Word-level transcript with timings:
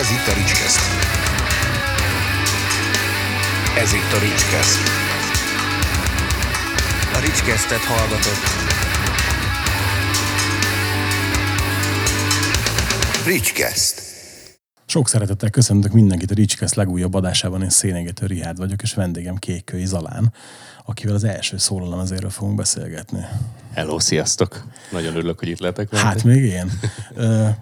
Ez 0.00 0.10
itt 0.10 0.26
a 0.26 0.34
Ricskeszt. 0.34 0.80
Ez 3.76 3.92
itt 3.92 4.12
a 4.12 4.18
Ricskeszt. 4.18 4.78
A 7.14 7.18
Ricskesztet 7.18 7.84
hallgatott. 7.84 8.44
Ricskeszt. 13.24 14.03
Sok 14.94 15.08
szeretettel 15.08 15.50
köszöntök 15.50 15.92
mindenkit 15.92 16.30
a 16.30 16.34
Ricskeszt 16.34 16.74
legújabb 16.74 17.14
adásában. 17.14 17.62
Én 17.62 17.68
Szénégető 17.68 18.26
Rihárd 18.26 18.58
vagyok, 18.58 18.82
és 18.82 18.94
vendégem 18.94 19.36
Kékkői 19.36 19.84
Zalán, 19.86 20.32
akivel 20.84 21.14
az 21.14 21.24
első 21.24 21.58
szólalom 21.58 22.00
ezéről 22.00 22.30
fogunk 22.30 22.56
beszélgetni. 22.56 23.20
Hello, 23.72 23.98
sziasztok! 23.98 24.64
Nagyon 24.92 25.14
örülök, 25.16 25.38
hogy 25.38 25.48
itt 25.48 25.58
lehetek. 25.58 25.96
Hát 25.96 26.24
még 26.24 26.42
én. 26.42 26.70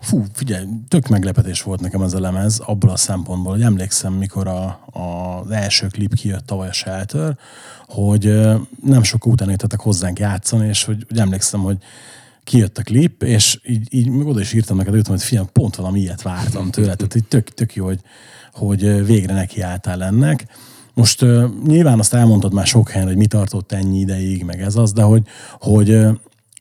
Fú, 0.01 0.25
figyelj, 0.33 0.67
tök 0.89 1.09
meglepetés 1.09 1.63
volt 1.63 1.81
nekem 1.81 2.03
ez 2.03 2.13
a 2.13 2.21
lemez, 2.21 2.59
abból 2.59 2.91
a 2.91 2.97
szempontból, 2.97 3.53
hogy 3.53 3.63
emlékszem, 3.63 4.13
mikor 4.13 4.47
a, 4.47 4.65
a, 4.93 5.01
az 5.41 5.51
első 5.51 5.87
klip 5.87 6.15
kijött 6.15 6.47
tavaly 6.47 6.69
a 6.69 6.73
Shelter, 6.73 7.39
hogy 7.87 8.25
nem 8.83 9.03
sok 9.03 9.27
után 9.27 9.51
jöttetek 9.51 9.81
hozzánk 9.81 10.19
játszani, 10.19 10.69
és 10.69 10.85
hogy, 10.85 11.05
hogy 11.09 11.19
emlékszem, 11.19 11.61
hogy 11.61 11.77
kijött 12.45 12.79
a 12.79 12.83
klip, 12.83 13.23
és 13.23 13.61
így, 13.67 13.87
így 13.91 14.09
oda 14.25 14.41
is 14.41 14.53
írtam 14.53 14.77
neked, 14.77 14.95
írtam, 14.95 15.15
hogy 15.15 15.25
fiam, 15.25 15.49
pont 15.53 15.77
valami 15.77 16.01
ilyet 16.01 16.23
vártam 16.23 16.71
tőle, 16.71 16.95
tehát 16.95 17.15
így 17.15 17.29
tök, 17.29 17.49
tök 17.49 17.75
jó, 17.75 17.85
hogy, 17.85 18.01
hogy 18.53 19.07
végre 19.07 19.35
nekiálltál 19.35 20.03
ennek. 20.03 20.47
Most 20.95 21.23
uh, 21.23 21.45
nyilván 21.67 21.99
azt 21.99 22.15
elmondtad 22.15 22.53
már 22.53 22.67
sok 22.67 22.91
helyen, 22.91 23.07
hogy 23.07 23.17
mi 23.17 23.27
tartott 23.27 23.73
ennyi 23.73 23.99
ideig, 23.99 24.45
meg 24.45 24.61
ez 24.61 24.77
az, 24.77 24.93
de 24.93 25.03
hogy, 25.03 25.23
hogy 25.59 26.07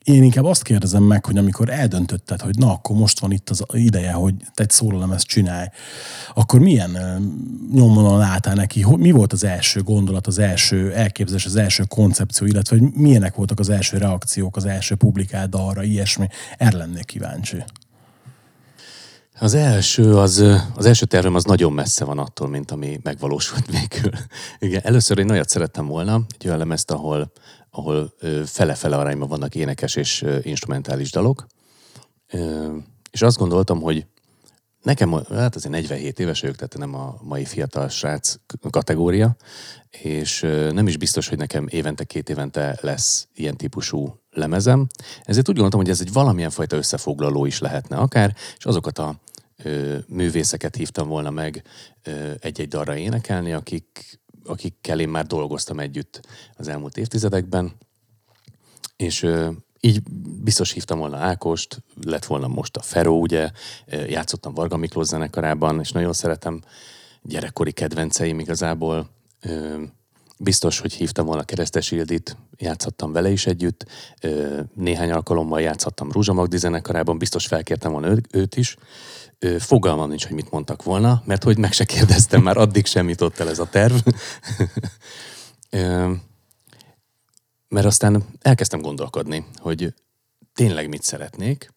én 0.04 0.22
inkább 0.22 0.44
azt 0.44 0.62
kérdezem 0.62 1.02
meg, 1.02 1.24
hogy 1.24 1.38
amikor 1.38 1.68
eldöntötted, 1.68 2.40
hogy 2.40 2.58
na, 2.58 2.72
akkor 2.72 2.96
most 2.96 3.20
van 3.20 3.32
itt 3.32 3.50
az 3.50 3.64
ideje, 3.72 4.12
hogy 4.12 4.34
te 4.54 4.62
egy 4.62 4.70
szólalemezt 4.70 5.26
csinálj, 5.26 5.66
akkor 6.34 6.60
milyen 6.60 6.90
nyomvonalon 7.72 8.20
álltál 8.20 8.54
neki? 8.54 8.86
Mi 8.96 9.10
volt 9.10 9.32
az 9.32 9.44
első 9.44 9.82
gondolat, 9.82 10.26
az 10.26 10.38
első 10.38 10.92
elképzelés, 10.92 11.46
az 11.46 11.56
első 11.56 11.84
koncepció, 11.88 12.46
illetve 12.46 12.78
hogy 12.78 12.92
milyenek 12.92 13.34
voltak 13.34 13.58
az 13.58 13.68
első 13.68 13.98
reakciók, 13.98 14.56
az 14.56 14.64
első 14.64 14.94
publikált 14.94 15.50
dalra, 15.50 15.82
ilyesmi? 15.82 16.26
Erre 16.58 16.76
lennék 16.76 17.04
kíváncsi. 17.04 17.64
Az 19.40 19.54
első, 19.54 20.16
az, 20.16 20.44
az 20.74 20.86
első 20.86 21.06
tervem 21.06 21.34
az 21.34 21.44
nagyon 21.44 21.72
messze 21.72 22.04
van 22.04 22.18
attól, 22.18 22.48
mint 22.48 22.70
ami 22.70 23.00
megvalósult 23.02 23.66
végül. 23.66 24.10
Igen, 24.58 24.80
először 24.84 25.18
én 25.18 25.26
nagyot 25.26 25.48
szerettem 25.48 25.86
volna, 25.86 26.20
egy 26.38 26.46
olyan 26.46 26.58
lemezt, 26.58 26.90
ahol, 26.90 27.32
ahol 27.74 28.14
fele-fele 28.44 28.96
arányban 28.96 29.28
vannak 29.28 29.54
énekes 29.54 29.96
és 29.96 30.24
instrumentális 30.42 31.10
dalok. 31.10 31.46
És 33.10 33.22
azt 33.22 33.38
gondoltam, 33.38 33.80
hogy 33.80 34.06
nekem, 34.82 35.12
hát 35.12 35.54
azért 35.54 35.72
47 35.72 36.18
éves 36.18 36.40
vagyok, 36.40 36.56
tehát 36.56 36.78
nem 36.78 36.94
a 36.94 37.18
mai 37.22 37.44
fiatal 37.44 37.88
srác 37.88 38.34
kategória, 38.70 39.36
és 39.90 40.40
nem 40.70 40.86
is 40.86 40.96
biztos, 40.96 41.28
hogy 41.28 41.38
nekem 41.38 41.66
évente, 41.70 42.04
két 42.04 42.28
évente 42.28 42.78
lesz 42.80 43.28
ilyen 43.34 43.56
típusú 43.56 44.20
lemezem. 44.30 44.86
Ezért 45.22 45.48
úgy 45.48 45.54
gondoltam, 45.54 45.80
hogy 45.80 45.90
ez 45.90 46.00
egy 46.00 46.12
valamilyen 46.12 46.50
fajta 46.50 46.76
összefoglaló 46.76 47.44
is 47.46 47.58
lehetne 47.58 47.96
akár, 47.96 48.36
és 48.56 48.64
azokat 48.64 48.98
a 48.98 49.20
művészeket 50.06 50.76
hívtam 50.76 51.08
volna 51.08 51.30
meg 51.30 51.62
egy-egy 52.40 52.68
darra 52.68 52.96
énekelni, 52.96 53.52
akik, 53.52 54.20
akikkel 54.52 55.00
én 55.00 55.08
már 55.08 55.26
dolgoztam 55.26 55.78
együtt 55.78 56.20
az 56.56 56.68
elmúlt 56.68 56.96
évtizedekben, 56.96 57.72
és 58.96 59.26
így 59.80 60.02
biztos 60.42 60.70
hívtam 60.72 60.98
volna 60.98 61.16
Ákost, 61.16 61.82
lett 62.04 62.24
volna 62.24 62.48
most 62.48 62.76
a 62.76 62.82
Feró, 62.82 63.20
ugye, 63.20 63.50
játszottam 63.86 64.54
Varga 64.54 64.76
Miklós 64.76 65.06
zenekarában, 65.06 65.80
és 65.80 65.92
nagyon 65.92 66.12
szeretem 66.12 66.62
gyerekkori 67.22 67.72
kedvenceim 67.72 68.38
igazából. 68.38 69.10
Biztos, 70.42 70.78
hogy 70.78 70.92
hívtam 70.92 71.26
volna 71.26 71.42
Keresztes 71.42 71.90
Ildit, 71.90 72.36
játszottam 72.56 73.12
vele 73.12 73.30
is 73.30 73.46
együtt, 73.46 73.86
néhány 74.74 75.10
alkalommal 75.10 75.60
játszottam 75.60 76.12
Rúzsa 76.12 76.32
Magdi 76.32 76.56
zenekarában, 76.56 77.18
biztos 77.18 77.46
felkértem 77.46 77.92
volna 77.92 78.16
őt 78.30 78.56
is. 78.56 78.76
Fogalmam 79.58 80.08
nincs, 80.08 80.26
hogy 80.26 80.34
mit 80.34 80.50
mondtak 80.50 80.82
volna, 80.82 81.22
mert 81.24 81.42
hogy 81.44 81.58
meg 81.58 81.72
se 81.72 81.84
kérdeztem, 81.84 82.42
már 82.42 82.56
addig 82.56 82.86
sem 82.86 83.08
jutott 83.08 83.38
el 83.38 83.48
ez 83.48 83.58
a 83.58 83.68
terv. 83.68 83.94
mert 87.68 87.86
aztán 87.86 88.24
elkezdtem 88.40 88.80
gondolkodni, 88.80 89.46
hogy 89.56 89.94
tényleg 90.54 90.88
mit 90.88 91.02
szeretnék, 91.02 91.72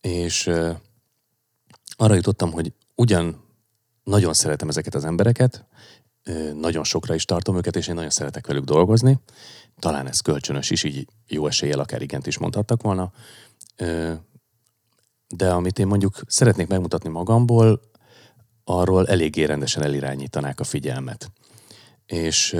és 0.00 0.50
arra 1.96 2.14
jutottam, 2.14 2.52
hogy 2.52 2.72
ugyan 2.94 3.44
nagyon 4.04 4.34
szeretem 4.34 4.68
ezeket 4.68 4.94
az 4.94 5.04
embereket, 5.04 5.66
nagyon 6.54 6.84
sokra 6.84 7.14
is 7.14 7.24
tartom 7.24 7.56
őket, 7.56 7.76
és 7.76 7.88
én 7.88 7.94
nagyon 7.94 8.10
szeretek 8.10 8.46
velük 8.46 8.64
dolgozni. 8.64 9.18
Talán 9.78 10.06
ez 10.06 10.20
kölcsönös 10.20 10.70
is, 10.70 10.82
így 10.82 11.06
jó 11.26 11.46
eséllyel 11.46 11.78
akár 11.78 12.02
igent 12.02 12.26
is 12.26 12.38
mondhattak 12.38 12.82
volna. 12.82 13.12
De 15.28 15.50
amit 15.50 15.78
én 15.78 15.86
mondjuk 15.86 16.20
szeretnék 16.26 16.66
megmutatni 16.66 17.08
magamból, 17.08 17.80
arról 18.64 19.06
eléggé 19.06 19.44
rendesen 19.44 19.82
elirányítanák 19.82 20.60
a 20.60 20.64
figyelmet. 20.64 21.30
És 22.06 22.56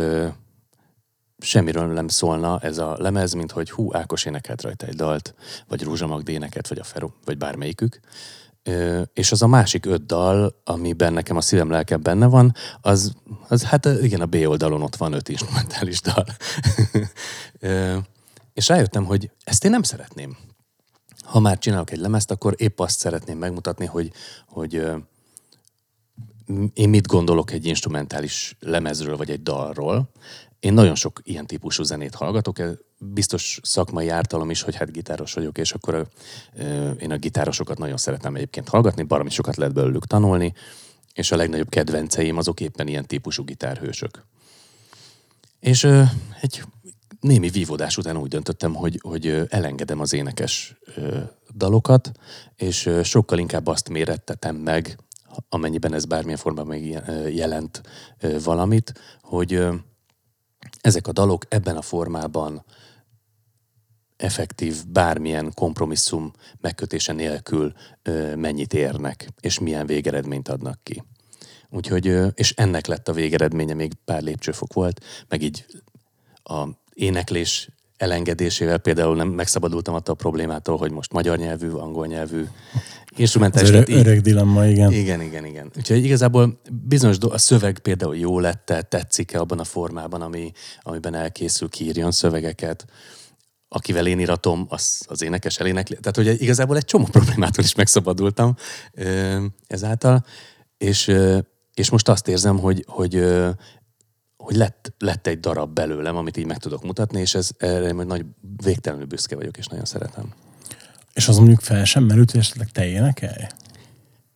semmiről 1.38 1.92
nem 1.92 2.08
szólna 2.08 2.58
ez 2.60 2.78
a 2.78 2.96
lemez, 2.98 3.32
mint 3.32 3.52
hogy 3.52 3.70
hú, 3.70 3.94
Ákos 3.94 4.24
énekelt 4.24 4.62
rajta 4.62 4.86
egy 4.86 4.96
dalt, 4.96 5.34
vagy 5.68 5.82
Rúzsa 5.82 6.06
Magd 6.06 6.30
vagy 6.68 6.78
a 6.78 6.84
Feró, 6.84 7.14
vagy 7.24 7.38
bármelyikük. 7.38 8.00
És 9.12 9.32
az 9.32 9.42
a 9.42 9.46
másik 9.46 9.86
öt 9.86 10.06
dal, 10.06 10.60
amiben 10.64 11.12
nekem 11.12 11.36
a 11.36 11.40
szívem 11.40 11.70
lelkem 11.70 12.02
benne 12.02 12.26
van, 12.26 12.54
az, 12.80 13.14
az 13.48 13.62
hát 13.62 13.84
igen, 13.84 14.20
a 14.20 14.26
B 14.26 14.34
oldalon 14.34 14.82
ott 14.82 14.96
van 14.96 15.12
öt 15.12 15.28
instrumentális 15.28 16.00
dal. 16.00 16.24
És 18.54 18.68
rájöttem, 18.68 19.04
hogy 19.04 19.30
ezt 19.44 19.64
én 19.64 19.70
nem 19.70 19.82
szeretném. 19.82 20.36
Ha 21.22 21.40
már 21.40 21.58
csinálok 21.58 21.90
egy 21.90 21.98
lemezt, 21.98 22.30
akkor 22.30 22.54
épp 22.56 22.80
azt 22.80 22.98
szeretném 22.98 23.38
megmutatni, 23.38 23.86
hogy, 23.86 24.12
hogy 24.46 24.82
én 26.74 26.88
mit 26.88 27.06
gondolok 27.06 27.50
egy 27.50 27.66
instrumentális 27.66 28.56
lemezről, 28.60 29.16
vagy 29.16 29.30
egy 29.30 29.42
dalról, 29.42 30.10
én 30.64 30.72
nagyon 30.72 30.94
sok 30.94 31.20
ilyen 31.22 31.46
típusú 31.46 31.82
zenét 31.82 32.14
hallgatok, 32.14 32.58
biztos 32.98 33.60
szakmai 33.62 34.08
ártalom 34.08 34.50
is, 34.50 34.62
hogy 34.62 34.74
hát 34.74 34.92
gitáros 34.92 35.32
vagyok, 35.32 35.58
és 35.58 35.72
akkor 35.72 36.08
én 36.98 37.10
a 37.10 37.16
gitárosokat 37.16 37.78
nagyon 37.78 37.96
szeretem 37.96 38.34
egyébként 38.34 38.68
hallgatni, 38.68 39.02
baromi 39.02 39.30
sokat 39.30 39.56
lehet 39.56 39.74
belőlük 39.74 40.06
tanulni, 40.06 40.52
és 41.14 41.32
a 41.32 41.36
legnagyobb 41.36 41.68
kedvenceim 41.68 42.36
azok 42.36 42.60
éppen 42.60 42.88
ilyen 42.88 43.06
típusú 43.06 43.44
gitárhősök. 43.44 44.24
És 45.60 45.84
egy 46.40 46.62
némi 47.20 47.48
vívódás 47.48 47.96
után 47.96 48.16
úgy 48.16 48.28
döntöttem, 48.28 48.74
hogy, 48.74 48.98
hogy 49.02 49.46
elengedem 49.48 50.00
az 50.00 50.12
énekes 50.12 50.76
dalokat, 51.54 52.12
és 52.56 52.90
sokkal 53.02 53.38
inkább 53.38 53.66
azt 53.66 53.88
mérettetem 53.88 54.56
meg, 54.56 54.98
amennyiben 55.48 55.94
ez 55.94 56.04
bármilyen 56.04 56.38
formában 56.38 56.76
jelent 57.28 57.82
valamit, 58.44 58.92
hogy 59.22 59.66
ezek 60.84 61.06
a 61.06 61.12
dalok 61.12 61.44
ebben 61.48 61.76
a 61.76 61.82
formában 61.82 62.64
effektív 64.16 64.86
bármilyen 64.86 65.52
kompromisszum 65.54 66.32
megkötése 66.60 67.12
nélkül 67.12 67.72
mennyit 68.34 68.74
érnek, 68.74 69.28
és 69.40 69.58
milyen 69.58 69.86
végeredményt 69.86 70.48
adnak 70.48 70.80
ki. 70.82 71.02
Úgyhogy, 71.70 72.16
és 72.34 72.52
ennek 72.56 72.86
lett 72.86 73.08
a 73.08 73.12
végeredménye, 73.12 73.74
még 73.74 73.92
pár 74.04 74.22
lépcsőfok 74.22 74.72
volt, 74.72 75.04
meg 75.28 75.42
így 75.42 75.66
a 76.42 76.68
éneklés 76.92 77.68
elengedésével 77.96 78.78
például 78.78 79.16
nem 79.16 79.28
megszabadultam 79.28 79.94
attól 79.94 80.14
a 80.14 80.16
problémától, 80.16 80.76
hogy 80.76 80.90
most 80.90 81.12
magyar 81.12 81.38
nyelvű, 81.38 81.68
angol 81.68 82.06
nyelvű 82.06 82.44
instrumentális. 83.16 83.68
Ez 83.68 83.74
öreg, 83.74 83.88
öreg 83.88 84.20
dilemma, 84.20 84.66
igen. 84.66 84.92
Igen, 84.92 85.20
igen, 85.20 85.44
igen. 85.44 85.70
Úgyhogy 85.76 86.04
igazából 86.04 86.60
bizonyos 86.86 87.18
do- 87.18 87.32
a 87.32 87.38
szöveg 87.38 87.78
például 87.78 88.16
jó 88.16 88.40
lett 88.40 88.72
tetszik-e 88.88 89.40
abban 89.40 89.58
a 89.58 89.64
formában, 89.64 90.22
ami, 90.22 90.52
amiben 90.80 91.14
elkészül, 91.14 91.68
kiírjon 91.68 92.10
szövegeket 92.10 92.86
akivel 93.68 94.06
én 94.06 94.18
iratom, 94.18 94.66
az, 94.68 95.04
az 95.08 95.22
énekes 95.22 95.58
elénekli. 95.58 95.96
Tehát, 96.00 96.16
hogy 96.16 96.42
igazából 96.42 96.76
egy 96.76 96.84
csomó 96.84 97.04
problémától 97.04 97.64
is 97.64 97.74
megszabadultam 97.74 98.54
ezáltal, 99.66 100.24
és, 100.78 101.14
és 101.74 101.90
most 101.90 102.08
azt 102.08 102.28
érzem, 102.28 102.58
hogy, 102.58 102.84
hogy 102.86 103.24
hogy 104.44 104.56
lett, 104.56 104.92
lett 104.98 105.26
egy 105.26 105.40
darab 105.40 105.74
belőlem, 105.74 106.16
amit 106.16 106.36
így 106.36 106.46
meg 106.46 106.58
tudok 106.58 106.82
mutatni, 106.82 107.20
és 107.20 107.34
ez, 107.34 107.50
erre 107.58 107.92
nagy 107.92 108.24
végtelenül 108.64 109.06
büszke 109.06 109.36
vagyok, 109.36 109.56
és 109.56 109.66
nagyon 109.66 109.84
szeretem. 109.84 110.32
És 111.12 111.28
az 111.28 111.36
mondjuk 111.36 111.60
fel 111.60 111.84
sem 111.84 112.04
merült, 112.04 112.30
hogy 112.30 112.40
esetleg 112.40 112.70
te 112.70 112.86
énekelj? 112.86 113.46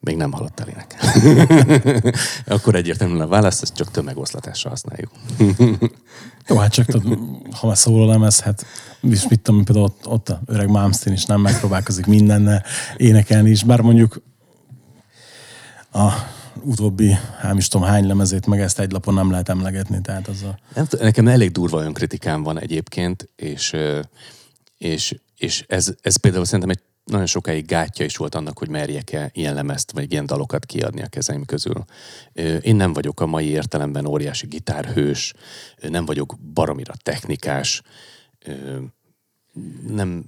Még 0.01 0.17
nem 0.17 0.33
hallottál 0.33 0.69
énekel. 0.69 2.13
Akkor 2.57 2.75
egyértelműen 2.75 3.21
a 3.21 3.27
választ, 3.27 3.63
ezt 3.63 3.75
csak 3.75 3.91
tömegoszlatásra 3.91 4.71
használjuk. 4.71 5.11
Jó, 6.49 6.57
hát 6.57 6.73
csak 6.73 6.87
tudod, 6.87 7.19
ha 7.51 7.67
már 7.67 7.77
szóló 7.77 8.25
ez, 8.25 8.41
hát 8.41 8.67
és 9.01 9.29
mit 9.29 9.41
tudom, 9.41 9.65
például 9.65 9.85
ott, 9.87 10.07
ott 10.07 10.29
a 10.29 10.41
öreg 10.47 10.69
Malmsteen 10.69 11.15
is 11.15 11.25
nem 11.25 11.41
megpróbálkozik 11.41 12.07
mindenne 12.07 12.63
énekelni 12.97 13.51
is, 13.51 13.65
bár 13.65 13.81
mondjuk 13.81 14.23
a 15.93 16.13
utóbbi, 16.63 17.17
hát 17.39 17.57
is 17.57 17.69
tudom 17.69 17.87
hány 17.87 18.07
lemezét, 18.07 18.47
meg 18.47 18.61
ezt 18.61 18.79
egy 18.81 18.93
lapon 18.93 19.15
nem 19.15 19.31
lehet 19.31 19.49
emlegetni, 19.49 20.01
tehát 20.01 20.29
az 20.29 20.43
a... 20.43 20.59
Nem, 20.75 20.87
nekem 21.01 21.29
elég 21.29 21.51
durva 21.51 21.83
önkritikám 21.83 22.43
van 22.43 22.61
egyébként, 22.61 23.29
és, 23.37 23.77
és, 24.79 25.15
és 25.37 25.65
ez, 25.69 25.95
ez 26.01 26.17
például 26.17 26.45
szerintem 26.45 26.71
egy 26.71 26.81
nagyon 27.05 27.27
sokáig 27.27 27.67
gátja 27.67 28.05
is 28.05 28.17
volt 28.17 28.35
annak, 28.35 28.59
hogy 28.59 28.69
merjek-e 28.69 29.31
ilyen 29.33 29.55
lemezt, 29.55 29.93
vagy 29.93 30.13
ilyen 30.13 30.27
dalokat 30.27 30.67
kiadni 30.67 31.03
a 31.03 31.07
kezeim 31.07 31.45
közül. 31.45 31.85
Én 32.61 32.77
nem 32.77 32.93
vagyok 32.93 33.21
a 33.21 33.27
mai 33.27 33.47
értelemben 33.47 34.07
óriási 34.07 34.47
gitárhős, 34.47 35.35
nem 35.89 36.05
vagyok 36.05 36.37
baromira 36.55 36.95
technikás, 37.03 37.83
nem, 39.95 40.25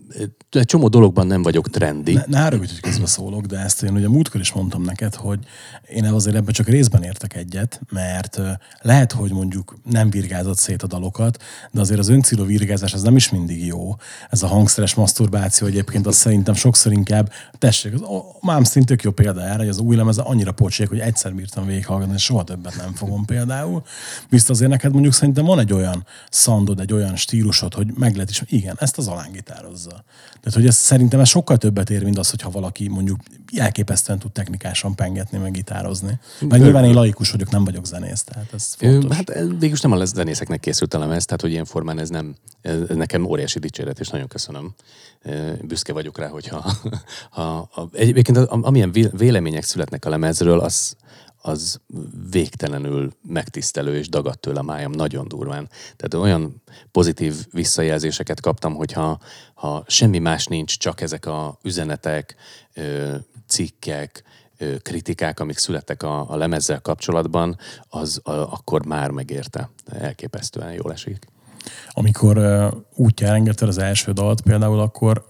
egy 0.51 0.65
csomó 0.65 0.89
dologban 0.89 1.27
nem 1.27 1.43
vagyok 1.43 1.71
trendi. 1.71 2.13
Ne, 2.13 2.23
ne 2.27 2.41
haragudj, 2.41 2.71
hogy 2.71 2.81
közbe 2.81 3.07
szólok, 3.07 3.47
de 3.47 3.59
ezt 3.59 3.83
én 3.83 3.95
ugye 3.95 4.09
múltkor 4.09 4.41
is 4.41 4.53
mondtam 4.53 4.83
neked, 4.83 5.15
hogy 5.15 5.39
én 5.89 6.05
azért 6.05 6.37
ebben 6.37 6.53
csak 6.53 6.69
részben 6.69 7.03
értek 7.03 7.37
egyet, 7.37 7.81
mert 7.91 8.41
lehet, 8.81 9.13
hogy 9.13 9.33
mondjuk 9.33 9.77
nem 9.91 10.11
virgázott 10.11 10.59
szét 10.59 10.83
a 10.83 10.87
dalokat, 10.87 11.43
de 11.71 11.81
azért 11.81 11.99
az 11.99 12.09
öncélú 12.09 12.45
virgázás 12.45 12.95
az 12.95 13.03
nem 13.03 13.17
is 13.17 13.31
mindig 13.31 13.67
jó. 13.67 13.97
Ez 14.31 14.43
a 14.43 14.47
hangszeres 14.47 14.95
maszturbáció 14.95 15.67
egyébként 15.67 16.07
az 16.07 16.17
szerintem 16.17 16.55
sokszor 16.55 16.93
inkább, 16.93 17.33
tessék, 17.59 17.95
az, 17.95 18.01
a 18.01 18.37
Malmsteen 18.41 18.85
tök 18.85 19.03
jó 19.03 19.11
példa 19.11 19.43
erre, 19.43 19.57
hogy 19.57 19.69
az 19.69 19.79
új 19.79 19.97
lemez 19.97 20.19
annyira 20.19 20.53
pocsék, 20.53 20.89
hogy 20.89 20.99
egyszer 20.99 21.35
bírtam 21.35 21.67
végighallgatni, 21.67 22.15
és 22.15 22.23
soha 22.23 22.45
többet 22.45 22.77
nem 22.77 22.95
fogom 22.95 23.25
például. 23.25 23.83
Viszont 24.29 24.51
azért 24.51 24.71
neked 24.71 24.93
mondjuk 24.93 25.15
szerintem 25.15 25.45
van 25.45 25.59
egy 25.59 25.73
olyan 25.73 26.07
szandod, 26.31 26.81
egy 26.81 26.93
olyan 26.93 27.17
stílusod, 27.17 27.75
hogy 27.75 27.93
meg 27.95 28.15
lehet 28.15 28.31
is, 28.31 28.43
igen, 28.47 28.77
ezt 28.79 28.99
az 28.99 29.09
alángitározza. 29.21 30.05
Tehát, 30.41 30.55
hogy 30.55 30.67
ez 30.67 30.77
szerintem 30.77 31.21
ez 31.21 31.29
sokkal 31.29 31.57
többet 31.57 31.91
ér, 31.91 32.05
mint 32.05 32.19
az, 32.19 32.31
hogyha 32.31 32.51
valaki 32.51 32.89
mondjuk 32.89 33.21
elképesztően 33.57 34.19
tud 34.19 34.33
technikásan 34.33 34.95
pengetni, 34.95 35.39
meg 35.39 35.53
gitározni. 35.53 36.19
Meg 36.41 36.61
nyilván 36.61 36.85
én 36.85 36.95
laikus 36.95 37.31
vagyok, 37.31 37.51
nem 37.51 37.65
vagyok 37.65 37.87
zenész, 37.87 38.23
tehát 38.23 38.53
ez 38.53 38.75
Ö, 38.79 38.91
fontos. 38.91 39.17
Hát 39.17 39.31
ez 39.31 39.47
végülis 39.49 39.81
nem 39.81 39.93
a 39.93 40.05
zenészeknek 40.05 40.61
készült 40.61 40.95
a 40.95 40.99
lemez, 40.99 41.25
tehát 41.25 41.41
hogy 41.41 41.51
ilyen 41.51 41.65
formán 41.65 41.99
ez 41.99 42.09
nem, 42.09 42.35
ez 42.61 42.79
nekem 42.89 43.25
óriási 43.25 43.59
dicséret, 43.59 44.01
és 44.01 44.09
nagyon 44.09 44.29
köszönöm. 44.29 44.75
Ö, 45.23 45.53
Büszke 45.63 45.93
vagyok 45.93 46.19
rá, 46.19 46.29
hogyha 46.29 46.73
ha, 47.31 47.69
ha, 47.73 47.89
egyébként 47.93 48.39
amilyen 48.39 48.93
vé- 48.93 49.11
vélemények 49.17 49.65
születnek 49.65 50.05
a 50.05 50.09
lemezről, 50.09 50.61
az, 50.61 50.97
az 51.43 51.81
végtelenül 52.31 53.13
megtisztelő 53.23 53.97
és 53.97 54.09
dagadt 54.09 54.41
tőle 54.41 54.59
a 54.59 54.63
májam 54.63 54.91
nagyon 54.91 55.29
durván. 55.29 55.69
Tehát 55.97 56.27
olyan 56.27 56.63
pozitív 56.93 57.35
visszajelzéseket 57.53 58.41
kaptam, 58.41 58.75
hogyha 58.75 59.19
ha 59.55 59.85
semmi 59.87 60.19
más 60.19 60.47
nincs, 60.47 60.79
csak 60.79 61.01
ezek 61.01 61.27
a 61.27 61.59
üzenetek, 61.63 62.37
cikkek, 63.47 64.23
kritikák, 64.83 65.41
amik 65.41 65.59
születtek 65.59 66.03
a, 66.03 66.31
a 66.31 66.37
lemezzel 66.37 66.81
kapcsolatban, 66.81 67.59
az 67.89 68.21
a, 68.23 68.31
akkor 68.31 68.87
már 68.87 69.11
megérte. 69.11 69.71
Elképesztően 69.87 70.73
jól 70.73 70.93
esik. 70.93 71.27
Amikor 71.89 72.39
útjára 72.95 73.35
engedted 73.35 73.69
az 73.69 73.79
első 73.79 74.13
dalt 74.13 74.41
például, 74.41 74.81
akkor 74.81 75.25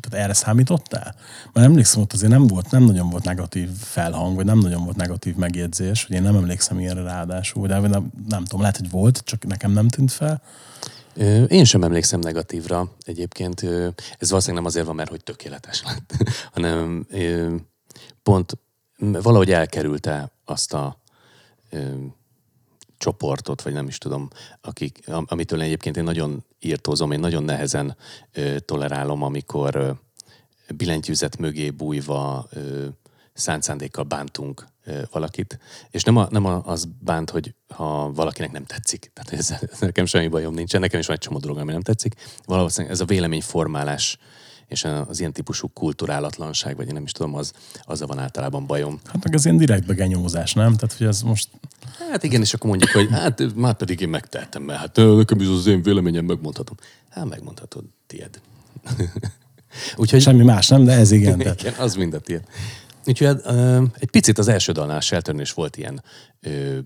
tehát 0.00 0.24
erre 0.24 0.34
számítottál? 0.34 1.14
Mert 1.52 1.66
emlékszem, 1.66 2.02
ott 2.02 2.12
azért 2.12 2.30
nem 2.30 2.46
volt, 2.46 2.70
nem 2.70 2.82
nagyon 2.82 3.10
volt 3.10 3.24
negatív 3.24 3.70
felhang, 3.76 4.36
vagy 4.36 4.44
nem 4.44 4.58
nagyon 4.58 4.84
volt 4.84 4.96
negatív 4.96 5.34
megjegyzés, 5.34 6.04
hogy 6.06 6.16
én 6.16 6.22
nem 6.22 6.36
emlékszem 6.36 6.80
ilyenre 6.80 7.02
ráadásul, 7.02 7.66
de 7.66 7.78
nem, 7.78 8.10
nem 8.28 8.44
tudom, 8.44 8.60
lehet, 8.60 8.76
hogy 8.76 8.90
volt, 8.90 9.22
csak 9.24 9.46
nekem 9.46 9.70
nem 9.70 9.88
tűnt 9.88 10.12
fel. 10.12 10.42
Én 11.48 11.64
sem 11.64 11.82
emlékszem 11.82 12.20
negatívra 12.20 12.90
egyébként. 13.04 13.62
Ez 14.18 14.28
valószínűleg 14.28 14.62
nem 14.62 14.64
azért 14.64 14.86
van, 14.86 14.94
mert 14.94 15.10
hogy 15.10 15.22
tökéletes 15.22 15.82
lett, 15.82 16.14
hanem 16.54 17.06
pont 18.22 18.58
valahogy 18.98 19.52
elkerülte 19.52 20.30
azt 20.44 20.72
a 20.74 21.00
csoportot, 22.98 23.62
vagy 23.62 23.72
nem 23.72 23.86
is 23.86 23.98
tudom, 23.98 24.28
akik, 24.60 25.08
am- 25.08 25.26
amitől 25.28 25.60
egyébként 25.60 25.96
én 25.96 26.04
nagyon 26.04 26.44
írtózom, 26.60 27.12
én 27.12 27.20
nagyon 27.20 27.42
nehezen 27.42 27.96
ö, 28.32 28.58
tolerálom, 28.58 29.22
amikor 29.22 29.74
ö, 29.76 29.90
billentyűzet 30.76 31.38
mögé 31.38 31.70
bújva 31.70 32.46
ö, 32.50 32.86
szánt 33.32 33.62
szándékkal 33.62 34.04
bántunk 34.04 34.66
ö, 34.84 35.02
valakit. 35.12 35.58
És 35.90 36.02
nem, 36.02 36.16
a, 36.16 36.26
nem 36.30 36.44
a, 36.44 36.62
az 36.64 36.88
bánt, 37.00 37.30
hogy 37.30 37.54
ha 37.74 38.12
valakinek 38.12 38.52
nem 38.52 38.64
tetszik. 38.64 39.10
Tehát 39.14 39.32
ez, 39.32 39.54
nekem 39.80 40.06
semmi 40.06 40.28
bajom 40.28 40.54
nincsen, 40.54 40.80
nekem 40.80 41.00
is 41.00 41.06
van 41.06 41.16
egy 41.16 41.22
csomó 41.22 41.38
dolog, 41.38 41.58
ami 41.58 41.72
nem 41.72 41.82
tetszik. 41.82 42.14
Valószínűleg 42.44 42.92
ez 42.94 43.00
a 43.00 43.04
véleményformálás 43.04 44.18
és 44.68 44.84
az 45.08 45.20
ilyen 45.20 45.32
típusú 45.32 45.68
kulturálatlanság, 45.68 46.76
vagy 46.76 46.86
én 46.86 46.94
nem 46.94 47.02
is 47.02 47.12
tudom, 47.12 47.34
az, 47.34 47.52
azzal 47.82 48.06
van 48.06 48.18
általában 48.18 48.66
bajom. 48.66 49.00
Hát 49.04 49.24
meg 49.24 49.34
ez 49.34 49.44
ilyen 49.44 49.56
direktbe 49.56 49.94
genyózás, 49.94 50.52
nem? 50.52 50.74
Tehát, 50.74 50.96
hogy 50.96 51.06
ez 51.06 51.22
most 51.22 51.48
Hát 52.10 52.22
igen, 52.22 52.40
és 52.40 52.54
akkor 52.54 52.68
mondjuk, 52.68 52.90
hogy 52.90 53.08
hát 53.10 53.54
már 53.54 53.74
pedig 53.74 54.00
én 54.00 54.08
megtehetem, 54.08 54.62
mert 54.62 54.78
hát 54.78 54.96
nekem 54.96 55.40
is 55.40 55.46
az 55.46 55.66
én 55.66 55.82
véleményem 55.82 56.24
megmondhatom. 56.24 56.76
Hát 57.08 57.28
megmondhatod, 57.28 57.84
tied. 58.06 58.40
Úgyhogy 59.96 60.20
semmi 60.20 60.44
más, 60.44 60.68
nem? 60.68 60.84
De 60.84 60.92
ez 60.92 61.10
igen. 61.10 61.38
Tehát, 61.38 61.60
igen, 61.60 61.74
az 61.74 61.94
mind 61.94 62.14
a 62.14 62.20
tiéd. 62.20 62.42
Úgyhogy 63.06 63.40
ö, 63.44 63.82
egy 63.98 64.10
picit 64.10 64.38
az 64.38 64.48
első 64.48 64.72
dalnál 64.72 65.00
Shelternél 65.00 65.42
is 65.42 65.52
volt 65.52 65.76
ilyen 65.76 66.02
ö, 66.40 66.78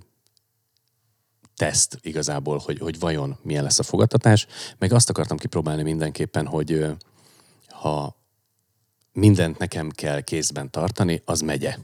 teszt 1.56 1.99
igazából, 2.02 2.58
hogy, 2.64 2.78
hogy 2.78 2.99
vajon 2.99 3.38
milyen 3.43 3.62
lesz 3.62 3.78
a 3.78 3.82
fogadtatás, 3.82 4.46
meg 4.78 4.93
azt 4.93 5.11
akartam 5.11 5.37
kipróbálni 5.37 5.82
mindenképpen, 5.82 6.46
hogy 6.46 6.87
ha 7.82 8.17
mindent 9.12 9.58
nekem 9.58 9.90
kell 9.90 10.20
kézben 10.20 10.70
tartani, 10.70 11.23
az 11.25 11.40
megye. 11.40 11.76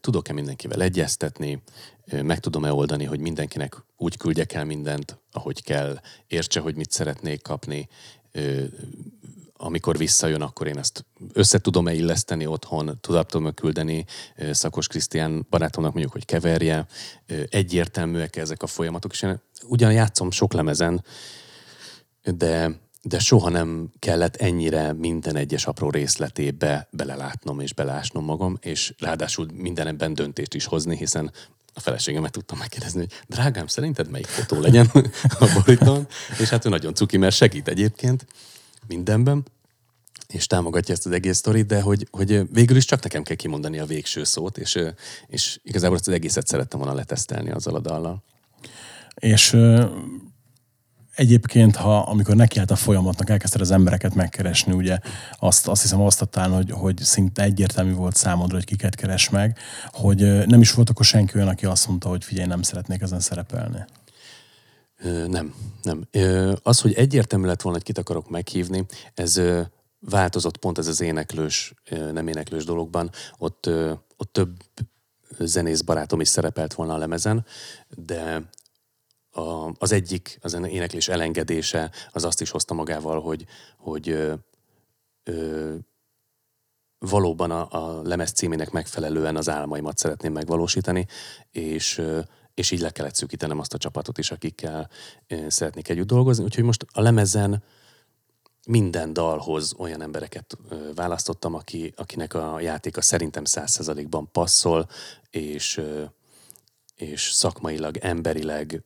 Tudok-e 0.00 0.32
mindenkivel 0.32 0.82
egyeztetni, 0.82 1.62
meg 2.22 2.38
tudom-e 2.38 2.72
oldani, 2.72 3.04
hogy 3.04 3.20
mindenkinek 3.20 3.84
úgy 3.96 4.16
küldjek 4.16 4.52
el 4.52 4.64
mindent, 4.64 5.18
ahogy 5.32 5.62
kell, 5.62 6.00
értse, 6.26 6.60
hogy 6.60 6.74
mit 6.74 6.90
szeretnék 6.90 7.42
kapni, 7.42 7.88
amikor 9.56 9.96
visszajön, 9.96 10.42
akkor 10.42 10.66
én 10.66 10.78
ezt 10.78 11.04
össze 11.32 11.58
tudom-e 11.58 11.92
illeszteni 11.92 12.46
otthon, 12.46 12.98
tudom-e 13.00 13.50
küldeni 13.50 14.04
ö, 14.36 14.52
Szakos 14.52 14.86
Krisztián 14.86 15.46
barátomnak 15.50 15.92
mondjuk, 15.92 16.12
hogy 16.12 16.24
keverje, 16.24 16.86
egyértelműek 17.48 18.36
ezek 18.36 18.62
a 18.62 18.66
folyamatok, 18.66 19.12
és 19.12 19.22
én 19.22 19.40
ugyan 19.62 19.92
játszom 19.92 20.30
sok 20.30 20.52
lemezen, 20.52 21.04
de, 22.22 22.85
de 23.08 23.18
soha 23.18 23.48
nem 23.48 23.92
kellett 23.98 24.36
ennyire 24.36 24.92
minden 24.92 25.36
egyes 25.36 25.66
apró 25.66 25.90
részletébe 25.90 26.88
belelátnom 26.90 27.60
és 27.60 27.74
belásnom 27.74 28.24
magam, 28.24 28.58
és 28.60 28.94
ráadásul 28.98 29.46
minden 29.54 29.86
ebben 29.86 30.14
döntést 30.14 30.54
is 30.54 30.64
hozni, 30.64 30.96
hiszen 30.96 31.32
a 31.74 31.80
feleségemet 31.80 32.32
tudtam 32.32 32.58
megkérdezni, 32.58 32.98
hogy 32.98 33.12
drágám, 33.26 33.66
szerinted 33.66 34.10
melyik 34.10 34.26
fotó 34.26 34.60
legyen 34.60 34.90
a 35.38 35.52
borítón? 35.54 36.06
És 36.40 36.48
hát 36.48 36.64
ő 36.64 36.68
nagyon 36.68 36.94
cuki, 36.94 37.16
mert 37.16 37.34
segít 37.34 37.68
egyébként 37.68 38.26
mindenben, 38.86 39.44
és 40.28 40.46
támogatja 40.46 40.94
ezt 40.94 41.06
az 41.06 41.12
egész 41.12 41.36
sztorit, 41.36 41.66
de 41.66 41.80
hogy, 41.80 42.08
hogy 42.10 42.42
végül 42.52 42.76
is 42.76 42.84
csak 42.84 43.02
nekem 43.02 43.22
kell 43.22 43.36
kimondani 43.36 43.78
a 43.78 43.86
végső 43.86 44.24
szót, 44.24 44.58
és, 44.58 44.78
és 45.26 45.60
igazából 45.62 45.96
ezt 45.96 46.08
az 46.08 46.14
egészet 46.14 46.46
szerettem 46.46 46.78
volna 46.78 46.94
letesztelni 46.94 47.50
azzal 47.50 47.74
a 47.74 47.80
dallal. 47.80 48.22
És 49.14 49.56
egyébként, 51.16 51.76
ha 51.76 51.98
amikor 51.98 52.34
nekiállt 52.36 52.70
a 52.70 52.76
folyamatnak, 52.76 53.30
elkezdted 53.30 53.60
az 53.60 53.70
embereket 53.70 54.14
megkeresni, 54.14 54.72
ugye 54.72 54.98
azt, 55.38 55.68
azt 55.68 55.82
hiszem 55.82 56.00
azt 56.00 56.22
adtál, 56.22 56.50
hogy, 56.50 56.70
hogy 56.70 56.98
szinte 56.98 57.42
egyértelmű 57.42 57.92
volt 57.92 58.16
számodra, 58.16 58.54
hogy 58.54 58.64
kiket 58.64 58.94
keres 58.94 59.30
meg, 59.30 59.58
hogy 59.92 60.46
nem 60.46 60.60
is 60.60 60.72
volt 60.72 60.90
akkor 60.90 61.04
senki 61.04 61.36
olyan, 61.36 61.48
aki 61.48 61.66
azt 61.66 61.88
mondta, 61.88 62.08
hogy 62.08 62.24
figyelj, 62.24 62.48
nem 62.48 62.62
szeretnék 62.62 63.00
ezen 63.02 63.20
szerepelni. 63.20 63.84
Nem, 65.26 65.54
nem. 65.82 66.08
Az, 66.62 66.80
hogy 66.80 66.92
egyértelmű 66.92 67.46
lett 67.46 67.62
volna, 67.62 67.78
hogy 67.78 67.86
kit 67.86 67.98
akarok 67.98 68.30
meghívni, 68.30 68.86
ez 69.14 69.40
változott 70.00 70.56
pont 70.56 70.78
ez 70.78 70.86
az 70.86 71.00
éneklős, 71.00 71.74
nem 72.12 72.28
éneklős 72.28 72.64
dologban. 72.64 73.10
Ott, 73.38 73.70
ott 74.16 74.32
több 74.32 74.56
zenész 75.38 75.80
barátom 75.80 76.20
is 76.20 76.28
szerepelt 76.28 76.74
volna 76.74 76.94
a 76.94 76.98
lemezen, 76.98 77.44
de 77.88 78.42
a, 79.36 79.72
az 79.78 79.92
egyik, 79.92 80.38
az 80.42 80.54
éneklés 80.54 81.08
elengedése, 81.08 81.90
az 82.10 82.24
azt 82.24 82.40
is 82.40 82.50
hozta 82.50 82.74
magával, 82.74 83.20
hogy, 83.20 83.46
hogy 83.76 84.08
ö, 84.08 84.34
ö, 85.24 85.74
valóban 86.98 87.50
a, 87.50 87.68
a 87.70 88.02
lemez 88.02 88.32
címének 88.32 88.70
megfelelően 88.70 89.36
az 89.36 89.48
álmaimat 89.48 89.98
szeretném 89.98 90.32
megvalósítani, 90.32 91.06
és, 91.50 92.02
és 92.54 92.70
így 92.70 92.80
le 92.80 92.90
kellett 92.90 93.14
szűkítenem 93.14 93.58
azt 93.58 93.74
a 93.74 93.78
csapatot 93.78 94.18
is, 94.18 94.30
akikkel 94.30 94.90
szeretnék 95.48 95.88
együtt 95.88 96.06
dolgozni. 96.06 96.44
Úgyhogy 96.44 96.64
most 96.64 96.86
a 96.92 97.00
lemezen 97.00 97.62
minden 98.66 99.12
dalhoz 99.12 99.74
olyan 99.78 100.02
embereket 100.02 100.56
választottam, 100.94 101.54
aki, 101.54 101.92
akinek 101.96 102.34
a 102.34 102.60
játéka 102.60 103.02
szerintem 103.02 103.44
százszerzalékban 103.44 104.30
passzol, 104.32 104.88
és, 105.30 105.80
és 106.96 107.30
szakmailag, 107.32 107.96
emberileg 107.96 108.82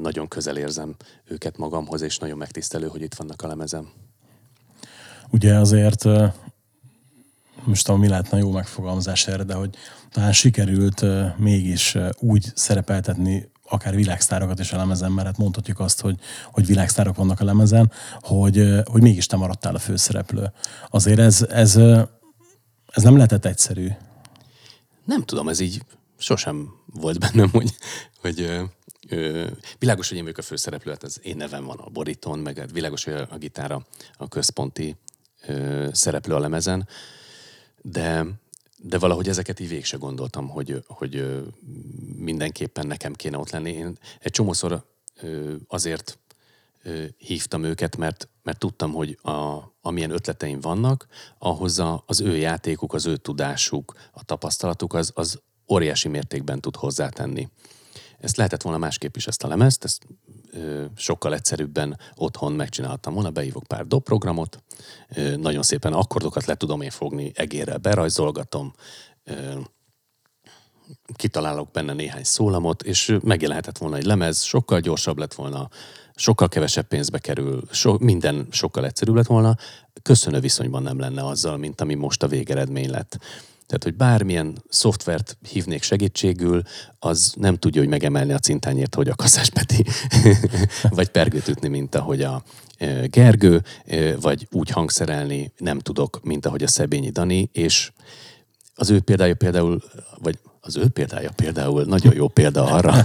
nagyon 0.00 0.28
közel 0.28 0.56
érzem 0.56 0.94
őket 1.24 1.56
magamhoz, 1.56 2.00
és 2.00 2.18
nagyon 2.18 2.38
megtisztelő, 2.38 2.86
hogy 2.86 3.02
itt 3.02 3.14
vannak 3.14 3.42
a 3.42 3.46
lemezem. 3.46 3.90
Ugye 5.30 5.54
azért 5.54 6.04
most 7.64 7.84
tudom, 7.84 8.00
mi 8.00 8.08
lehetne 8.08 8.38
jó 8.38 8.50
megfogalmazás 8.50 9.26
erre, 9.26 9.42
de 9.42 9.54
hogy 9.54 9.76
talán 10.10 10.32
sikerült 10.32 11.04
mégis 11.36 11.96
úgy 12.18 12.46
szerepeltetni 12.54 13.50
akár 13.68 13.94
világsztárokat 13.94 14.58
is 14.58 14.72
a 14.72 14.76
lemezen, 14.76 15.12
mert 15.12 15.26
hát 15.26 15.38
mondhatjuk 15.38 15.80
azt, 15.80 16.00
hogy, 16.00 16.18
hogy 16.44 16.66
világsztárok 16.66 17.16
vannak 17.16 17.40
a 17.40 17.44
lemezen, 17.44 17.92
hogy, 18.20 18.82
hogy 18.84 19.02
mégis 19.02 19.26
te 19.26 19.36
maradtál 19.36 19.74
a 19.74 19.78
főszereplő. 19.78 20.52
Azért 20.90 21.18
ez, 21.18 21.42
ez, 21.42 21.76
ez 22.86 23.02
nem 23.02 23.16
lehetett 23.16 23.44
egyszerű. 23.44 23.88
Nem 25.04 25.22
tudom, 25.24 25.48
ez 25.48 25.60
így 25.60 25.82
sosem 26.18 26.74
volt 26.86 27.18
bennem, 27.18 27.50
hogy, 27.50 27.74
hogy 28.20 28.40
ö, 29.08 29.46
világos, 29.78 30.08
hogy 30.08 30.16
én 30.16 30.22
vagyok 30.22 30.38
a 30.38 30.42
főszereplő, 30.42 30.90
hát 30.90 31.02
az 31.02 31.20
én 31.22 31.36
nevem 31.36 31.64
van 31.64 31.78
a 31.78 31.88
borítón, 31.88 32.38
meg 32.38 32.58
hát 32.58 32.72
világos, 32.72 33.04
hogy 33.04 33.14
a 33.14 33.38
gitára 33.38 33.86
a 34.16 34.28
központi 34.28 34.96
ö, 35.46 35.88
szereplő 35.92 36.34
a 36.34 36.38
lemezen, 36.38 36.88
de, 37.82 38.26
de 38.76 38.98
valahogy 38.98 39.28
ezeket 39.28 39.60
így 39.60 39.68
végig 39.68 39.98
gondoltam, 39.98 40.48
hogy, 40.48 40.84
hogy 40.86 41.44
mindenképpen 42.16 42.86
nekem 42.86 43.12
kéne 43.12 43.38
ott 43.38 43.50
lenni. 43.50 43.70
Én 43.70 43.98
egy 44.20 44.32
csomószor 44.32 44.86
azért 45.68 46.18
hívtam 47.16 47.64
őket, 47.64 47.96
mert, 47.96 48.28
mert 48.42 48.58
tudtam, 48.58 48.92
hogy 48.92 49.18
a, 49.22 49.62
amilyen 49.80 50.10
ötleteim 50.10 50.60
vannak, 50.60 51.06
ahhoz 51.38 51.78
a, 51.78 52.02
az 52.06 52.20
ő 52.20 52.36
játékuk, 52.36 52.94
az 52.94 53.06
ő 53.06 53.16
tudásuk, 53.16 53.94
a 54.12 54.24
tapasztalatuk 54.24 54.94
az, 54.94 55.12
az 55.14 55.40
óriási 55.72 56.08
mértékben 56.08 56.60
tud 56.60 56.76
hozzátenni. 56.76 57.48
Ezt 58.20 58.36
lehetett 58.36 58.62
volna 58.62 58.78
másképp 58.78 59.16
is 59.16 59.26
ezt 59.26 59.44
a 59.44 59.48
lemezt, 59.48 59.84
ezt 59.84 60.06
ö, 60.52 60.84
sokkal 60.96 61.34
egyszerűbben 61.34 61.98
otthon 62.14 62.52
megcsináltam 62.52 63.14
volna, 63.14 63.30
beívok 63.30 63.64
pár 63.66 63.86
dobprogramot, 63.86 64.62
ö, 65.14 65.36
nagyon 65.36 65.62
szépen 65.62 65.92
akkordokat 65.92 66.44
le 66.44 66.54
tudom 66.54 66.80
én 66.80 66.90
fogni, 66.90 67.32
egérrel 67.34 67.78
berajzolgatom, 67.78 68.74
ö, 69.24 69.60
kitalálok 71.14 71.70
benne 71.70 71.92
néhány 71.92 72.24
szólamot, 72.24 72.82
és 72.82 73.18
megjelenhetett 73.22 73.78
volna 73.78 73.96
egy 73.96 74.04
lemez, 74.04 74.42
sokkal 74.42 74.80
gyorsabb 74.80 75.18
lett 75.18 75.34
volna, 75.34 75.68
sokkal 76.14 76.48
kevesebb 76.48 76.86
pénzbe 76.86 77.18
kerül, 77.18 77.62
so, 77.70 77.96
minden 77.98 78.46
sokkal 78.50 78.84
egyszerűbb 78.84 79.14
lett 79.14 79.26
volna, 79.26 79.56
köszönő 80.02 80.40
viszonyban 80.40 80.82
nem 80.82 80.98
lenne 80.98 81.26
azzal, 81.26 81.56
mint 81.56 81.80
ami 81.80 81.94
most 81.94 82.22
a 82.22 82.28
végeredmény 82.28 82.90
lett. 82.90 83.18
Tehát, 83.68 83.84
hogy 83.84 83.94
bármilyen 83.94 84.62
szoftvert 84.68 85.38
hívnék 85.48 85.82
segítségül, 85.82 86.62
az 86.98 87.32
nem 87.36 87.56
tudja, 87.56 87.80
hogy 87.80 87.90
megemelni 87.90 88.32
a 88.32 88.38
cintányért, 88.38 88.94
hogy 88.94 89.08
a 89.08 89.14
Kaszás 89.14 89.50
Peti, 89.50 89.84
vagy 90.98 91.08
pergőt 91.08 91.48
ütni, 91.48 91.68
mint 91.68 91.94
ahogy 91.94 92.22
a 92.22 92.42
ö, 92.78 93.04
Gergő, 93.06 93.62
ö, 93.86 94.12
vagy 94.20 94.46
úgy 94.50 94.70
hangszerelni 94.70 95.52
nem 95.56 95.78
tudok, 95.78 96.20
mint 96.22 96.46
ahogy 96.46 96.62
a 96.62 96.68
Szebényi 96.68 97.10
Dani, 97.10 97.50
és 97.52 97.92
az 98.74 98.90
ő 98.90 99.00
példája 99.00 99.34
például, 99.34 99.82
vagy 100.18 100.38
az 100.60 100.76
ő 100.76 100.88
példája 100.88 101.30
például 101.36 101.84
nagyon 101.84 102.14
jó 102.14 102.28
példa 102.28 102.64
arra. 102.64 103.04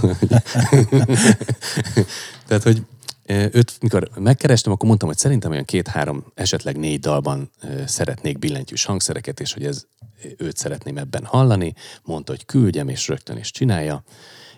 Tehát, 2.46 2.62
hogy 2.62 2.82
ö, 3.26 3.46
őt, 3.52 3.76
mikor 3.80 4.10
megkerestem, 4.18 4.72
akkor 4.72 4.88
mondtam, 4.88 5.08
hogy 5.08 5.18
szerintem 5.18 5.50
olyan 5.50 5.64
két-három, 5.64 6.24
esetleg 6.34 6.76
négy 6.76 7.00
dalban 7.00 7.50
szeretnék 7.86 8.38
billentyűs 8.38 8.84
hangszereket, 8.84 9.40
és 9.40 9.52
hogy 9.52 9.64
ez 9.64 9.86
őt 10.36 10.56
szeretném 10.56 10.96
ebben 10.96 11.24
hallani. 11.24 11.74
Mondta, 12.02 12.32
hogy 12.32 12.44
küldjem, 12.44 12.88
és 12.88 13.08
rögtön 13.08 13.36
is 13.36 13.50
csinálja. 13.50 14.04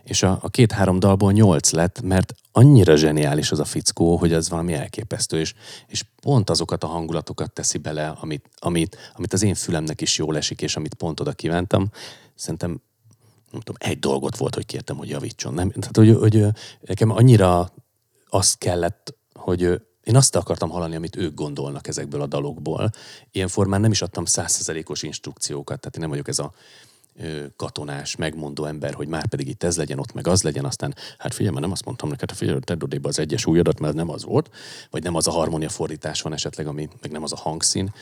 És 0.03 0.23
a, 0.23 0.39
a 0.43 0.49
két-három 0.49 0.99
dalból 0.99 1.33
nyolc 1.33 1.71
lett, 1.71 2.01
mert 2.03 2.35
annyira 2.53 2.97
zseniális 2.97 3.51
az 3.51 3.61
a 3.61 3.65
fickó, 3.65 4.17
hogy 4.17 4.33
az 4.33 4.49
valami 4.49 4.73
elképesztő, 4.73 5.39
és, 5.39 5.55
és 5.87 6.05
pont 6.21 6.51
azokat 6.51 6.85
a 6.85 6.87
hangulatokat 6.87 7.53
teszi 7.53 7.79
bele, 7.79 8.09
amit, 8.21 8.49
amit, 8.59 9.13
amit 9.15 9.33
az 9.33 9.43
én 9.43 9.55
fülemnek 9.55 10.01
is 10.01 10.19
jól 10.19 10.37
esik, 10.37 10.63
és 10.63 10.77
amit 10.77 10.95
pont 10.95 11.21
oda 11.21 11.33
kívántam. 11.33 11.91
Szerintem 12.35 12.81
nem 13.51 13.61
tudom, 13.61 13.91
egy 13.91 13.99
dolgot 13.99 14.37
volt, 14.37 14.55
hogy 14.55 14.67
kértem, 14.67 14.97
hogy 14.97 15.09
javítson. 15.09 15.55
Nem? 15.55 15.71
Tehát, 15.71 15.97
hogy, 15.97 16.17
hogy 16.17 16.45
nekem 16.81 17.11
annyira 17.11 17.73
azt 18.29 18.59
kellett, 18.59 19.15
hogy 19.33 19.61
én 20.03 20.17
azt 20.17 20.37
akartam 20.37 20.71
hallani, 20.71 20.97
amit 20.97 21.17
ők 21.17 21.35
gondolnak 21.35 21.89
ezekből 21.89 22.21
a 22.21 22.27
dalokból. 22.27 22.91
Ilyen 23.31 23.49
formán 23.49 23.81
nem 23.81 23.91
is 23.91 24.03
adtam 24.03 24.25
százszerzelékos 24.25 25.03
instrukciókat, 25.03 25.81
tehát 25.81 25.95
én 25.95 26.01
nem 26.01 26.11
vagyok 26.11 26.29
ez 26.29 26.39
a 26.39 26.53
katonás, 27.57 28.17
megmondó 28.17 28.65
ember, 28.65 28.95
hogy 28.95 29.09
már 29.09 29.27
pedig 29.27 29.49
itt 29.49 29.63
ez 29.63 29.77
legyen, 29.77 29.99
ott 29.99 30.13
meg 30.13 30.27
az 30.27 30.43
legyen, 30.43 30.65
aztán 30.65 30.95
hát 31.19 31.35
figyelj, 31.35 31.53
már 31.53 31.63
nem 31.63 31.73
azt 31.73 31.85
mondtam 31.85 32.09
neked, 32.09 32.33
figyelj, 32.33 32.59
tedd 32.59 32.83
odébb 32.83 33.05
az 33.05 33.19
egyes 33.19 33.47
újadat, 33.47 33.81
mert 33.81 33.95
nem 33.95 34.11
az 34.11 34.25
volt, 34.25 34.51
vagy 34.91 35.03
nem 35.03 35.15
az 35.15 35.27
a 35.27 35.31
harmónia 35.31 35.69
fordítás 35.69 36.23
van 36.23 36.33
esetleg, 36.33 36.67
ami, 36.67 36.89
meg 37.01 37.11
nem 37.11 37.23
az 37.23 37.33
a 37.33 37.37
hangszín. 37.37 37.93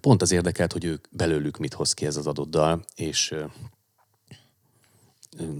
Pont 0.00 0.22
az 0.22 0.32
érdekelt, 0.32 0.72
hogy 0.72 0.84
ők 0.84 1.04
belőlük 1.10 1.56
mit 1.56 1.74
hoz 1.74 1.92
ki 1.92 2.06
ez 2.06 2.16
az 2.16 2.26
adott 2.26 2.50
dal, 2.50 2.84
és 2.94 3.34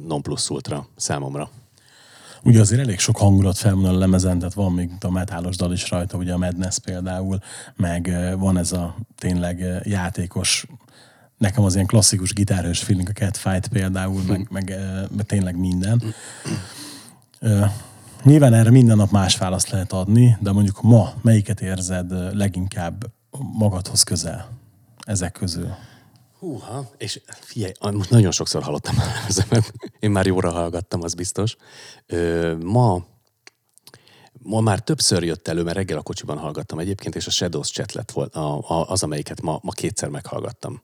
non 0.04 0.22
plus 0.22 0.50
ultra 0.50 0.88
számomra. 0.96 1.50
Ugye 2.44 2.60
azért 2.60 2.80
elég 2.80 2.98
sok 2.98 3.16
hangulat 3.16 3.58
felvonul 3.58 3.94
a 3.94 3.98
lemezen, 3.98 4.38
tehát 4.38 4.54
van 4.54 4.72
még 4.72 4.90
a 5.00 5.10
metálos 5.10 5.56
dal 5.56 5.72
is 5.72 5.90
rajta, 5.90 6.16
ugye 6.16 6.32
a 6.32 6.38
Madness 6.38 6.78
például, 6.78 7.38
meg 7.76 8.16
van 8.38 8.58
ez 8.58 8.72
a 8.72 8.96
tényleg 9.18 9.82
játékos, 9.84 10.66
nekem 11.38 11.64
az 11.64 11.74
ilyen 11.74 11.86
klasszikus 11.86 12.32
gitárhős 12.32 12.78
feeling, 12.78 13.08
a 13.08 13.12
Catfight 13.12 13.68
például, 13.68 14.22
meg, 14.28 14.46
meg, 14.50 14.78
meg 15.16 15.26
tényleg 15.26 15.56
minden. 15.56 16.02
Ö, 17.40 17.64
Nyilván 18.22 18.54
erre 18.54 18.70
minden 18.70 18.96
nap 18.96 19.10
más 19.10 19.38
választ 19.38 19.70
lehet 19.70 19.92
adni, 19.92 20.36
de 20.40 20.52
mondjuk 20.52 20.82
ma 20.82 21.12
melyiket 21.22 21.60
érzed 21.60 22.36
leginkább 22.36 23.04
magadhoz 23.58 24.02
közel 24.02 24.48
ezek 24.98 25.32
közül? 25.32 25.74
Húha, 26.44 26.90
és 26.96 27.20
figyelj, 27.40 27.72
most 27.92 28.10
nagyon 28.10 28.30
sokszor 28.30 28.62
hallottam 28.62 28.94
már 28.94 29.06
a 29.06 29.12
lemezemet. 29.14 29.72
Én 29.98 30.10
már 30.10 30.26
jóra 30.26 30.50
hallgattam, 30.50 31.02
az 31.02 31.14
biztos. 31.14 31.56
Ö, 32.06 32.54
ma, 32.56 33.04
ma 34.32 34.60
már 34.60 34.80
többször 34.80 35.22
jött 35.22 35.48
elő, 35.48 35.62
mert 35.62 35.76
reggel 35.76 35.98
a 35.98 36.02
kocsiban 36.02 36.38
hallgattam 36.38 36.78
egyébként, 36.78 37.14
és 37.14 37.26
a 37.26 37.30
Shadows 37.30 37.70
Chat 37.70 37.92
lett 37.92 38.10
volt 38.10 38.34
a, 38.34 38.58
a, 38.58 38.88
az, 38.88 39.02
amelyiket 39.02 39.40
ma, 39.40 39.58
ma 39.62 39.70
kétszer 39.70 40.08
meghallgattam. 40.08 40.82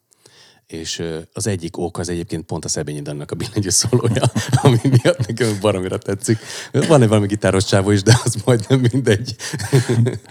És 0.66 1.02
az 1.32 1.46
egyik 1.46 1.76
ok 1.76 1.98
az 1.98 2.08
egyébként 2.08 2.44
pont 2.44 2.64
a 2.64 2.68
Szebényi 2.68 3.02
Dannak 3.02 3.30
a 3.30 3.34
billentyű 3.34 3.68
szólója, 3.68 4.22
ami 4.62 4.78
miatt 4.82 5.26
nekem 5.26 5.58
baromira 5.60 5.98
tetszik. 5.98 6.38
Van 6.72 7.02
egy 7.02 7.08
valami 7.08 7.26
gitáros 7.26 7.64
csávó 7.64 7.90
is, 7.90 8.02
de 8.02 8.20
az 8.24 8.42
majdnem 8.44 8.80
mindegy. 8.92 9.36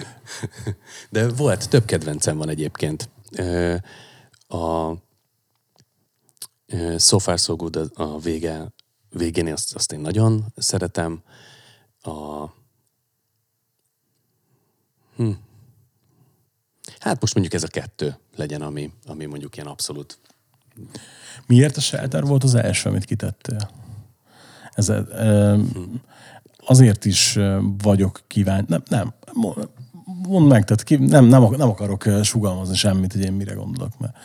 De 1.09 1.27
volt, 1.27 1.69
több 1.69 1.85
kedvencem 1.85 2.37
van 2.37 2.49
egyébként. 2.49 3.09
A 4.47 4.93
So 6.97 7.17
Far 7.17 7.39
So 7.39 7.55
Good 7.55 7.91
a- 7.93 8.19
vége, 8.19 8.67
végén 9.09 9.51
azt, 9.51 9.75
azt 9.75 9.91
én 9.91 9.99
nagyon 9.99 10.45
szeretem. 10.57 11.21
A, 12.01 12.45
hm. 15.15 15.29
Hát 16.99 17.21
most 17.21 17.33
mondjuk 17.33 17.53
ez 17.55 17.63
a 17.63 17.67
kettő 17.67 18.17
legyen, 18.35 18.61
ami, 18.61 18.91
ami 19.05 19.25
mondjuk 19.25 19.55
ilyen 19.55 19.67
abszolút. 19.67 20.17
Miért 21.45 21.77
a 21.77 21.81
Shelter 21.81 22.23
volt 22.23 22.43
az 22.43 22.55
első, 22.55 22.89
amit 22.89 23.05
kitettél? 23.05 23.69
Ez, 24.71 24.89
ö, 24.89 25.57
azért 26.65 27.05
is 27.05 27.39
vagyok 27.77 28.21
kíváncsi. 28.27 28.65
Nem, 28.69 28.83
nem. 28.89 29.13
mo- 29.33 29.69
Mondd 30.27 30.47
meg, 30.47 30.65
tehát 30.65 30.83
ki, 30.83 30.95
nem, 30.95 31.25
nem, 31.25 31.43
nem 31.49 31.69
akarok 31.69 32.05
sugalmazni 32.23 32.75
semmit, 32.75 33.11
hogy 33.13 33.21
én 33.23 33.33
mire 33.33 33.53
gondolok, 33.53 33.97
mert 33.99 34.17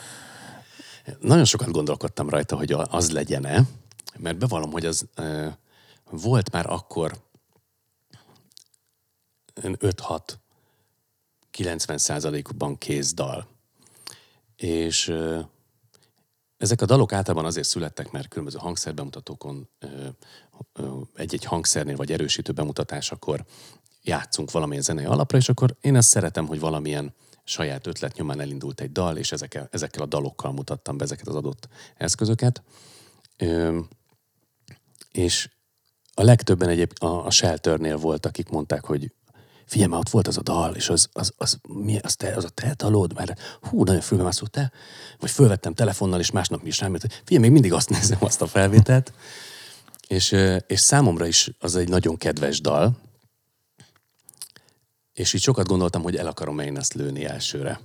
Nagyon 1.19 1.45
sokat 1.45 1.71
gondolkodtam 1.71 2.29
rajta, 2.29 2.57
hogy 2.57 2.71
az 2.71 3.11
legyen-e, 3.11 3.61
mert 4.17 4.37
bevallom, 4.37 4.71
hogy 4.71 4.85
az 4.85 5.07
ö, 5.15 5.47
volt 6.11 6.51
már 6.51 6.65
akkor 6.69 7.23
5-6 9.61 10.19
90 11.51 11.97
százalékban 11.97 12.77
kész 12.77 13.13
dal. 13.13 13.47
És 14.55 15.07
ö, 15.07 15.39
ezek 16.57 16.81
a 16.81 16.85
dalok 16.85 17.13
általában 17.13 17.45
azért 17.45 17.67
születtek, 17.67 18.11
mert 18.11 18.27
különböző 18.27 18.57
hangszerbemutatókon 18.57 19.69
egy-egy 21.15 21.45
hangszernél 21.45 21.95
vagy 21.95 22.11
erősítő 22.11 22.51
bemutatásakor 22.51 23.45
játszunk 24.01 24.51
valamilyen 24.51 24.83
zenei 24.83 25.05
alapra, 25.05 25.37
és 25.37 25.49
akkor 25.49 25.75
én 25.81 25.95
ezt 25.95 26.09
szeretem, 26.09 26.47
hogy 26.47 26.59
valamilyen 26.59 27.13
saját 27.45 27.87
ötlet 27.87 28.17
nyomán 28.17 28.39
elindult 28.39 28.81
egy 28.81 28.91
dal, 28.91 29.17
és 29.17 29.31
ezekkel, 29.31 29.67
ezekkel 29.71 30.03
a 30.03 30.05
dalokkal 30.05 30.51
mutattam 30.51 30.97
be 30.97 31.03
ezeket 31.03 31.27
az 31.27 31.35
adott 31.35 31.67
eszközöket. 31.97 32.63
Ö, 33.37 33.79
és 35.11 35.49
a 36.13 36.23
legtöbben 36.23 36.69
egyéb 36.69 36.91
a, 36.99 37.05
a 37.05 37.31
Shelternél 37.31 37.97
volt, 37.97 38.25
akik 38.25 38.49
mondták, 38.49 38.85
hogy 38.85 39.11
figyelj 39.65 39.89
már, 39.89 39.99
ott 39.99 40.09
volt 40.09 40.27
az 40.27 40.37
a 40.37 40.41
dal, 40.41 40.75
és 40.75 40.89
az, 40.89 41.09
az, 41.13 41.33
az, 41.37 41.59
mi, 41.67 41.97
az, 42.01 42.15
te, 42.15 42.35
az 42.35 42.43
a 42.43 42.49
te 42.49 42.73
dalod, 42.77 43.13
mert 43.13 43.39
hú, 43.61 43.83
nagyon 43.83 44.01
fülbemászó 44.01 44.45
te, 44.45 44.71
vagy 45.19 45.31
fölvettem 45.31 45.73
telefonnal, 45.73 46.19
és 46.19 46.31
másnap 46.31 46.61
mi 46.61 46.67
is 46.67 46.79
rám 46.79 46.91
hogy 46.91 47.21
figyelj, 47.23 47.43
még 47.43 47.51
mindig 47.51 47.73
azt 47.73 47.89
nézem, 47.89 48.17
azt 48.21 48.41
a 48.41 48.47
felvételt, 48.47 49.13
és, 50.07 50.35
és 50.67 50.79
számomra 50.79 51.25
is 51.25 51.51
az 51.59 51.75
egy 51.75 51.89
nagyon 51.89 52.17
kedves 52.17 52.61
dal, 52.61 52.97
és 55.15 55.33
így 55.33 55.41
sokat 55.41 55.67
gondoltam, 55.67 56.01
hogy 56.01 56.15
el 56.15 56.27
akarom 56.27 56.59
én 56.59 56.77
ezt 56.77 56.93
lőni 56.93 57.25
elsőre. 57.25 57.79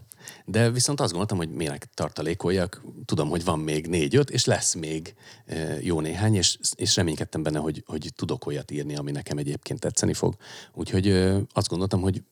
De 0.44 0.70
viszont 0.70 1.00
azt 1.00 1.10
gondoltam, 1.10 1.38
hogy 1.38 1.50
minek 1.50 1.88
tartalékoljak, 1.94 2.82
tudom, 3.04 3.28
hogy 3.28 3.44
van 3.44 3.58
még 3.58 3.87
négy-öt, 3.87 4.30
és 4.30 4.44
lesz 4.44 4.75
még 4.75 5.14
ö, 5.46 5.75
jó 5.80 6.00
néhány, 6.00 6.34
és, 6.34 6.58
és 6.75 6.96
reménykedtem 6.96 7.42
benne, 7.42 7.58
hogy, 7.58 7.82
hogy 7.87 8.12
tudok 8.16 8.46
olyat 8.46 8.70
írni, 8.70 8.96
ami 8.96 9.10
nekem 9.10 9.38
egyébként 9.38 9.80
tetszeni 9.80 10.14
fog. 10.14 10.37
Úgyhogy 10.75 11.08
azt 11.52 11.68
gondoltam, 11.68 12.00
hogy 12.00 12.22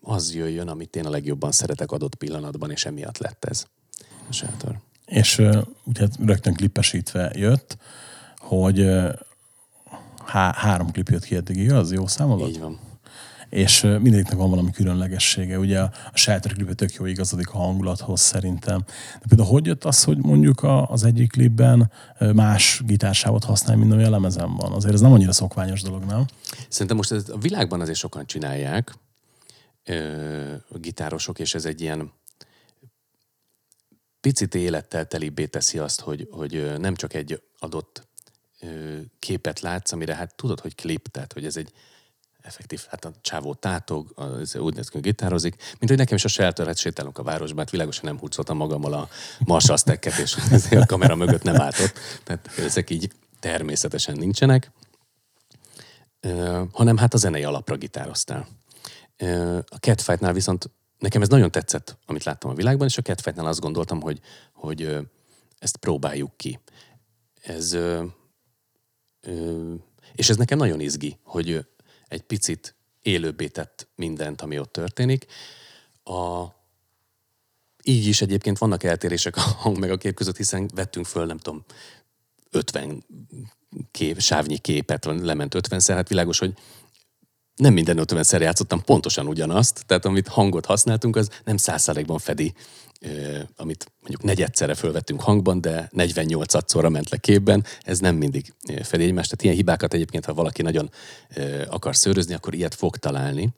az 0.00 0.34
jöjjön, 0.34 0.68
amit 0.68 0.96
én 0.96 1.06
a 1.06 1.10
legjobban 1.10 1.52
szeretek 1.52 1.92
adott 1.92 2.14
pillanatban, 2.14 2.70
és 2.70 2.84
emiatt 2.84 3.18
lett 3.18 3.44
ez 3.44 3.66
a 4.28 4.32
sátor. 4.32 4.78
És 5.06 5.42
ugye 5.84 6.08
rögtön 6.24 6.54
klippesítve 6.54 7.32
jött, 7.34 7.76
hogy 8.36 8.86
há- 10.24 10.54
három 10.54 10.92
klip 10.92 11.08
jött 11.08 11.24
ki 11.24 11.34
eddig, 11.34 11.56
igaz? 11.56 11.92
Jó 11.92 12.06
számodat? 12.06 12.48
Így 12.48 12.58
van. 12.58 12.87
És 13.48 13.80
mindegyiknek 13.80 14.36
van 14.36 14.50
valami 14.50 14.70
különlegessége. 14.70 15.58
Ugye 15.58 15.80
a, 15.80 15.92
Shelter 16.14 16.52
klipje 16.52 16.74
tök 16.74 16.92
jó 16.92 17.06
igazodik 17.06 17.50
a 17.50 17.58
hangulathoz 17.58 18.20
szerintem. 18.20 18.84
De 19.12 19.24
például 19.28 19.48
hogy 19.48 19.66
jött 19.66 19.84
az, 19.84 20.04
hogy 20.04 20.18
mondjuk 20.18 20.60
az 20.86 21.04
egyik 21.04 21.30
klipben 21.30 21.92
más 22.34 22.80
gitársávot 22.84 23.44
használ, 23.44 23.76
mint 23.76 23.92
ami 23.92 24.04
a 24.04 24.10
lemezen 24.10 24.54
van? 24.54 24.72
Azért 24.72 24.94
ez 24.94 25.00
nem 25.00 25.12
annyira 25.12 25.32
szokványos 25.32 25.82
dolog, 25.82 26.04
nem? 26.04 26.24
Szerintem 26.68 26.96
most 26.96 27.12
ez 27.12 27.28
a 27.28 27.38
világban 27.38 27.80
azért 27.80 27.98
sokan 27.98 28.26
csinálják, 28.26 28.94
a 30.68 30.78
gitárosok, 30.78 31.38
és 31.38 31.54
ez 31.54 31.64
egy 31.64 31.80
ilyen 31.80 32.12
picit 34.20 34.54
élettel 34.54 35.06
telibbé 35.06 35.46
teszi 35.46 35.78
azt, 35.78 36.00
hogy, 36.00 36.28
hogy 36.30 36.72
nem 36.78 36.94
csak 36.94 37.14
egy 37.14 37.42
adott 37.58 38.08
képet 39.18 39.60
látsz, 39.60 39.92
amire 39.92 40.14
hát 40.14 40.34
tudod, 40.34 40.60
hogy 40.60 40.74
klip, 40.74 41.08
tehát 41.08 41.32
hogy 41.32 41.44
ez 41.44 41.56
egy 41.56 41.72
effektív, 42.48 42.86
hát 42.90 43.04
a 43.04 43.10
csávó 43.20 43.54
tátog, 43.54 44.12
az 44.14 44.56
úgy 44.56 44.74
néz 44.74 44.86
ki, 44.88 44.92
hogy 44.92 45.02
gitározik, 45.02 45.54
mint 45.56 45.88
hogy 45.88 45.96
nekem 45.96 46.16
is 46.16 46.24
a 46.24 46.28
shelter 46.28 46.74
sétálunk 46.76 47.18
a 47.18 47.22
városban, 47.22 47.58
hát 47.58 47.70
világosan 47.70 48.04
nem 48.04 48.18
hurcoltam 48.18 48.56
magammal 48.56 48.92
a 48.92 49.08
Marshall 49.38 49.76
stacket, 49.76 50.18
és 50.18 50.36
a 50.70 50.86
kamera 50.86 51.14
mögött 51.14 51.42
nem 51.42 51.60
álltott. 51.60 51.92
Tehát 52.24 52.50
ezek 52.58 52.90
így 52.90 53.12
természetesen 53.40 54.16
nincsenek, 54.16 54.70
Ö, 56.20 56.62
hanem 56.72 56.96
hát 56.96 57.14
a 57.14 57.16
zenei 57.16 57.44
alapra 57.44 57.76
gitároztál. 57.76 58.48
Ö, 59.16 59.58
A 59.68 59.76
Catfight-nál 59.76 60.32
viszont 60.32 60.70
nekem 60.98 61.22
ez 61.22 61.28
nagyon 61.28 61.50
tetszett, 61.50 61.98
amit 62.06 62.24
láttam 62.24 62.50
a 62.50 62.54
világban, 62.54 62.86
és 62.86 62.98
a 62.98 63.02
Catfight-nál 63.02 63.46
azt 63.46 63.60
gondoltam, 63.60 64.00
hogy, 64.00 64.20
hogy 64.52 64.82
ö, 64.82 65.00
ezt 65.58 65.76
próbáljuk 65.76 66.36
ki. 66.36 66.60
Ez, 67.42 67.72
ö, 67.72 68.04
ö, 69.20 69.74
és 70.14 70.28
ez 70.28 70.36
nekem 70.36 70.58
nagyon 70.58 70.80
izgi, 70.80 71.18
hogy 71.22 71.66
egy 72.08 72.22
picit 72.22 72.74
élőbbé 73.02 73.48
tett 73.48 73.88
mindent, 73.94 74.40
ami 74.40 74.58
ott 74.58 74.72
történik. 74.72 75.26
A, 76.04 76.44
így 77.82 78.06
is 78.06 78.20
egyébként 78.20 78.58
vannak 78.58 78.82
eltérések 78.82 79.36
a 79.36 79.40
hang 79.40 79.78
meg 79.78 79.90
a 79.90 79.96
kép 79.96 80.14
között, 80.14 80.36
hiszen 80.36 80.70
vettünk 80.74 81.06
föl, 81.06 81.26
nem 81.26 81.38
tudom, 81.38 81.64
50 82.50 83.04
kép, 83.90 84.20
sávnyi 84.20 84.58
képet, 84.58 85.04
lement 85.04 85.54
50-szer, 85.58 85.92
hát 85.94 86.08
világos, 86.08 86.38
hogy 86.38 86.52
nem 87.54 87.72
minden 87.72 87.98
50-szer 88.00 88.40
játszottam 88.40 88.84
pontosan 88.84 89.26
ugyanazt, 89.26 89.86
tehát 89.86 90.04
amit 90.04 90.28
hangot 90.28 90.66
használtunk, 90.66 91.16
az 91.16 91.30
nem 91.44 91.56
százszázalékban 91.56 92.18
fedi, 92.18 92.54
amit 93.56 93.92
mondjuk 94.00 94.22
negyedszerre 94.22 94.74
fölvettünk 94.74 95.20
hangban, 95.20 95.60
de 95.60 95.90
48-szorra 95.96 96.90
ment 96.90 97.10
le 97.10 97.16
képben, 97.16 97.64
ez 97.80 97.98
nem 97.98 98.16
mindig 98.16 98.54
fedi 98.82 99.04
egymást. 99.04 99.30
Tehát 99.30 99.42
ilyen 99.42 99.54
hibákat 99.54 99.94
egyébként, 99.94 100.24
ha 100.24 100.34
valaki 100.34 100.62
nagyon 100.62 100.90
akar 101.68 101.96
szőrözni, 101.96 102.34
akkor 102.34 102.54
ilyet 102.54 102.74
fog 102.74 102.96
találni. 102.96 103.48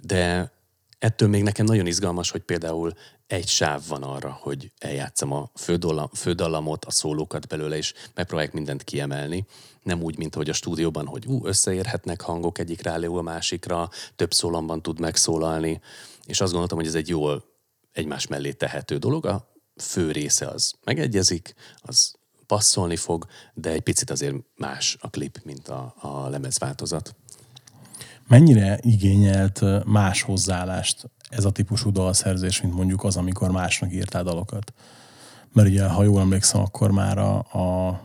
De 0.00 0.52
ettől 0.98 1.28
még 1.28 1.42
nekem 1.42 1.66
nagyon 1.66 1.86
izgalmas, 1.86 2.30
hogy 2.30 2.40
például 2.40 2.92
egy 3.26 3.48
sáv 3.48 3.82
van 3.88 4.02
arra, 4.02 4.38
hogy 4.40 4.72
eljátszam 4.78 5.32
a 5.32 5.50
fődallam, 5.54 6.08
fődallamot, 6.12 6.84
a 6.84 6.90
szólókat 6.90 7.48
belőle, 7.48 7.76
és 7.76 7.94
megpróbálják 8.14 8.54
mindent 8.54 8.84
kiemelni. 8.84 9.46
Nem 9.82 10.02
úgy, 10.02 10.18
mint 10.18 10.34
hogy 10.34 10.48
a 10.48 10.52
stúdióban, 10.52 11.06
hogy 11.06 11.26
ú, 11.26 11.46
összeérhetnek 11.46 12.20
hangok 12.20 12.58
egyik 12.58 12.82
rálő 12.82 13.08
a 13.08 13.22
másikra, 13.22 13.88
több 14.16 14.32
szólamban 14.32 14.82
tud 14.82 15.00
megszólalni, 15.00 15.80
és 16.26 16.40
azt 16.40 16.50
gondoltam, 16.50 16.78
hogy 16.78 16.86
ez 16.86 16.94
egy 16.94 17.08
jól 17.08 17.44
egymás 17.92 18.26
mellé 18.26 18.52
tehető 18.52 18.96
dolog. 18.96 19.26
A 19.26 19.52
fő 19.76 20.10
része 20.10 20.46
az 20.46 20.72
megegyezik, 20.84 21.54
az 21.80 22.14
passzolni 22.46 22.96
fog, 22.96 23.26
de 23.54 23.70
egy 23.70 23.80
picit 23.80 24.10
azért 24.10 24.34
más 24.56 24.96
a 25.00 25.10
klip, 25.10 25.40
mint 25.44 25.68
a, 25.68 25.94
a 26.00 26.28
lemezváltozat. 26.28 27.14
Mennyire 28.28 28.78
igényelt 28.82 29.84
más 29.84 30.22
hozzáállást 30.22 31.10
ez 31.28 31.44
a 31.44 31.50
típusú 31.50 31.92
dalszerzés, 31.92 32.60
mint 32.60 32.74
mondjuk 32.74 33.04
az, 33.04 33.16
amikor 33.16 33.50
másnak 33.50 33.92
írtál 33.92 34.22
dalokat? 34.22 34.72
Mert 35.52 35.68
ugye, 35.68 35.86
ha 35.86 36.02
jól 36.02 36.20
emlékszem, 36.20 36.60
akkor 36.60 36.90
már 36.90 37.18
a, 37.18 37.36
a 37.38 38.00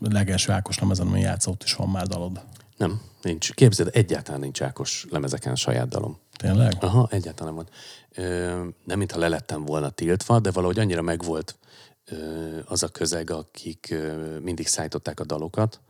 legelső 0.00 0.52
Ákos 0.52 0.78
lemezen, 0.78 1.06
ami 1.06 1.20
játszott, 1.20 1.62
is 1.62 1.74
van 1.74 1.88
már 1.88 2.06
dalod. 2.06 2.44
Nem, 2.76 3.00
nincs. 3.24 3.52
Képzeld, 3.52 3.90
egyáltalán 3.92 4.40
nincs 4.40 4.62
Ákos 4.62 5.06
lemezeken 5.10 5.54
saját 5.56 5.88
dalom. 5.88 6.18
Tényleg? 6.36 6.76
Aha, 6.80 7.08
egyáltalán 7.10 7.54
nem 7.54 7.64
volt. 7.64 7.74
Ö, 8.14 8.68
nem 8.84 8.98
mintha 8.98 9.18
le 9.18 9.28
lettem 9.28 9.64
volna 9.64 9.90
tiltva, 9.90 10.40
de 10.40 10.50
valahogy 10.50 10.78
annyira 10.78 11.02
megvolt 11.02 11.58
ö, 12.04 12.16
az 12.64 12.82
a 12.82 12.88
közeg, 12.88 13.30
akik 13.30 13.88
ö, 13.90 14.38
mindig 14.38 14.66
szállították 14.66 15.20
a 15.20 15.24
dalokat. 15.24 15.80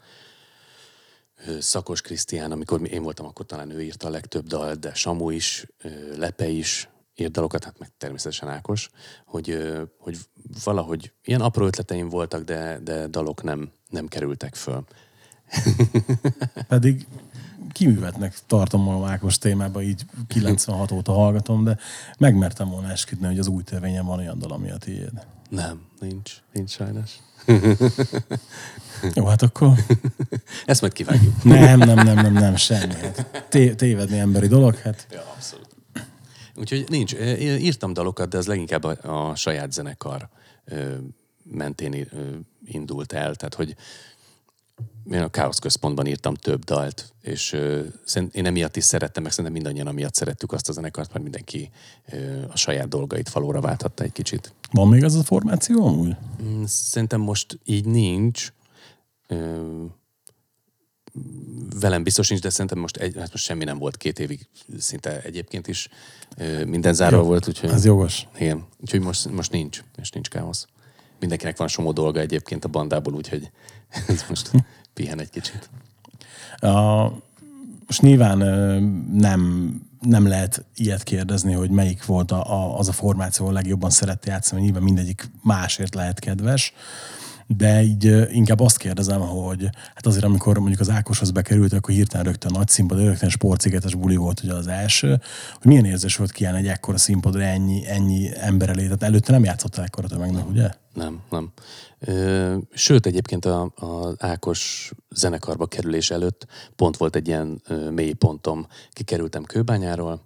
Ö, 1.46 1.60
Szakos 1.60 2.00
Krisztián, 2.00 2.52
amikor 2.52 2.80
mi- 2.80 2.88
én 2.88 3.02
voltam, 3.02 3.26
akkor 3.26 3.46
talán 3.46 3.70
ő 3.70 3.82
írta 3.82 4.06
a 4.06 4.10
legtöbb 4.10 4.46
dalt, 4.46 4.78
de 4.78 4.94
Samu 4.94 5.30
is, 5.30 5.66
ö, 5.82 6.16
Lepe 6.16 6.48
is 6.48 6.88
írt 7.14 7.30
dalokat, 7.32 7.64
hát 7.64 7.78
meg 7.78 7.90
természetesen 7.98 8.48
Ákos, 8.48 8.90
hogy, 9.26 9.50
ö, 9.50 9.82
hogy 9.98 10.16
valahogy 10.64 11.12
ilyen 11.24 11.40
apró 11.40 11.66
ötleteim 11.66 12.08
voltak, 12.08 12.42
de, 12.42 12.78
de 12.82 13.06
dalok 13.06 13.42
nem, 13.42 13.72
nem 13.88 14.06
kerültek 14.08 14.54
föl. 14.54 14.84
Pedig 16.68 17.06
kiművetnek 17.72 18.38
tartom 18.46 18.82
magam 18.82 19.04
Ákos 19.04 19.38
témába, 19.38 19.82
így 19.82 20.04
96 20.28 20.90
óta 20.90 21.12
hallgatom, 21.12 21.64
de 21.64 21.78
megmertem 22.18 22.68
volna 22.68 22.90
esküdni, 22.90 23.26
hogy 23.26 23.38
az 23.38 23.46
új 23.46 23.62
törvényen 23.62 24.06
van 24.06 24.18
olyan 24.18 24.38
dal, 24.38 24.50
ami 24.52 24.70
a 24.70 24.76
tiéd. 24.76 25.26
Nem, 25.48 25.80
nincs, 26.00 26.32
nincs 26.52 26.70
sajnos. 26.70 27.10
Jó, 29.14 29.24
hát 29.24 29.42
akkor 29.42 29.72
Ezt 30.66 30.80
majd 30.80 30.92
kivágjuk. 30.92 31.44
nem, 31.44 31.78
nem, 31.78 31.94
nem, 31.94 32.14
nem, 32.16 32.32
nem, 32.32 32.56
semmi. 32.56 32.94
Hát 32.94 33.46
té- 33.48 33.76
tévedni 33.76 34.18
emberi 34.18 34.46
dolog, 34.46 34.76
hát 34.76 35.06
Ja, 35.10 35.20
abszolút. 35.34 35.66
Úgyhogy 36.56 36.84
nincs. 36.88 37.12
Én 37.14 37.58
Írtam 37.58 37.92
dalokat, 37.92 38.28
de 38.28 38.38
az 38.38 38.46
leginkább 38.46 38.84
a, 38.84 39.30
a 39.30 39.34
saját 39.34 39.72
zenekar 39.72 40.28
mentén 41.44 42.08
indult 42.64 43.12
el. 43.12 43.34
Tehát, 43.34 43.54
hogy 43.54 43.76
én 45.12 45.22
a 45.22 45.28
Káosz 45.28 45.58
Központban 45.58 46.06
írtam 46.06 46.34
több 46.34 46.64
dalt, 46.64 47.12
és 47.20 47.52
ö, 47.52 47.82
én 48.32 48.46
emiatt 48.46 48.76
is 48.76 48.84
szerettem, 48.84 49.22
meg 49.22 49.30
szerintem 49.32 49.54
mindannyian 49.54 49.86
amiatt 49.86 50.14
szerettük 50.14 50.52
azt 50.52 50.68
a 50.68 50.72
zenekart, 50.72 51.12
mert 51.12 51.22
mindenki 51.22 51.70
ö, 52.12 52.42
a 52.48 52.56
saját 52.56 52.88
dolgait 52.88 53.30
valóra 53.30 53.60
válthatta 53.60 54.04
egy 54.04 54.12
kicsit. 54.12 54.54
van 54.70 54.88
még 54.88 55.02
ez 55.02 55.14
a 55.14 55.22
formáció 55.22 55.86
amúgy? 55.86 56.16
Mm, 56.42 56.64
Szerintem 56.64 57.20
most 57.20 57.58
így 57.64 57.84
nincs. 57.84 58.52
Ö, 59.26 59.66
velem 61.80 62.02
biztos 62.02 62.28
nincs, 62.28 62.42
de 62.42 62.50
szerintem 62.50 62.78
most, 62.78 62.96
egy, 62.96 63.14
hát 63.18 63.30
most 63.32 63.44
semmi 63.44 63.64
nem 63.64 63.78
volt 63.78 63.96
két 63.96 64.18
évig, 64.18 64.48
szinte 64.78 65.20
egyébként 65.22 65.68
is 65.68 65.88
ö, 66.36 66.64
minden 66.64 66.94
zárva 66.94 67.16
Jó, 67.16 67.22
volt, 67.22 67.48
úgyhogy, 67.48 67.70
Ez 67.70 67.84
jogos. 67.84 68.26
igen, 68.38 68.66
úgyhogy 68.80 69.00
most, 69.00 69.30
most 69.30 69.50
nincs, 69.50 69.84
és 69.96 70.10
nincs 70.10 70.28
káosz. 70.28 70.66
Mindenkinek 71.20 71.56
van 71.56 71.68
somó 71.68 71.92
dolga 71.92 72.20
egyébként 72.20 72.64
a 72.64 72.68
bandából, 72.68 73.14
úgyhogy 73.14 73.50
ez 74.08 74.24
most 74.28 74.50
pihen 74.94 75.20
egy 75.20 75.30
kicsit. 75.30 75.68
A, 76.56 77.02
most 77.86 78.02
nyilván 78.02 78.38
nem, 79.12 79.72
nem 80.00 80.26
lehet 80.26 80.64
ilyet 80.76 81.02
kérdezni, 81.02 81.52
hogy 81.52 81.70
melyik 81.70 82.04
volt 82.04 82.30
a, 82.30 82.52
a, 82.52 82.78
az 82.78 82.88
a 82.88 82.92
formáció, 82.92 83.44
ahol 83.44 83.56
legjobban 83.56 83.90
szerette 83.90 84.30
játszani, 84.30 84.62
nyilván 84.62 84.82
mindegyik 84.82 85.30
másért 85.42 85.94
lehet 85.94 86.18
kedves, 86.18 86.72
de 87.46 87.82
így 87.82 88.28
inkább 88.30 88.60
azt 88.60 88.76
kérdezem, 88.76 89.20
hogy 89.20 89.68
hát 89.94 90.06
azért 90.06 90.24
amikor 90.24 90.58
mondjuk 90.58 90.80
az 90.80 90.90
Ákoshoz 90.90 91.30
bekerült, 91.30 91.72
akkor 91.72 91.94
hirtelen 91.94 92.26
rögtön 92.26 92.50
nagy 92.54 92.68
színpad, 92.68 92.98
rögtön 92.98 93.28
sportszigetes 93.28 93.94
buli 93.94 94.16
volt 94.16 94.40
ugye 94.42 94.54
az 94.54 94.66
első, 94.66 95.08
hogy 95.52 95.66
milyen 95.66 95.84
érzés 95.84 96.16
volt 96.16 96.32
kiállni 96.32 96.58
egy 96.58 96.66
ekkora 96.66 96.98
színpadra 96.98 97.42
ennyi, 97.42 97.86
ennyi 97.86 98.30
ember 98.40 98.68
elé, 98.68 98.82
tehát 98.82 99.02
előtte 99.02 99.32
nem 99.32 99.44
játszottál 99.44 99.84
ekkora 99.84 100.08
tömegnek, 100.08 100.48
ugye? 100.48 100.70
Nem, 100.94 101.20
nem. 101.30 101.52
Sőt, 102.72 103.06
egyébként 103.06 103.44
a- 103.44 103.72
Ákos 104.18 104.92
zenekarba 105.10 105.66
kerülés 105.66 106.10
előtt 106.10 106.46
pont 106.76 106.96
volt 106.96 107.16
egy 107.16 107.26
ilyen 107.26 107.62
mély 107.90 108.12
pontom. 108.12 108.66
Kikerültem 108.90 109.44
Kőbányáról, 109.44 110.20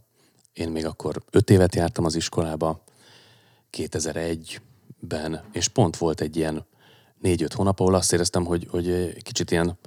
én 0.53 0.69
még 0.69 0.87
akkor 0.87 1.23
öt 1.31 1.51
évet 1.51 1.75
jártam 1.75 2.05
az 2.05 2.15
iskolába, 2.15 2.85
2001-ben, 3.73 5.41
és 5.53 5.69
pont 5.69 5.97
volt 5.97 6.21
egy 6.21 6.37
ilyen 6.37 6.65
négy-öt 7.21 7.53
hónap, 7.53 7.81
ahol 7.81 7.95
azt 7.95 8.13
éreztem, 8.13 8.45
hogy, 8.45 8.67
hogy 8.71 9.17
kicsit 9.23 9.51
ilyen 9.51 9.79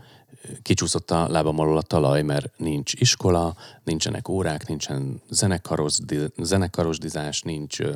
kicsúszott 0.61 1.11
a 1.11 1.27
lábam 1.29 1.59
alól 1.59 1.77
a 1.77 1.81
talaj, 1.81 2.21
mert 2.21 2.57
nincs 2.57 2.93
iskola, 2.93 3.55
nincsenek 3.83 4.27
órák, 4.27 4.67
nincsen 4.67 5.21
zenekarosdi, 5.29 6.19
zenekarosdizás, 6.37 7.41
nincs 7.41 7.79
ö, 7.79 7.95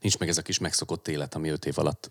nincs 0.00 0.18
meg 0.18 0.28
ez 0.28 0.38
a 0.38 0.42
kis 0.42 0.58
megszokott 0.58 1.08
élet, 1.08 1.34
ami 1.34 1.48
öt 1.48 1.66
év 1.66 1.78
alatt 1.78 2.10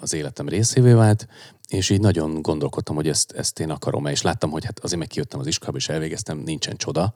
az 0.00 0.12
életem 0.12 0.48
részévé 0.48 0.92
vált, 0.92 1.28
és 1.68 1.90
így 1.90 2.00
nagyon 2.00 2.42
gondolkodtam, 2.42 2.94
hogy 2.94 3.08
ezt, 3.08 3.32
ezt 3.32 3.60
én 3.60 3.70
akarom-e, 3.70 4.10
és 4.10 4.22
láttam, 4.22 4.50
hogy 4.50 4.64
hát 4.64 4.78
azért 4.78 4.98
meg 4.98 5.08
kijöttem 5.08 5.40
az 5.40 5.46
iskolába, 5.46 5.76
és 5.76 5.88
elvégeztem, 5.88 6.38
nincsen 6.38 6.76
csoda. 6.76 7.14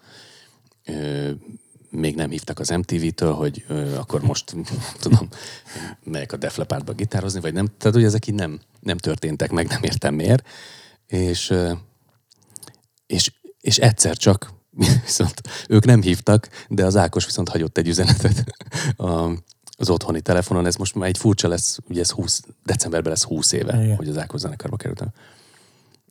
Még 1.91 2.15
nem 2.15 2.31
hívtak 2.31 2.59
az 2.59 2.69
MTV-től, 2.69 3.33
hogy 3.33 3.65
akkor 3.97 4.23
most, 4.23 4.55
tudom, 5.01 5.29
melyek 6.05 6.33
a 6.33 6.37
Def 6.37 6.57
Leppardba 6.57 6.93
gitározni, 6.93 7.41
vagy 7.41 7.53
nem. 7.53 7.67
Tehát, 7.79 7.95
hogy 7.95 8.05
ezek 8.05 8.27
így 8.27 8.35
nem, 8.35 8.61
nem 8.81 8.99
történtek 8.99 9.51
meg, 9.51 9.69
nem 9.69 9.83
értem 9.83 10.15
miért. 10.15 10.47
És, 11.07 11.55
és, 13.07 13.33
és 13.61 13.79
egyszer 13.79 14.17
csak 14.17 14.58
viszont 15.05 15.41
ők 15.69 15.85
nem 15.85 16.03
hívtak, 16.03 16.49
de 16.69 16.85
az 16.85 16.97
Ákos 16.97 17.25
viszont 17.25 17.49
hagyott 17.49 17.79
egy 17.79 17.89
üzenetet 17.89 18.45
a, 18.97 19.31
az 19.77 19.91
otthoni 19.91 20.21
telefonon. 20.21 20.67
Ez 20.67 20.77
most 20.77 20.95
már 20.95 21.09
egy 21.09 21.19
furcsa 21.19 21.49
lesz, 21.49 21.79
ugye 21.89 22.01
ez 22.01 22.11
20, 22.11 22.43
decemberben 22.65 23.13
lesz 23.13 23.23
20 23.23 23.53
éve, 23.53 23.83
Igen. 23.83 23.97
hogy 23.97 24.09
az 24.09 24.19
Ákos 24.19 24.41
zenekarba 24.41 24.77
kerültem. 24.77 25.09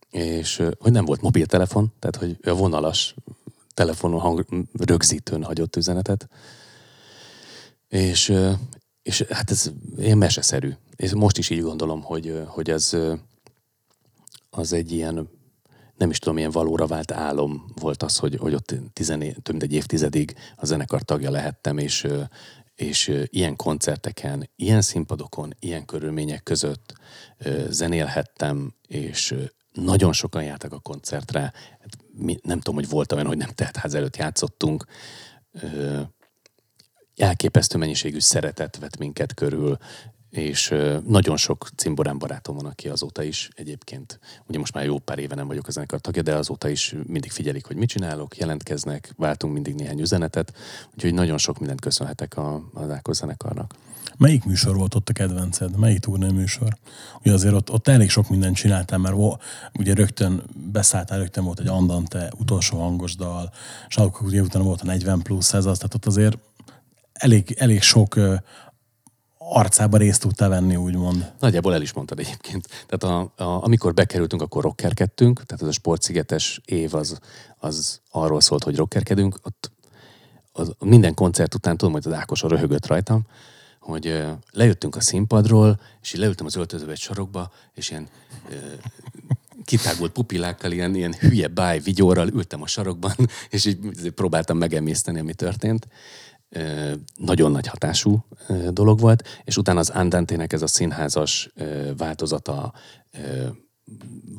És 0.10 0.63
hogy 0.80 0.91
nem 0.91 1.06
volt 1.06 1.21
mobiltelefon, 1.21 1.93
tehát 1.99 2.15
hogy 2.15 2.38
a 2.51 2.56
vonalas 2.56 3.15
telefonon 3.73 4.19
hang, 4.19 4.45
rögzítőn 4.73 5.43
hagyott 5.43 5.75
üzenetet. 5.75 6.27
És, 7.88 8.34
és 9.01 9.21
hát 9.30 9.51
ez 9.51 9.71
ilyen 9.97 10.17
meseszerű. 10.17 10.71
És 10.95 11.13
most 11.13 11.38
is 11.38 11.49
így 11.49 11.62
gondolom, 11.62 12.01
hogy, 12.01 12.43
hogy 12.45 12.69
ez 12.69 12.97
az 14.49 14.73
egy 14.73 14.91
ilyen 14.91 15.30
nem 15.97 16.10
is 16.10 16.19
tudom, 16.19 16.36
milyen 16.36 16.51
valóra 16.51 16.88
vált 16.88 17.12
álom 17.12 17.71
volt 17.81 18.03
az, 18.03 18.17
hogy, 18.17 18.36
hogy 18.36 18.53
ott 18.53 18.73
tizené, 18.93 19.31
több 19.31 19.49
mint 19.49 19.63
egy 19.63 19.73
évtizedig 19.73 20.36
a 20.55 20.65
zenekar 20.65 21.01
tagja 21.01 21.31
lehettem, 21.31 21.77
és, 21.77 22.07
és 22.75 23.25
ilyen 23.25 23.55
koncerteken, 23.55 24.49
ilyen 24.55 24.81
színpadokon, 24.81 25.53
ilyen 25.60 25.86
körülmények 25.86 26.43
között 26.43 26.93
zenélhettem, 27.69 28.73
és 28.88 29.36
nagyon 29.71 30.13
sokan 30.13 30.43
jártak 30.43 30.73
a 30.73 30.79
koncertre. 30.79 31.39
Hát 31.79 31.97
nem 32.41 32.60
tudom, 32.60 32.75
hogy 32.75 32.89
volt 32.89 33.12
olyan, 33.12 33.25
hogy 33.25 33.38
nem 33.38 33.49
tehetház 33.49 33.93
előtt 33.93 34.17
játszottunk. 34.17 34.86
Elképesztő 37.15 37.77
mennyiségű 37.77 38.19
szeretet 38.19 38.77
vett 38.77 38.97
minket 38.97 39.33
körül, 39.33 39.77
és 40.29 40.73
nagyon 41.07 41.37
sok 41.37 41.69
cimborán 41.75 42.17
barátom 42.17 42.55
van, 42.55 42.65
aki 42.65 42.87
azóta 42.87 43.23
is 43.23 43.49
egyébként, 43.55 44.19
ugye 44.47 44.59
most 44.59 44.73
már 44.73 44.85
jó 44.85 44.99
pár 44.99 45.19
éve 45.19 45.35
nem 45.35 45.47
vagyok 45.47 45.67
a 45.67 45.71
zenekar 45.71 45.99
tagja, 45.99 46.21
de 46.21 46.35
azóta 46.35 46.69
is 46.69 46.95
mindig 47.05 47.31
figyelik, 47.31 47.65
hogy 47.65 47.75
mit 47.75 47.89
csinálok, 47.89 48.37
jelentkeznek, 48.37 49.13
váltunk 49.17 49.53
mindig 49.53 49.75
néhány 49.75 49.99
üzenetet, 49.99 50.53
úgyhogy 50.93 51.13
nagyon 51.13 51.37
sok 51.37 51.59
mindent 51.59 51.81
köszönhetek 51.81 52.37
a, 52.37 52.69
az 52.73 52.89
Ákos 52.89 53.15
zenekarnak. 53.15 53.73
Melyik 54.17 54.43
műsor 54.43 54.75
volt 54.75 54.95
ott 54.95 55.09
a 55.09 55.13
kedvenced? 55.13 55.77
Melyik 55.77 55.99
turné 55.99 56.31
műsor? 56.31 56.77
Ugye 57.19 57.33
azért 57.33 57.53
ott, 57.53 57.71
ott 57.71 57.87
elég 57.87 58.09
sok 58.09 58.29
mindent 58.29 58.55
csináltam, 58.55 59.01
mert 59.01 59.15
ugye 59.79 59.93
rögtön 59.93 60.43
beszálltál, 60.71 61.17
rögtön 61.17 61.43
volt 61.43 61.59
egy 61.59 61.67
Andante, 61.67 62.31
utolsó 62.37 62.77
hangos 62.77 63.15
dal, 63.15 63.51
és 63.87 63.97
akkor 63.97 64.27
ugye 64.27 64.41
utána 64.41 64.63
volt 64.63 64.81
a 64.81 64.85
40 64.85 65.21
plusz 65.21 65.53
ez 65.53 65.65
az, 65.65 65.77
tehát 65.77 65.93
ott 65.93 66.05
azért 66.05 66.37
elég, 67.13 67.55
elég 67.59 67.81
sok 67.81 68.19
arcába 69.49 69.97
részt 69.97 70.21
tudta 70.21 70.49
venni, 70.49 70.75
úgymond. 70.75 71.31
Nagyjából 71.39 71.73
el 71.73 71.81
is 71.81 71.93
mondtad 71.93 72.19
egyébként. 72.19 72.67
Tehát 72.88 73.03
a, 73.38 73.43
a, 73.43 73.63
amikor 73.63 73.93
bekerültünk, 73.93 74.41
akkor 74.41 74.63
rockerkedtünk, 74.63 75.43
tehát 75.43 75.62
az 75.62 75.67
a 75.67 75.71
sportszigetes 75.71 76.62
év 76.65 76.93
az, 76.93 77.19
az 77.57 78.01
arról 78.12 78.41
szólt, 78.41 78.63
hogy 78.63 78.75
rockerkedünk. 78.75 79.39
Ott 79.43 79.71
az, 80.51 80.71
minden 80.79 81.13
koncert 81.13 81.55
után 81.55 81.77
tudom, 81.77 81.93
hogy 81.93 82.07
az 82.07 82.13
Ákos 82.13 82.41
röhögött 82.41 82.88
rajtam, 82.88 83.21
hogy 83.79 84.07
uh, 84.07 84.29
lejöttünk 84.51 84.95
a 84.95 85.01
színpadról, 85.01 85.79
és 86.01 86.13
így 86.13 86.19
leültem 86.19 86.45
az 86.45 86.55
öltözőbe 86.55 86.91
egy 86.91 86.99
sarokba, 86.99 87.51
és 87.73 87.89
ilyen 87.89 88.07
uh, 88.49 88.55
kitágult 89.65 90.12
pupillákkal, 90.12 90.71
ilyen, 90.71 90.95
ilyen 90.95 91.15
hülye 91.19 91.47
báj 91.47 91.79
vigyorral 91.79 92.27
ültem 92.27 92.62
a 92.62 92.67
sarokban, 92.67 93.15
és 93.49 93.65
így 93.65 94.12
próbáltam 94.12 94.57
megemészteni, 94.57 95.19
ami 95.19 95.33
történt 95.33 95.88
nagyon 97.15 97.51
nagy 97.51 97.67
hatású 97.67 98.25
dolog 98.69 98.99
volt, 98.99 99.41
és 99.43 99.57
utána 99.57 99.79
az 99.79 99.89
Andantének 99.89 100.53
ez 100.53 100.62
a 100.62 100.67
színházas 100.67 101.49
változata 101.97 102.73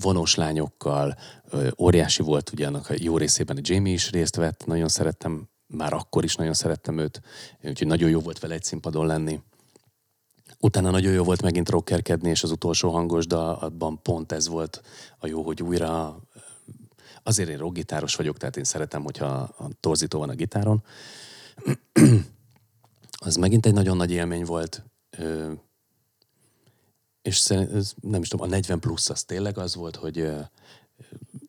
vonós 0.02 0.34
lányokkal, 0.34 1.16
óriási 1.78 2.22
volt, 2.22 2.52
ugye 2.52 2.66
annak 2.66 2.90
a 2.90 2.94
jó 2.96 3.18
részében 3.18 3.56
a 3.56 3.60
Jamie 3.62 3.92
is 3.92 4.10
részt 4.10 4.36
vett, 4.36 4.66
nagyon 4.66 4.88
szerettem, 4.88 5.48
már 5.66 5.92
akkor 5.92 6.24
is 6.24 6.36
nagyon 6.36 6.54
szerettem 6.54 6.98
őt, 6.98 7.20
úgyhogy 7.62 7.86
nagyon 7.86 8.10
jó 8.10 8.20
volt 8.20 8.38
vele 8.38 8.54
egy 8.54 8.64
színpadon 8.64 9.06
lenni. 9.06 9.40
Utána 10.60 10.90
nagyon 10.90 11.12
jó 11.12 11.24
volt 11.24 11.42
megint 11.42 11.68
rockerkedni, 11.68 12.28
és 12.30 12.42
az 12.42 12.50
utolsó 12.50 12.90
hangos, 12.90 13.24
abban 13.26 14.02
pont 14.02 14.32
ez 14.32 14.48
volt 14.48 14.82
a 15.18 15.26
jó, 15.26 15.42
hogy 15.42 15.62
újra 15.62 16.20
azért 17.22 17.48
én 17.48 17.58
rockgitáros 17.58 18.14
vagyok, 18.14 18.36
tehát 18.36 18.56
én 18.56 18.64
szeretem, 18.64 19.02
hogyha 19.02 19.26
a 19.26 19.68
torzító 19.80 20.18
van 20.18 20.28
a 20.28 20.34
gitáron, 20.34 20.82
az 23.26 23.36
megint 23.36 23.66
egy 23.66 23.72
nagyon 23.72 23.96
nagy 23.96 24.10
élmény 24.10 24.44
volt. 24.44 24.84
És 27.22 27.46
nem 28.00 28.22
is 28.22 28.28
tudom, 28.28 28.46
a 28.46 28.50
40 28.50 28.80
plusz 28.80 29.10
az 29.10 29.24
tényleg 29.24 29.58
az 29.58 29.74
volt, 29.74 29.96
hogy 29.96 30.30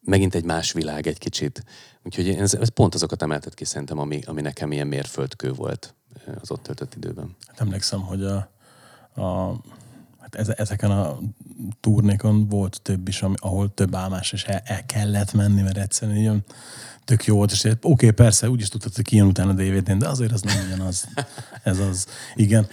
megint 0.04 0.36
egy 0.36 0.43
más 0.43 0.72
világ 0.72 1.08
egy 1.08 1.17
kicsit. 1.17 1.63
Úgyhogy 2.04 2.30
ez, 2.30 2.54
ez 2.54 2.69
pont 2.69 2.93
azokat 2.93 3.22
emeltet 3.22 3.54
ki 3.54 3.65
szerintem, 3.65 4.00
ami, 4.00 4.22
ami 4.26 4.41
nekem 4.41 4.72
ilyen 4.72 4.88
mérföldkő 4.88 5.52
volt 5.54 5.95
az 6.41 6.52
ott 6.52 6.63
töltött 6.63 6.95
időben. 6.95 7.36
Hát 7.48 7.60
emlékszem, 7.60 8.02
hogy 8.02 8.24
a, 8.24 8.38
a 9.22 9.56
hát 10.38 10.50
ezeken 10.60 10.92
a 10.92 11.20
turnékon 11.80 12.48
volt 12.48 12.82
több 12.82 13.08
is, 13.08 13.24
ahol 13.36 13.74
több 13.74 13.96
álmás, 13.96 14.32
és 14.32 14.44
el, 14.44 14.62
el 14.65 14.86
kellett 14.86 15.34
menni, 15.34 15.62
mert 15.62 15.78
egyszerűen 15.78 16.18
így 16.18 16.44
tök 17.06 17.26
jó 17.26 17.36
volt, 17.36 17.52
és 17.52 17.63
oké, 17.63 17.78
okay, 17.82 18.12
persze, 18.12 18.50
úgyis 18.50 18.68
tudtad, 18.68 18.96
hogy 18.96 19.04
kijön 19.04 19.28
utána 19.28 19.50
a 19.50 19.54
DVD-n, 19.54 19.98
de 19.98 20.08
azért 20.08 20.32
az 20.32 20.42
nem 20.42 20.65
ugyanaz. 20.65 21.08
Ez 21.63 21.80
az. 21.80 22.08
Igen. 22.36 22.68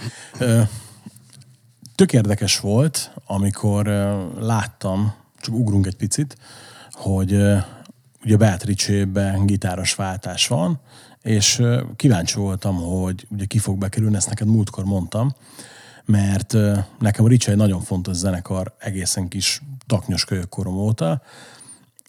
Tök 1.95 2.13
érdekes 2.13 2.61
volt, 2.61 3.13
amikor 3.27 3.87
láttam, 4.39 5.15
csak 5.41 5.55
ugrunk 5.55 5.87
egy 5.87 5.97
picit, 5.97 6.37
hogy 6.91 7.33
ugye 8.25 8.37
Beatrice-ben 8.37 9.47
gitáros 9.47 9.95
váltás 9.95 10.47
van, 10.47 10.81
és 11.23 11.63
kíváncsi 11.97 12.39
voltam, 12.39 12.77
hogy 12.77 13.27
ugye 13.31 13.45
ki 13.45 13.59
fog 13.59 13.79
bekerülni, 13.79 14.17
ezt 14.17 14.29
neked 14.29 14.47
múltkor 14.47 14.85
mondtam, 14.85 15.35
mert 16.07 16.53
nekem 16.99 17.25
a 17.25 17.29
Ricse 17.29 17.51
egy 17.51 17.57
nagyon 17.57 17.81
fontos 17.81 18.17
zenekar 18.17 18.75
egészen 18.79 19.29
kis 19.29 19.63
taknyos 19.87 20.25
kölyök 20.25 20.49
korom 20.49 20.77
óta, 20.77 21.23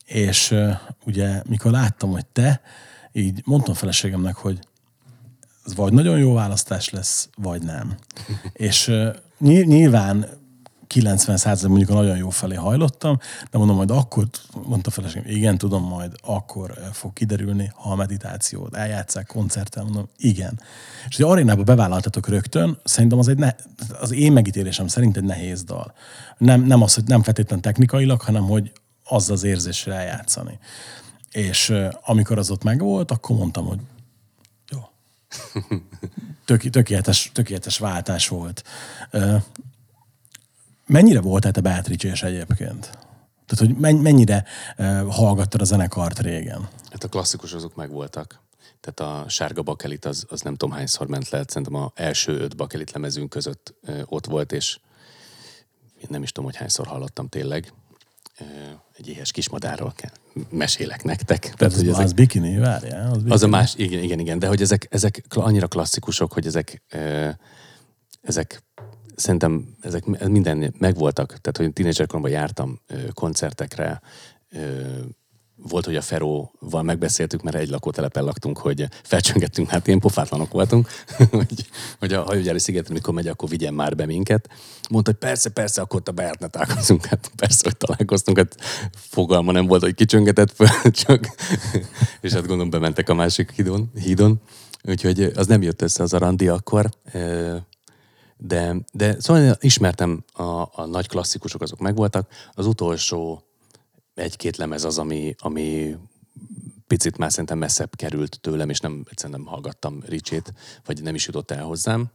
és 0.06 0.56
ugye, 1.06 1.42
mikor 1.50 1.72
láttam, 1.72 2.12
hogy 2.12 2.26
te, 2.26 2.62
így 3.12 3.42
mondtam 3.46 3.74
feleségemnek, 3.74 4.36
hogy 4.36 4.60
ez 5.66 5.76
vagy 5.76 5.94
nagyon 5.94 6.18
jó 6.18 6.34
választás 6.34 6.90
lesz, 6.90 7.30
vagy 7.36 7.64
nem. 7.64 7.96
és 8.54 8.92
nyilván 9.40 10.28
90% 10.94 11.68
mondjuk 11.68 11.90
a 11.90 11.94
nagyon 11.94 12.18
jó 12.18 12.30
felé 12.30 12.56
hajlottam, 12.56 13.20
de 13.52 13.58
mondom, 13.58 13.76
majd 13.76 13.92
akkor, 13.92 14.28
mondta 14.66 14.90
a 14.90 14.92
feleségem, 14.92 15.36
igen, 15.36 15.58
tudom, 15.58 15.84
majd 15.84 16.16
akkor 16.22 16.74
fog 16.92 17.14
kiderülni, 17.14 17.72
ha 17.76 17.92
a 17.92 17.96
meditációt 17.96 18.76
eljátszák 18.76 19.28
koncerten, 19.28 19.84
mondom, 19.84 20.10
igen. 20.18 20.60
És 21.08 21.16
hogy 21.16 21.26
arénába 21.26 21.64
bevállaltatok 21.64 22.28
rögtön, 22.28 22.80
szerintem 22.84 23.20
az 23.20 23.28
egy, 23.28 23.38
ne, 23.38 23.52
az 24.00 24.12
én 24.12 24.32
megítélésem 24.32 24.88
szerint 24.88 25.18
egy 25.18 25.24
nehéz 25.24 25.64
dal. 25.64 25.94
Nem, 26.38 26.62
nem 26.62 26.82
az, 26.82 26.94
hogy 26.94 27.04
nem 27.04 27.24
feltétlenül 27.24 27.64
technikailag, 27.64 28.22
hanem 28.22 28.44
hogy 28.44 28.72
az 29.04 29.30
az 29.30 29.44
érzésre 29.44 29.94
eljátszani. 29.94 30.60
És 31.32 31.74
amikor 32.02 32.38
az 32.38 32.50
ott 32.50 32.64
megvolt, 32.64 33.12
akkor 33.12 33.38
mondtam, 33.38 33.66
hogy 33.66 33.80
jó. 34.70 34.80
Tök, 36.46 36.70
tökéletes, 36.70 37.32
tökéletes 37.34 37.78
váltás 37.78 38.28
volt. 38.28 38.64
Mennyire 40.88 41.22
volt 41.22 41.46
a 41.46 41.62
Beatrice 41.62 42.26
egyébként? 42.28 42.90
Tehát, 43.46 43.76
hogy 43.76 43.76
mennyire 44.02 44.46
hallgattad 45.10 45.62
a 45.62 45.64
zenekart 45.64 46.20
régen? 46.20 46.68
Hát 46.92 47.04
a 47.04 47.08
klasszikus 47.08 47.54
azok 47.54 47.76
megvoltak. 47.76 48.42
Tehát 48.80 49.24
a 49.24 49.30
sárga 49.30 49.62
bakelit 49.62 50.06
az, 50.06 50.26
az 50.30 50.42
nem 50.42 50.56
tudom 50.56 50.76
hányszor 50.76 51.08
ment 51.08 51.30
le, 51.30 51.44
szerintem 51.48 51.76
a 51.76 51.92
első 51.96 52.40
öt 52.40 52.56
bakelit 52.56 52.92
lemezünk 52.92 53.30
között 53.30 53.74
ott 54.06 54.26
volt, 54.26 54.52
és 54.52 54.80
nem 56.08 56.24
is 56.24 56.32
tudom, 56.32 56.50
hogy 56.50 56.60
hányszor 56.60 56.88
hallottam 56.88 57.28
tényleg 57.28 57.74
egy 58.98 59.08
éhes 59.08 59.32
kismadárról 59.32 59.94
kell. 59.96 60.12
mesélek 60.50 61.04
nektek. 61.04 61.40
Tehát, 61.40 61.58
Tehát 61.58 61.74
hogy 61.74 61.88
ezek, 61.88 62.06
az 62.06 62.14
bikini, 62.14 62.58
várjál. 62.58 63.08
Az, 63.08 63.16
bikini. 63.16 63.32
az 63.32 63.44
a 63.44 63.48
más, 63.48 63.76
igen, 63.76 64.04
igen, 64.04 64.20
igen, 64.20 64.40
de 64.40 64.48
hogy 64.48 64.62
ezek, 64.62 64.88
ezek 64.90 65.24
annyira 65.30 65.68
klasszikusok, 65.68 66.34
hogy 66.34 66.46
ezek, 66.46 66.84
ezek 68.22 68.64
szerintem 69.18 69.76
ezek 69.82 70.06
minden 70.28 70.74
megvoltak. 70.80 71.28
Tehát, 71.28 71.58
hogy 71.58 71.74
tínédzserkoromban 71.74 72.32
jártam 72.32 72.80
koncertekre, 73.14 74.02
volt, 75.64 75.86
hogy 75.86 75.96
a 75.96 76.02
Feróval 76.02 76.84
megbeszéltük, 76.84 77.42
mert 77.42 77.56
egy 77.56 77.70
lakótelepen 77.70 78.24
laktunk, 78.24 78.58
hogy 78.58 78.88
felcsöngettünk, 79.04 79.70
hát 79.70 79.88
ilyen 79.88 80.00
pofátlanok 80.00 80.52
voltunk, 80.52 80.90
hogy, 81.32 81.68
hogy 82.00 82.14
a 82.14 82.24
hajógyári 82.24 82.60
szigeten, 82.60 82.94
mikor 82.94 83.14
megy, 83.14 83.28
akkor 83.28 83.50
vigyen 83.50 83.74
már 83.74 83.96
be 83.96 84.06
minket. 84.06 84.50
Mondta, 84.90 85.12
hogy 85.12 85.20
persze, 85.20 85.50
persze, 85.50 85.82
akkor 85.82 86.00
ott 86.00 86.08
a 86.08 86.12
Beátne 86.12 86.48
találkozunk. 86.48 87.06
Hát 87.06 87.32
persze, 87.36 87.62
hogy 87.64 87.78
találkoztunk, 87.78 88.38
hát 88.38 88.56
fogalma 88.92 89.52
nem 89.52 89.66
volt, 89.66 89.82
hogy 89.82 89.96
kicsöngetett 89.96 90.52
föl, 90.52 90.92
csak, 91.04 91.36
és 92.22 92.32
hát 92.32 92.46
gondolom 92.46 92.70
bementek 92.70 93.10
a 93.10 93.14
másik 93.14 93.52
hídon, 93.52 93.92
hídon. 93.96 94.42
Úgyhogy 94.84 95.22
az 95.22 95.48
nem 95.48 95.62
jött 95.62 95.82
össze 95.82 96.04
az 96.04 96.14
a 96.14 96.18
randi 96.18 96.48
akkor. 96.48 96.90
De, 98.38 98.76
de 98.92 99.20
szóval 99.20 99.58
ismertem 99.60 100.24
a, 100.34 100.44
a 100.82 100.86
nagy 100.86 101.08
klasszikusok, 101.08 101.62
azok 101.62 101.80
megvoltak. 101.80 102.32
Az 102.54 102.66
utolsó 102.66 103.44
egy-két 104.14 104.58
lemez 104.58 104.84
az, 104.84 104.98
ami, 104.98 105.36
ami 105.38 105.98
picit 106.88 107.18
már 107.18 107.32
szerintem 107.32 107.58
messzebb 107.58 107.96
került 107.96 108.40
tőlem, 108.42 108.70
és 108.70 108.80
nem, 108.80 109.04
egyszerűen 109.10 109.40
nem 109.40 109.50
hallgattam 109.50 110.04
Ricsét, 110.06 110.54
vagy 110.86 111.02
nem 111.02 111.16
is 111.16 111.26
jutott 111.26 111.52
el 111.52 111.64
hozzám. 111.64 112.12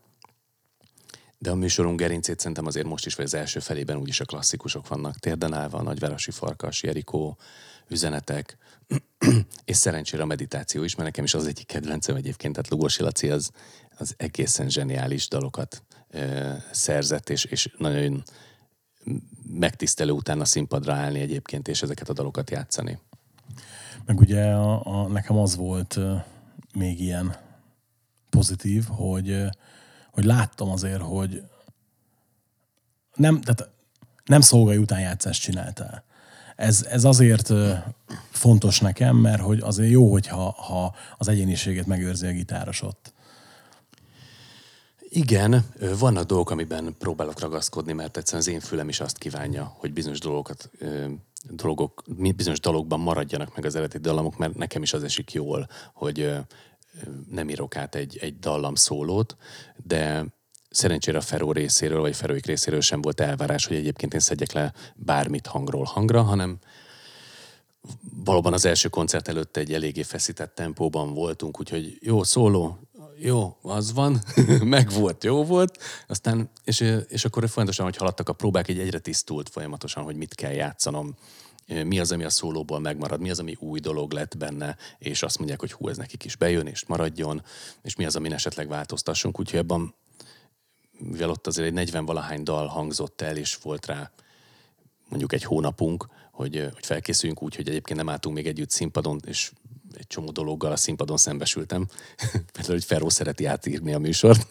De 1.38 1.50
a 1.50 1.54
műsorunk 1.54 1.98
gerincét 1.98 2.38
szerintem 2.38 2.66
azért 2.66 2.86
most 2.86 3.06
is, 3.06 3.14
vagy 3.14 3.24
az 3.24 3.34
első 3.34 3.60
felében 3.60 3.96
úgyis 3.96 4.20
a 4.20 4.24
klasszikusok 4.24 4.88
vannak. 4.88 5.18
Térden 5.18 5.52
állva, 5.52 5.82
Nagyvárosi 5.82 6.30
Farkas, 6.30 6.82
Jerikó, 6.82 7.38
üzenetek, 7.88 8.56
és 9.64 9.76
szerencsére 9.76 10.22
a 10.22 10.26
meditáció 10.26 10.82
is, 10.82 10.94
mert 10.94 11.08
nekem 11.08 11.24
is 11.24 11.34
az 11.34 11.46
egyik 11.46 11.66
kedvencem 11.66 12.16
egyébként, 12.16 12.54
tehát 12.54 12.70
Lugosi 12.70 13.02
Laci 13.02 13.30
az, 13.30 13.50
az 13.98 14.14
egészen 14.16 14.68
zseniális 14.68 15.28
dalokat 15.28 15.82
szerzett, 16.70 17.30
és, 17.30 17.44
és 17.44 17.74
nagyon 17.78 18.22
megtisztelő 19.52 20.10
utána 20.10 20.44
színpadra 20.44 20.92
állni 20.92 21.20
egyébként, 21.20 21.68
és 21.68 21.82
ezeket 21.82 22.08
a 22.08 22.12
dalokat 22.12 22.50
játszani. 22.50 22.98
Meg 24.04 24.20
ugye 24.20 24.44
a, 24.44 24.86
a, 24.86 25.08
nekem 25.08 25.36
az 25.36 25.56
volt 25.56 25.98
még 26.74 27.00
ilyen 27.00 27.36
pozitív, 28.30 28.84
hogy, 28.88 29.44
hogy 30.10 30.24
láttam 30.24 30.70
azért, 30.70 31.00
hogy 31.00 31.42
nem, 33.14 33.40
tehát 33.40 33.70
nem 34.24 34.40
szolgai 34.40 34.76
utánjátszást 34.76 35.42
csináltál. 35.42 36.04
Ez, 36.56 36.86
ez 36.90 37.04
azért 37.04 37.52
fontos 38.30 38.80
nekem, 38.80 39.16
mert 39.16 39.40
hogy 39.40 39.60
azért 39.60 39.90
jó, 39.90 40.10
hogyha 40.12 40.50
ha 40.50 40.94
az 41.16 41.28
egyéniséget 41.28 41.86
megőrzi 41.86 42.26
a 42.26 42.32
gitáros 42.32 42.82
ott. 42.82 43.12
Igen, 45.14 45.64
vannak 45.98 46.24
dolgok, 46.24 46.50
amiben 46.50 46.94
próbálok 46.98 47.40
ragaszkodni, 47.40 47.92
mert 47.92 48.16
egyszerűen 48.16 48.42
az 48.42 48.48
én 48.48 48.60
fülem 48.60 48.88
is 48.88 49.00
azt 49.00 49.18
kívánja, 49.18 49.74
hogy 49.78 49.92
bizonyos 49.92 50.18
dolgokat, 50.18 50.70
dolgok, 51.50 52.02
bizonyos 52.36 52.60
dologban 52.60 53.00
maradjanak 53.00 53.54
meg 53.54 53.64
az 53.64 53.74
eredeti 53.74 53.98
dallamok, 53.98 54.36
mert 54.36 54.54
nekem 54.54 54.82
is 54.82 54.92
az 54.92 55.02
esik 55.02 55.32
jól, 55.32 55.68
hogy 55.94 56.32
nem 57.30 57.48
írok 57.48 57.76
át 57.76 57.94
egy, 57.94 58.18
egy 58.20 58.38
dallam 58.38 58.74
szólót, 58.74 59.36
de 59.84 60.24
szerencsére 60.70 61.18
a 61.18 61.20
Feró 61.20 61.52
részéről, 61.52 62.00
vagy 62.00 62.16
Feróik 62.16 62.46
részéről 62.46 62.80
sem 62.80 63.00
volt 63.00 63.20
elvárás, 63.20 63.66
hogy 63.66 63.76
egyébként 63.76 64.14
én 64.14 64.20
szedjek 64.20 64.52
le 64.52 64.72
bármit 64.94 65.46
hangról 65.46 65.84
hangra, 65.84 66.22
hanem 66.22 66.58
valóban 68.24 68.52
az 68.52 68.64
első 68.64 68.88
koncert 68.88 69.28
előtt 69.28 69.56
egy 69.56 69.72
eléggé 69.72 70.02
feszített 70.02 70.54
tempóban 70.54 71.14
voltunk, 71.14 71.60
úgyhogy 71.60 71.98
jó 72.00 72.22
szóló, 72.22 72.78
jó, 73.24 73.56
az 73.62 73.92
van, 73.92 74.22
meg 74.64 74.90
volt, 74.90 75.24
jó 75.24 75.44
volt, 75.44 75.78
aztán, 76.06 76.50
és, 76.64 76.80
és 77.08 77.24
akkor 77.24 77.48
folyamatosan, 77.48 77.84
hogy 77.84 77.96
haladtak 77.96 78.28
a 78.28 78.32
próbák, 78.32 78.68
így 78.68 78.78
egyre 78.78 78.98
tisztult 78.98 79.48
folyamatosan, 79.48 80.04
hogy 80.04 80.16
mit 80.16 80.34
kell 80.34 80.52
játszanom, 80.52 81.14
mi 81.66 81.98
az, 81.98 82.12
ami 82.12 82.24
a 82.24 82.30
szólóból 82.30 82.80
megmarad, 82.80 83.20
mi 83.20 83.30
az, 83.30 83.38
ami 83.38 83.56
új 83.58 83.80
dolog 83.80 84.12
lett 84.12 84.36
benne, 84.36 84.76
és 84.98 85.22
azt 85.22 85.38
mondják, 85.38 85.60
hogy 85.60 85.72
hú, 85.72 85.88
ez 85.88 85.96
nekik 85.96 86.24
is 86.24 86.36
bejön, 86.36 86.66
és 86.66 86.84
maradjon, 86.86 87.42
és 87.82 87.96
mi 87.96 88.04
az, 88.04 88.16
amin 88.16 88.32
esetleg 88.32 88.68
változtassunk. 88.68 89.40
Úgyhogy 89.40 89.58
ebben, 89.58 89.94
mivel 90.98 91.30
ott 91.30 91.46
azért 91.46 91.66
egy 91.66 91.72
40 91.72 92.04
valahány 92.04 92.42
dal 92.42 92.66
hangzott 92.66 93.20
el, 93.20 93.36
és 93.36 93.58
volt 93.62 93.86
rá 93.86 94.10
mondjuk 95.08 95.32
egy 95.32 95.44
hónapunk, 95.44 96.06
hogy, 96.32 96.68
hogy 96.74 96.86
felkészüljünk 96.86 97.42
úgy, 97.42 97.56
hogy 97.56 97.68
egyébként 97.68 97.98
nem 97.98 98.08
álltunk 98.08 98.36
még 98.36 98.46
együtt 98.46 98.70
színpadon, 98.70 99.20
és 99.26 99.52
egy 100.02 100.08
csomó 100.08 100.30
dologgal 100.30 100.72
a 100.72 100.76
színpadon 100.76 101.16
szembesültem. 101.16 101.86
Például, 102.52 102.74
hogy 102.74 102.84
Feró 102.84 103.08
szereti 103.08 103.44
átírni 103.44 103.94
a 103.94 103.98
műsort. 103.98 104.46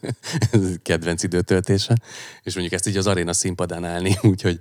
Ez 0.52 0.60
kedvenc 0.82 1.22
időtöltése. 1.22 1.96
És 2.42 2.54
mondjuk 2.54 2.74
ezt 2.74 2.88
így 2.88 2.96
az 2.96 3.06
aréna 3.06 3.32
színpadán 3.32 3.84
állni, 3.84 4.18
úgyhogy 4.32 4.60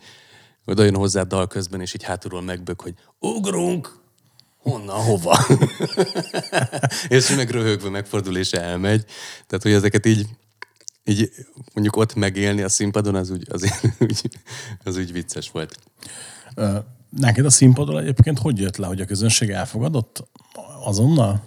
oda 0.65 0.83
jön 0.83 0.95
hozzá 0.95 1.21
dal 1.21 1.47
közben, 1.47 1.81
és 1.81 1.93
így 1.93 2.03
hátulról 2.03 2.41
megbök, 2.41 2.81
hogy 2.81 2.93
ugrunk! 3.19 4.03
Honnan, 4.57 5.03
hova? 5.03 5.45
és 7.07 7.35
meg 7.35 7.49
röhögve 7.49 7.89
megfordul 7.89 8.37
és 8.37 8.51
elmegy. 8.51 9.05
Tehát, 9.47 9.63
hogy 9.63 9.71
ezeket 9.71 10.05
így, 10.05 10.27
így 11.03 11.31
mondjuk 11.73 11.95
ott 11.95 12.15
megélni 12.15 12.61
a 12.61 12.69
színpadon, 12.69 13.15
az 13.15 13.29
úgy, 13.29 13.47
az, 13.49 13.81
úgy, 13.99 14.21
az 14.83 14.97
úgy 14.97 15.11
vicces 15.11 15.51
volt. 15.51 15.79
Neked 17.09 17.45
a 17.45 17.49
színpadon 17.49 17.97
egyébként 17.97 18.39
hogy 18.39 18.59
jött 18.59 18.77
le, 18.77 18.87
hogy 18.87 19.01
a 19.01 19.05
közönség 19.05 19.49
elfogadott 19.49 20.27
azonnal? 20.83 21.43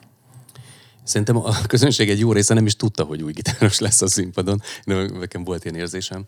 Szerintem 1.03 1.37
a 1.37 1.66
közönség 1.66 2.11
egy 2.11 2.18
jó 2.18 2.33
része 2.33 2.55
nem 2.55 2.66
is 2.66 2.77
tudta, 2.77 3.05
hogy 3.05 3.23
új 3.23 3.33
gitáros 3.33 3.79
lesz 3.79 4.03
a 4.03 4.09
színpadon. 4.09 4.62
Nekem 4.85 5.44
volt 5.44 5.64
ilyen 5.64 5.77
érzésem. 5.77 6.27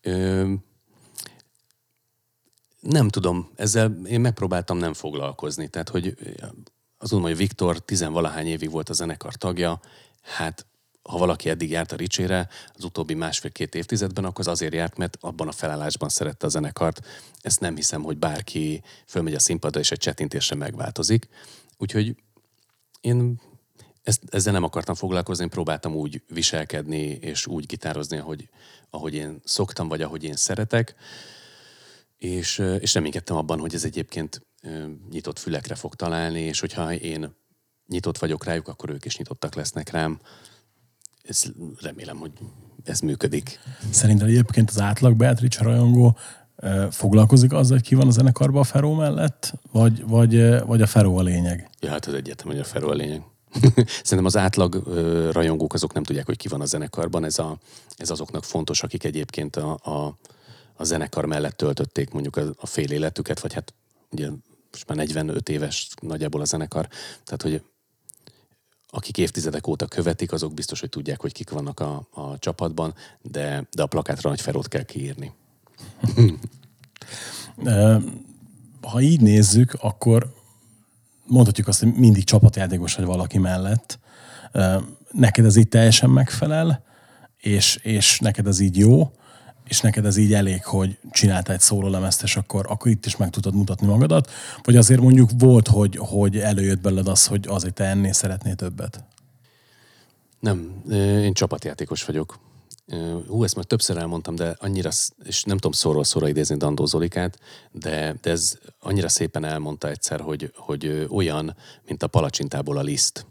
Ö, 0.00 0.52
nem 2.80 3.08
tudom, 3.08 3.50
ezzel 3.56 4.00
én 4.04 4.20
megpróbáltam 4.20 4.78
nem 4.78 4.94
foglalkozni. 4.94 5.68
Tehát, 5.68 5.88
hogy 5.88 6.14
azt 6.98 7.12
hogy 7.12 7.36
Viktor 7.36 7.84
tizenvalahány 7.84 8.46
évig 8.46 8.70
volt 8.70 8.88
a 8.88 8.92
zenekar 8.92 9.34
tagja, 9.34 9.80
hát 10.22 10.66
ha 11.08 11.18
valaki 11.18 11.48
eddig 11.48 11.70
járt 11.70 11.92
a 11.92 11.96
Ricsére 11.96 12.48
az 12.74 12.84
utóbbi 12.84 13.14
másfél-két 13.14 13.74
évtizedben, 13.74 14.24
akkor 14.24 14.40
az 14.40 14.52
azért 14.52 14.74
járt, 14.74 14.96
mert 14.96 15.16
abban 15.20 15.48
a 15.48 15.52
felállásban 15.52 16.08
szerette 16.08 16.46
a 16.46 16.48
zenekart. 16.48 17.06
Ezt 17.40 17.60
nem 17.60 17.76
hiszem, 17.76 18.02
hogy 18.02 18.16
bárki 18.16 18.82
fölmegy 19.06 19.34
a 19.34 19.38
színpadra 19.38 19.80
és 19.80 19.90
egy 19.90 19.98
csetintésre 19.98 20.56
megváltozik. 20.56 21.28
Úgyhogy 21.76 22.16
én 23.00 23.40
ezt, 24.02 24.22
ezzel 24.30 24.52
nem 24.52 24.62
akartam 24.62 24.94
foglalkozni, 24.94 25.44
én 25.44 25.50
próbáltam 25.50 25.94
úgy 25.94 26.22
viselkedni 26.28 27.02
és 27.06 27.46
úgy 27.46 27.66
gitározni, 27.66 28.18
ahogy, 28.18 28.48
ahogy 28.90 29.14
én 29.14 29.40
szoktam, 29.44 29.88
vagy 29.88 30.02
ahogy 30.02 30.24
én 30.24 30.36
szeretek, 30.36 30.94
és, 32.18 32.58
és 32.78 32.94
reménykedtem 32.94 33.36
abban, 33.36 33.58
hogy 33.58 33.74
ez 33.74 33.84
egyébként 33.84 34.46
nyitott 35.10 35.38
fülekre 35.38 35.74
fog 35.74 35.94
találni, 35.94 36.40
és 36.40 36.60
hogyha 36.60 36.92
én 36.92 37.34
nyitott 37.86 38.18
vagyok 38.18 38.44
rájuk, 38.44 38.68
akkor 38.68 38.90
ők 38.90 39.04
is 39.04 39.16
nyitottak 39.16 39.54
lesznek 39.54 39.90
rám 39.90 40.20
ez, 41.28 41.44
remélem, 41.80 42.16
hogy 42.16 42.32
ez 42.84 43.00
működik. 43.00 43.60
Szerinted 43.90 44.28
egyébként 44.28 44.70
az 44.70 44.80
átlag 44.80 45.16
Beatrice 45.16 45.62
rajongó 45.62 46.16
foglalkozik 46.90 47.52
azzal, 47.52 47.76
hogy 47.76 47.86
ki 47.86 47.94
van 47.94 48.06
a 48.06 48.10
zenekarban 48.10 48.60
a 48.60 48.64
Feró 48.64 48.94
mellett, 48.94 49.52
vagy, 49.72 50.06
vagy, 50.06 50.60
vagy 50.64 50.82
a 50.82 50.86
Feró 50.86 51.16
a 51.16 51.22
lényeg? 51.22 51.70
Ja, 51.80 51.90
hát 51.90 52.06
az 52.06 52.14
egyetem, 52.14 52.46
hogy 52.46 52.58
a 52.58 52.64
Feró 52.64 52.88
a 52.88 52.94
lényeg. 52.94 53.22
Szerintem 54.02 54.24
az 54.24 54.36
átlag 54.36 54.82
rajongók 55.32 55.74
azok 55.74 55.92
nem 55.92 56.02
tudják, 56.02 56.26
hogy 56.26 56.36
ki 56.36 56.48
van 56.48 56.60
a 56.60 56.64
zenekarban. 56.64 57.24
Ez, 57.24 57.38
a, 57.38 57.58
ez 57.96 58.10
azoknak 58.10 58.44
fontos, 58.44 58.82
akik 58.82 59.04
egyébként 59.04 59.56
a, 59.56 59.78
a, 59.82 60.16
a 60.74 60.84
zenekar 60.84 61.24
mellett 61.24 61.56
töltötték 61.56 62.10
mondjuk 62.10 62.36
a, 62.36 62.42
a 62.56 62.66
fél 62.66 62.90
életüket, 62.90 63.40
vagy 63.40 63.52
hát 63.52 63.74
ugye 64.10 64.28
most 64.70 64.88
már 64.88 64.96
45 64.96 65.48
éves 65.48 65.88
nagyjából 66.00 66.40
a 66.40 66.44
zenekar. 66.44 66.88
Tehát, 67.24 67.42
hogy 67.42 67.62
akik 68.90 69.18
évtizedek 69.18 69.66
óta 69.66 69.86
követik, 69.86 70.32
azok 70.32 70.54
biztos, 70.54 70.80
hogy 70.80 70.88
tudják, 70.88 71.20
hogy 71.20 71.32
kik 71.32 71.50
vannak 71.50 71.80
a, 71.80 72.08
a 72.10 72.38
csapatban, 72.38 72.94
de, 73.22 73.66
de 73.70 73.82
a 73.82 73.86
plakátra 73.86 74.28
nagy 74.28 74.40
ferót 74.40 74.68
kell 74.68 74.82
kiírni. 74.82 75.32
ha 78.80 79.00
így 79.00 79.20
nézzük, 79.20 79.76
akkor 79.80 80.34
mondhatjuk 81.26 81.68
azt, 81.68 81.80
hogy 81.80 81.94
mindig 81.94 82.24
csapatjátékos 82.24 82.94
vagy 82.94 83.04
valaki 83.04 83.38
mellett. 83.38 83.98
Neked 85.10 85.44
ez 85.44 85.56
így 85.56 85.68
teljesen 85.68 86.10
megfelel, 86.10 86.84
és, 87.36 87.76
és 87.76 88.18
neked 88.18 88.46
ez 88.46 88.60
így 88.60 88.76
jó, 88.76 89.12
és 89.68 89.80
neked 89.80 90.06
ez 90.06 90.16
így 90.16 90.34
elég, 90.34 90.64
hogy 90.64 90.98
csináltál 91.10 91.54
egy 91.54 91.60
szórólemezt, 91.60 92.22
és 92.22 92.36
akkor, 92.36 92.66
akkor 92.68 92.90
itt 92.90 93.06
is 93.06 93.16
meg 93.16 93.30
tudod 93.30 93.54
mutatni 93.54 93.86
magadat, 93.86 94.30
vagy 94.62 94.76
azért 94.76 95.00
mondjuk 95.00 95.30
volt, 95.38 95.68
hogy, 95.68 95.96
hogy 96.00 96.38
előjött 96.38 96.80
belőled 96.80 97.08
az, 97.08 97.26
hogy 97.26 97.46
azért 97.48 97.74
te 97.74 97.84
ennél 97.84 98.12
szeretnél 98.12 98.54
többet? 98.54 99.04
Nem, 100.40 100.82
én 101.22 101.32
csapatjátékos 101.32 102.04
vagyok. 102.04 102.38
Hú, 103.26 103.44
ezt 103.44 103.54
már 103.54 103.64
többször 103.64 103.96
elmondtam, 103.96 104.34
de 104.34 104.56
annyira, 104.58 104.90
és 105.24 105.42
nem 105.42 105.56
tudom 105.56 105.72
szóról 105.72 106.04
szóra 106.04 106.28
idézni 106.28 106.56
Dandó 106.56 106.84
Zolikát, 106.84 107.38
de, 107.72 108.14
de 108.20 108.30
ez 108.30 108.58
annyira 108.80 109.08
szépen 109.08 109.44
elmondta 109.44 109.88
egyszer, 109.88 110.20
hogy, 110.20 110.52
hogy 110.56 111.06
olyan, 111.10 111.56
mint 111.86 112.02
a 112.02 112.06
palacsintából 112.06 112.76
a 112.78 112.82
liszt. 112.82 113.26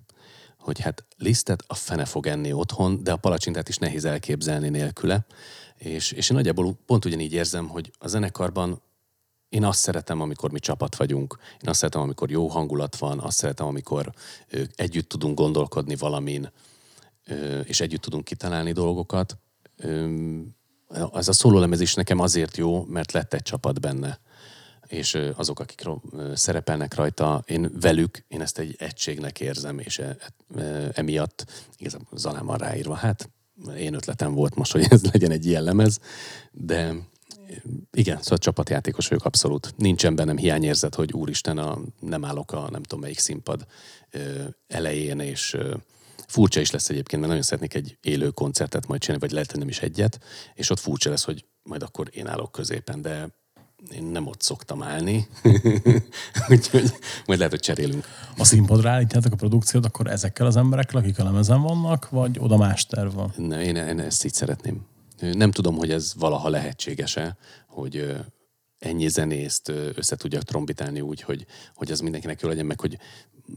Hogy 0.59 0.79
hát 0.79 1.03
lisztet 1.17 1.63
a 1.67 1.73
fene 1.73 2.05
fog 2.05 2.27
enni 2.27 2.51
otthon, 2.51 3.03
de 3.03 3.11
a 3.11 3.17
palacsintát 3.17 3.69
is 3.69 3.77
nehéz 3.77 4.05
elképzelni 4.05 4.69
nélküle. 4.69 5.25
És, 5.77 6.11
és 6.11 6.29
én 6.29 6.35
nagyjából 6.35 6.77
pont 6.85 7.05
ugyanígy 7.05 7.33
érzem, 7.33 7.67
hogy 7.67 7.91
a 7.99 8.07
zenekarban 8.07 8.81
én 9.49 9.63
azt 9.63 9.79
szeretem, 9.79 10.21
amikor 10.21 10.51
mi 10.51 10.59
csapat 10.59 10.95
vagyunk, 10.95 11.37
én 11.61 11.69
azt 11.69 11.79
szeretem, 11.79 12.01
amikor 12.01 12.31
jó 12.31 12.47
hangulat 12.47 12.95
van, 12.95 13.19
azt 13.19 13.37
szeretem, 13.37 13.65
amikor 13.65 14.11
együtt 14.75 15.09
tudunk 15.09 15.37
gondolkodni 15.37 15.95
valamin, 15.95 16.51
és 17.63 17.79
együtt 17.79 18.01
tudunk 18.01 18.23
kitalálni 18.23 18.71
dolgokat. 18.71 19.37
Az 21.09 21.27
a 21.27 21.33
szólólemez 21.33 21.79
is 21.79 21.93
nekem 21.93 22.19
azért 22.19 22.57
jó, 22.57 22.83
mert 22.83 23.11
lett 23.11 23.33
egy 23.33 23.41
csapat 23.41 23.79
benne 23.79 24.19
és 24.87 25.17
azok, 25.35 25.59
akik 25.59 25.89
szerepelnek 26.33 26.95
rajta, 26.95 27.43
én 27.47 27.71
velük, 27.79 28.23
én 28.27 28.41
ezt 28.41 28.59
egy 28.59 28.75
egységnek 28.79 29.39
érzem, 29.39 29.79
és 29.79 29.99
e, 29.99 30.17
e, 30.55 30.89
emiatt 30.93 31.45
igazából 31.77 32.17
Zalán 32.17 32.45
van 32.45 32.57
ráírva. 32.57 32.93
Hát 32.93 33.29
én 33.77 33.93
ötletem 33.93 34.33
volt 34.33 34.55
most, 34.55 34.71
hogy 34.71 34.85
ez 34.89 35.03
legyen 35.11 35.31
egy 35.31 35.45
ilyen 35.45 35.63
lemez, 35.63 35.99
de 36.51 36.95
igen, 37.91 38.21
szóval 38.21 38.37
csapatjátékos 38.37 39.07
vagyok 39.07 39.25
abszolút. 39.25 39.73
Nincsen 39.77 40.15
bennem 40.15 40.37
hiányérzet, 40.37 40.95
hogy 40.95 41.13
úristen, 41.13 41.57
a, 41.57 41.79
nem 41.99 42.25
állok 42.25 42.51
a 42.51 42.69
nem 42.71 42.83
tudom 42.83 42.99
melyik 42.99 43.19
színpad 43.19 43.65
ö, 44.11 44.43
elején, 44.67 45.19
és 45.19 45.53
ö, 45.53 45.75
furcsa 46.27 46.59
is 46.59 46.71
lesz 46.71 46.89
egyébként, 46.89 47.17
mert 47.17 47.27
nagyon 47.27 47.43
szeretnék 47.43 47.73
egy 47.73 47.97
élő 48.01 48.29
koncertet 48.29 48.87
majd 48.87 49.01
csinálni, 49.01 49.21
vagy 49.21 49.31
lehet, 49.31 49.57
nem 49.57 49.67
is 49.67 49.79
egyet, 49.79 50.19
és 50.53 50.69
ott 50.69 50.79
furcsa 50.79 51.09
lesz, 51.09 51.23
hogy 51.23 51.45
majd 51.63 51.83
akkor 51.83 52.09
én 52.11 52.27
állok 52.27 52.51
középen, 52.51 53.01
de 53.01 53.29
én 53.91 54.03
nem 54.03 54.27
ott 54.27 54.41
szoktam 54.41 54.83
állni, 54.83 55.27
úgyhogy 56.49 56.93
majd 57.25 57.39
lehet, 57.39 57.49
hogy 57.49 57.59
cserélünk. 57.59 58.05
A 58.37 58.43
színpadra 58.43 58.89
állítjátok 58.89 59.33
a 59.33 59.35
produkciót, 59.35 59.85
akkor 59.85 60.07
ezekkel 60.07 60.45
az 60.45 60.55
emberekkel, 60.55 60.99
akik 60.99 61.19
a 61.19 61.23
lemezen 61.23 61.61
vannak, 61.61 62.09
vagy 62.09 62.39
oda 62.39 62.57
más 62.57 62.85
terv 62.85 63.13
van? 63.13 63.33
Ne, 63.37 63.63
én, 63.63 63.75
én 63.75 63.99
ezt 63.99 64.25
így 64.25 64.33
szeretném. 64.33 64.85
Nem 65.19 65.51
tudom, 65.51 65.75
hogy 65.75 65.91
ez 65.91 66.13
valaha 66.17 66.49
lehetséges-e, 66.49 67.37
hogy 67.67 68.15
ennyi 68.79 69.07
zenészt 69.07 69.69
össze 69.69 70.15
tudjak 70.15 70.43
trombitálni 70.43 71.01
úgy, 71.01 71.21
hogy, 71.21 71.45
hogy 71.75 71.91
az 71.91 71.99
mindenkinek 71.99 72.41
jó 72.41 72.49
legyen, 72.49 72.65
meg 72.65 72.79
hogy 72.79 72.97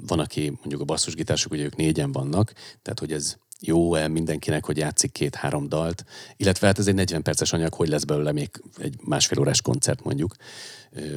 van, 0.07 0.19
aki 0.19 0.51
mondjuk 0.51 0.81
a 0.81 0.85
basszusgitások, 0.85 1.53
ugye 1.53 1.65
ők 1.65 1.77
négyen 1.77 2.13
vannak, 2.13 2.53
tehát 2.83 2.99
hogy 2.99 3.13
ez 3.13 3.37
jó-e 3.61 4.09
mindenkinek, 4.09 4.65
hogy 4.65 4.77
játszik 4.77 5.13
két-három 5.13 5.69
dalt, 5.69 6.05
illetve 6.37 6.67
hát 6.67 6.79
ez 6.79 6.87
egy 6.87 6.95
40 6.95 7.23
perces 7.23 7.53
anyag, 7.53 7.75
hogy 7.75 7.89
lesz 7.89 8.05
belőle 8.05 8.33
még 8.33 8.51
egy 8.79 8.95
másfél 9.05 9.39
órás 9.39 9.63
koncert 9.63 10.05
mondjuk, 10.05 10.35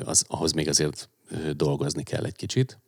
az, 0.06 0.25
ahhoz 0.27 0.51
még 0.51 0.69
azért 0.69 1.10
dolgozni 1.56 2.03
kell 2.03 2.23
egy 2.23 2.36
kicsit. 2.36 2.79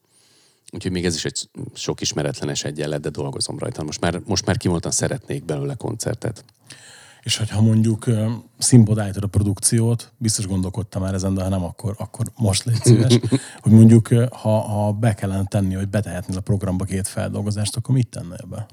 Úgyhogy 0.72 0.92
még 0.92 1.06
ez 1.06 1.16
is 1.16 1.26
egy 1.26 1.50
sok 1.74 2.02
ismeretlenes 2.02 2.64
egyenlet, 2.64 3.02
de 3.02 3.10
dolgozom 3.10 3.60
rajta. 3.60 3.84
Most 3.84 4.02
már, 4.02 4.22
most 4.26 4.46
már 4.46 4.58
kimondtan 4.58 4.92
szeretnék 4.92 5.46
belőle 5.46 5.76
koncertet. 5.76 6.46
És 7.24 7.38
hogyha 7.38 7.62
mondjuk 7.62 8.08
állítod 8.96 9.24
a 9.24 9.28
produkciót, 9.28 10.12
biztos 10.18 10.48
gondolkodtam 10.48 11.02
már 11.02 11.14
ezen, 11.14 11.34
de 11.34 11.44
ha 11.44 11.50
nem, 11.50 11.64
akkor, 11.64 11.96
akkor 11.98 12.26
most 12.38 12.64
légy 12.64 12.84
szíves, 12.84 13.20
hogy 13.64 13.72
mondjuk 13.72 14.08
ha, 14.32 14.60
ha 14.60 14.92
be 14.92 15.14
kellene 15.14 15.44
tenni, 15.44 15.74
hogy 15.74 15.88
betehetnél 15.88 16.38
a 16.38 16.42
programba 16.42 16.86
két 16.86 17.08
feldolgozást, 17.08 17.76
akkor 17.76 17.96
mit 17.96 18.08
tennél 18.08 18.46
be? 18.50 18.66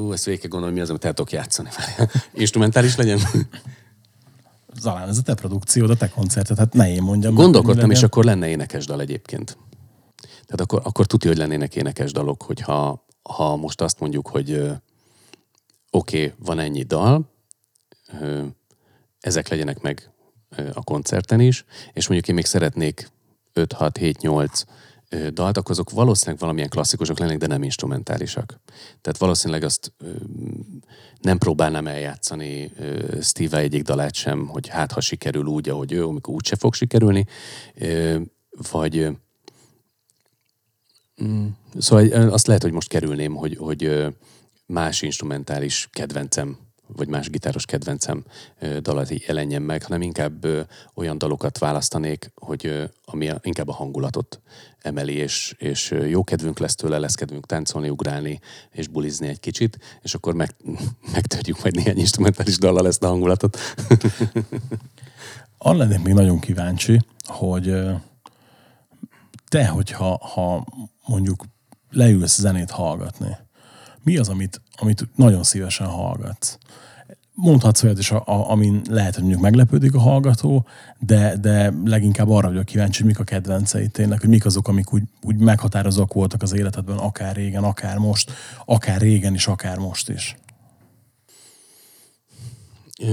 Ú, 0.00 0.12
ezt 0.12 0.24
végig 0.24 0.40
kell 0.40 0.50
gondolni, 0.50 0.74
mi 0.74 0.80
az, 0.80 0.90
amit 0.90 1.04
el 1.04 1.12
tudok 1.12 1.32
játszani. 1.32 1.68
Instrumentális 2.34 2.96
legyen? 2.96 3.18
Zalán, 4.80 5.08
ez 5.08 5.18
a 5.18 5.22
te 5.22 5.34
produkciód, 5.34 5.90
a 5.90 5.96
te 5.96 6.08
koncertet, 6.08 6.58
hát 6.58 6.72
ne 6.72 6.92
én 6.92 7.02
mondjam. 7.02 7.34
Gondolkodtam, 7.34 7.90
és 7.90 8.02
akkor 8.02 8.24
lenne 8.24 8.48
énekes 8.48 8.86
dal 8.86 9.00
egyébként. 9.00 9.56
Tehát 10.18 10.60
akkor, 10.60 10.80
akkor 10.84 11.06
tudja, 11.06 11.30
hogy 11.30 11.38
lennének 11.38 11.76
énekes 11.76 12.12
dalok, 12.12 12.42
hogyha 12.42 13.04
ha 13.22 13.56
most 13.56 13.80
azt 13.80 14.00
mondjuk, 14.00 14.28
hogy 14.28 14.52
oké, 15.90 16.24
okay, 16.24 16.32
van 16.38 16.58
ennyi 16.58 16.82
dal, 16.82 17.30
ö, 18.20 18.44
ezek 19.20 19.48
legyenek 19.48 19.80
meg 19.80 20.10
ö, 20.56 20.68
a 20.72 20.82
koncerten 20.82 21.40
is, 21.40 21.64
és 21.92 22.06
mondjuk 22.06 22.28
én 22.28 22.34
még 22.34 22.44
szeretnék 22.44 23.10
5, 23.52 23.72
6, 23.72 23.96
7, 23.96 24.20
8 24.20 24.62
ö, 24.66 24.72
dalt, 25.10 25.56
akkor 25.56 25.70
azok 25.70 25.90
valószínűleg 25.90 26.40
valamilyen 26.40 26.68
klasszikusok 26.68 27.18
lennének, 27.18 27.38
de 27.38 27.46
nem 27.46 27.62
instrumentálisak. 27.62 28.60
Tehát 29.00 29.18
valószínűleg 29.18 29.62
azt 29.62 29.92
nem 31.20 31.38
próbálnám 31.38 31.86
eljátszani 31.86 32.72
Steve 33.20 33.58
egyik 33.58 33.82
dalát 33.82 34.14
sem, 34.14 34.46
hogy 34.46 34.68
hát 34.68 34.92
ha 34.92 35.00
sikerül 35.00 35.44
úgy, 35.44 35.68
ahogy 35.68 35.92
ő, 35.92 36.06
amikor 36.06 36.34
úgyse 36.34 36.56
fog 36.56 36.74
sikerülni, 36.74 37.26
vagy 38.70 39.08
mm, 41.24 41.46
szóval 41.78 42.30
azt 42.30 42.46
lehet, 42.46 42.62
hogy 42.62 42.72
most 42.72 42.88
kerülném, 42.88 43.34
hogy, 43.34 43.56
hogy 43.56 44.06
más 44.66 45.02
instrumentális 45.02 45.88
kedvencem 45.92 46.58
vagy 46.96 47.08
más 47.08 47.30
gitáros 47.30 47.64
kedvencem 47.64 48.24
így 49.10 49.24
jelenjen 49.26 49.62
meg, 49.62 49.82
hanem 49.82 50.02
inkább 50.02 50.46
olyan 50.94 51.18
dalokat 51.18 51.58
választanék, 51.58 52.32
hogy 52.34 52.90
ami 53.04 53.30
inkább 53.42 53.68
a 53.68 53.72
hangulatot 53.72 54.40
emeli, 54.78 55.14
és, 55.14 55.54
és 55.58 55.94
jó 56.08 56.24
kedvünk 56.24 56.58
lesz 56.58 56.74
tőle, 56.74 56.98
lesz 56.98 57.14
kedvünk 57.14 57.46
táncolni, 57.46 57.88
ugrálni, 57.88 58.40
és 58.70 58.88
bulizni 58.88 59.28
egy 59.28 59.40
kicsit, 59.40 59.78
és 60.02 60.14
akkor 60.14 60.34
meg, 60.34 60.54
megtörjük 61.12 61.62
majd 61.62 61.74
néhány 61.74 61.98
instrumentális 61.98 62.58
dallal 62.58 62.86
ezt 62.86 63.02
a 63.02 63.08
hangulatot. 63.08 63.58
Arra 65.58 65.76
lennék 65.76 66.02
még 66.02 66.14
nagyon 66.14 66.38
kíváncsi, 66.38 67.00
hogy 67.24 67.74
te, 69.48 69.66
hogyha 69.66 70.18
ha 70.34 70.66
mondjuk 71.06 71.44
leülsz 71.90 72.38
zenét 72.38 72.70
hallgatni, 72.70 73.36
mi 74.02 74.16
az, 74.16 74.28
amit, 74.28 74.60
amit 74.76 75.08
nagyon 75.14 75.42
szívesen 75.42 75.86
hallgatsz? 75.86 76.58
Mondhatsz 77.34 77.82
olyat 77.82 77.98
is, 77.98 78.10
a, 78.10 78.22
a, 78.26 78.50
amin 78.50 78.82
lehet, 78.88 79.12
hogy 79.14 79.22
mondjuk 79.22 79.42
meglepődik 79.42 79.94
a 79.94 79.98
hallgató, 80.00 80.66
de, 80.98 81.36
de 81.36 81.72
leginkább 81.84 82.30
arra 82.30 82.48
vagyok 82.48 82.64
kíváncsi, 82.64 82.98
hogy 82.98 83.10
mik 83.10 83.20
a 83.20 83.24
kedvenceid 83.24 83.90
tényleg, 83.90 84.20
hogy 84.20 84.28
mik 84.28 84.44
azok, 84.44 84.68
amik 84.68 84.92
úgy, 84.92 85.02
úgy 85.22 85.36
meghatározók 85.36 86.12
voltak 86.12 86.42
az 86.42 86.52
életedben, 86.52 86.96
akár 86.96 87.36
régen, 87.36 87.64
akár 87.64 87.98
most, 87.98 88.32
akár 88.64 89.00
régen 89.00 89.34
is, 89.34 89.46
akár 89.46 89.78
most 89.78 90.08
is. 90.08 90.36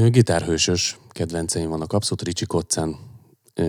Gitárhősös 0.09 0.97
kedvenceim 1.09 1.69
vannak, 1.69 1.93
abszolút 1.93 2.23
Ricsi 2.23 2.45
Koccán, 2.45 2.89
ö, 2.89 3.06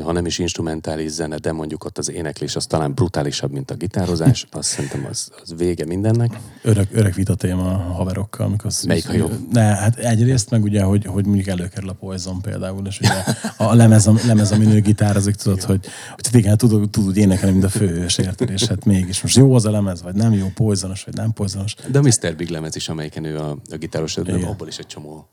ha 0.02 0.12
nem 0.12 0.26
is 0.26 0.38
instrumentális 0.38 1.10
zene, 1.10 1.36
de 1.36 1.52
mondjuk 1.52 1.84
ott 1.84 1.98
az 1.98 2.10
éneklés 2.10 2.56
az 2.56 2.66
talán 2.66 2.94
brutálisabb, 2.94 3.52
mint 3.52 3.70
a 3.70 3.74
gitározás, 3.74 4.46
azt 4.50 4.68
szerintem 4.68 5.06
az, 5.10 5.30
az 5.42 5.54
vége 5.56 5.86
mindennek. 5.86 6.38
Örök, 6.62 6.88
örök 6.92 7.14
vita 7.14 7.34
téma 7.34 7.70
a 7.70 7.76
haverokkal, 7.76 8.46
amikor 8.46 8.66
az, 8.66 8.82
Melyik 8.82 9.08
a 9.08 9.12
jobb? 9.12 9.52
Ne, 9.52 9.62
hát 9.62 9.96
egyrészt 9.96 10.50
meg 10.50 10.62
ugye, 10.62 10.82
hogy, 10.82 11.04
hogy 11.04 11.26
mondjuk 11.26 11.46
előkerül 11.46 11.88
a 11.88 11.92
Poison 11.92 12.40
például, 12.40 12.86
és 12.86 13.00
ugye 13.00 13.24
a 13.56 13.74
lemez, 13.74 14.06
a, 14.06 14.14
lemez 14.26 14.52
ami 14.52 14.64
nő 14.64 14.80
gitározik, 14.80 15.34
tudod, 15.34 15.62
hogy, 15.62 15.86
hogy 16.14 16.34
igen, 16.34 16.56
tudod, 16.56 16.90
tudod 16.90 17.16
énekelni, 17.16 17.52
mint 17.52 17.64
a 17.64 17.68
főhős, 17.68 18.18
érted, 18.18 18.50
és 18.50 18.64
hát 18.64 18.84
mégis 18.84 19.22
most 19.22 19.36
jó 19.36 19.54
az 19.54 19.64
a 19.64 19.70
lemez, 19.70 20.02
vagy 20.02 20.14
nem 20.14 20.32
jó, 20.32 20.46
poisonos, 20.54 21.04
vagy 21.04 21.14
nem 21.14 21.32
poisonos. 21.32 21.74
De 21.90 21.98
a 21.98 22.02
Mr. 22.02 22.36
Big 22.36 22.48
lemez 22.48 22.76
is, 22.76 22.88
amelyiken 22.88 23.24
ő 23.24 23.38
a, 23.38 23.56
a 23.70 23.76
gitáros, 23.76 24.16
abból 24.16 24.68
is 24.68 24.78
egy 24.78 24.86
csomó 24.86 25.28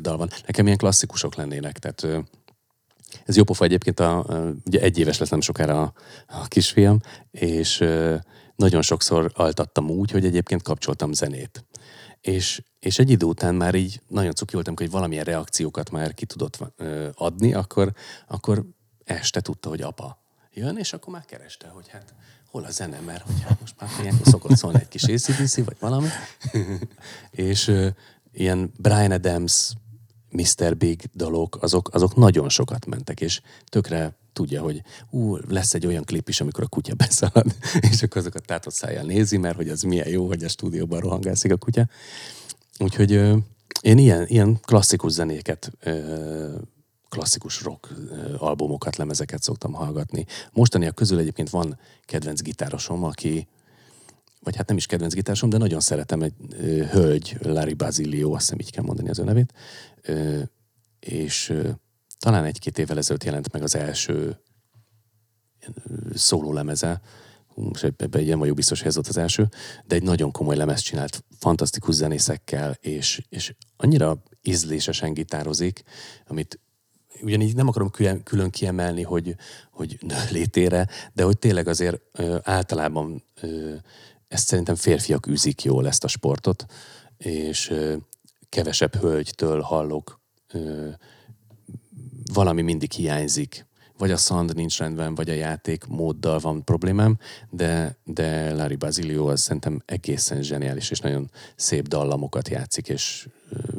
dal 0.00 0.16
van. 0.16 0.30
Nekem 0.46 0.66
ilyen 0.66 0.78
klasszikusok 0.78 1.34
lennének, 1.34 1.78
tehát 1.78 2.06
ez 3.24 3.36
jó 3.36 3.44
pofa 3.44 3.64
egyébként, 3.64 4.00
a, 4.00 4.26
ugye 4.66 4.80
egy 4.80 4.98
éves 4.98 5.18
lesz 5.18 5.28
nem 5.28 5.40
sokára 5.40 5.82
a, 5.82 5.92
a 6.26 6.48
kisfiam, 6.48 7.00
és 7.30 7.84
nagyon 8.56 8.82
sokszor 8.82 9.32
altattam 9.34 9.90
úgy, 9.90 10.10
hogy 10.10 10.24
egyébként 10.24 10.62
kapcsoltam 10.62 11.12
zenét. 11.12 11.64
És, 12.20 12.62
és 12.78 12.98
egy 12.98 13.10
idő 13.10 13.26
után 13.26 13.54
már 13.54 13.74
így 13.74 14.00
nagyon 14.08 14.32
cuki 14.32 14.54
voltam, 14.54 14.74
hogy 14.76 14.90
valamilyen 14.90 15.24
reakciókat 15.24 15.90
már 15.90 16.14
ki 16.14 16.26
tudott 16.26 16.58
adni, 17.14 17.54
akkor, 17.54 17.92
akkor 18.26 18.64
este 19.04 19.40
tudta, 19.40 19.68
hogy 19.68 19.80
apa 19.80 20.18
jön, 20.58 20.76
és 20.76 20.92
akkor 20.92 21.12
már 21.12 21.24
kereste, 21.24 21.68
hogy 21.68 21.88
hát 21.88 22.14
hol 22.50 22.64
a 22.64 22.70
zene, 22.70 23.00
mert 23.00 23.26
hogy 23.26 23.42
hát 23.42 23.60
most 23.60 23.74
már 23.80 23.90
ilyenkor 24.00 24.26
szokott 24.26 24.56
szólni 24.56 24.80
egy 24.80 24.88
kis 24.88 25.02
ACDC, 25.02 25.64
vagy 25.64 25.76
valami. 25.80 26.08
és 27.30 27.68
ö, 27.68 27.88
ilyen 28.32 28.72
Brian 28.76 29.10
Adams, 29.10 29.72
Mr. 30.30 30.76
Big 30.76 31.10
dalok, 31.14 31.58
azok, 31.60 31.88
azok 31.92 32.16
nagyon 32.16 32.48
sokat 32.48 32.86
mentek, 32.86 33.20
és 33.20 33.40
tökre 33.66 34.16
tudja, 34.32 34.62
hogy 34.62 34.82
ú, 35.10 35.36
lesz 35.48 35.74
egy 35.74 35.86
olyan 35.86 36.04
klip 36.04 36.28
is, 36.28 36.40
amikor 36.40 36.64
a 36.64 36.68
kutya 36.68 36.94
beszalad, 37.04 37.54
és 37.90 38.02
akkor 38.02 38.16
azokat 38.16 38.44
tátott 38.46 38.74
szájjal 38.74 39.04
nézi, 39.04 39.36
mert 39.36 39.56
hogy 39.56 39.68
az 39.68 39.82
milyen 39.82 40.08
jó, 40.08 40.26
hogy 40.26 40.44
a 40.44 40.48
stúdióban 40.48 41.00
rohangászik 41.00 41.52
a 41.52 41.56
kutya. 41.56 41.88
Úgyhogy 42.78 43.12
ö, 43.12 43.36
én 43.80 43.98
ilyen, 43.98 44.26
ilyen 44.26 44.60
klasszikus 44.60 45.12
zenéket, 45.12 45.72
ö, 45.80 46.54
klasszikus 47.08 47.62
rock 47.62 47.88
ö, 48.10 48.34
albumokat, 48.36 48.96
lemezeket 48.96 49.42
szoktam 49.42 49.72
hallgatni. 49.72 50.26
Mostaniak 50.52 50.94
közül 50.94 51.18
egyébként 51.18 51.50
van 51.50 51.78
kedvenc 52.04 52.40
gitárosom, 52.42 53.04
aki 53.04 53.46
vagy 54.48 54.56
hát 54.56 54.68
nem 54.68 54.76
is 54.76 54.86
kedvenc 54.86 55.14
gitárosom, 55.14 55.50
de 55.50 55.58
nagyon 55.58 55.80
szeretem 55.80 56.22
egy 56.22 56.32
ö, 56.50 56.84
hölgy, 56.84 57.36
Larry 57.42 57.74
Basilio, 57.74 58.32
azt 58.32 58.40
hiszem 58.40 58.58
így 58.58 58.70
kell 58.70 58.84
mondani 58.84 59.08
az 59.08 59.18
ő 59.18 59.24
nevét, 59.24 59.52
ö, 60.02 60.40
és 61.00 61.48
ö, 61.48 61.70
talán 62.18 62.44
egy-két 62.44 62.78
évvel 62.78 62.98
ezelőtt 62.98 63.24
jelent 63.24 63.52
meg 63.52 63.62
az 63.62 63.76
első 63.76 64.40
szóló 66.14 66.52
lemeze, 66.52 67.00
most 67.54 67.84
ebben 67.84 68.22
ilyen 68.22 68.38
vagyok 68.38 68.56
biztos, 68.56 68.78
hogy 68.78 68.88
ez 68.88 68.94
volt 68.94 69.08
az 69.08 69.16
első, 69.16 69.48
de 69.86 69.94
egy 69.94 70.02
nagyon 70.02 70.30
komoly 70.30 70.56
lemez 70.56 70.80
csinált, 70.80 71.24
fantasztikus 71.38 71.94
zenészekkel, 71.94 72.76
és, 72.80 73.22
és 73.28 73.54
annyira 73.76 74.22
ízlésesen 74.42 75.12
gitározik, 75.12 75.82
amit 76.26 76.60
ugyanígy 77.22 77.54
nem 77.54 77.68
akarom 77.68 77.90
külön, 78.24 78.50
kiemelni, 78.50 79.02
hogy, 79.02 79.34
hogy 79.70 79.98
nő 80.00 80.16
létére, 80.30 80.88
de 81.12 81.22
hogy 81.22 81.38
tényleg 81.38 81.68
azért 81.68 82.00
általában 82.42 83.22
ezt 84.28 84.46
szerintem 84.46 84.74
férfiak 84.74 85.26
űzik 85.26 85.62
jól 85.62 85.86
ezt 85.86 86.04
a 86.04 86.08
sportot, 86.08 86.66
és 87.16 87.74
kevesebb 88.48 88.94
hölgytől 88.94 89.60
hallok, 89.60 90.20
valami 92.32 92.62
mindig 92.62 92.92
hiányzik. 92.92 93.66
Vagy 93.98 94.10
a 94.10 94.16
szand 94.16 94.54
nincs 94.54 94.78
rendben, 94.78 95.14
vagy 95.14 95.28
a 95.28 95.34
játék 95.34 95.86
móddal 95.86 96.38
van 96.38 96.64
problémám, 96.64 97.18
de, 97.50 97.96
de 98.04 98.54
Larry 98.54 98.76
Basilio 98.76 99.26
az 99.26 99.40
szerintem 99.40 99.82
egészen 99.86 100.42
zseniális, 100.42 100.90
és 100.90 101.00
nagyon 101.00 101.30
szép 101.56 101.88
dallamokat 101.88 102.48
játszik, 102.48 102.88
és 102.88 103.28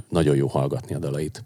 nagyon 0.09 0.35
jó 0.35 0.47
hallgatni 0.47 0.95
a 0.95 0.99
dalait. 0.99 1.43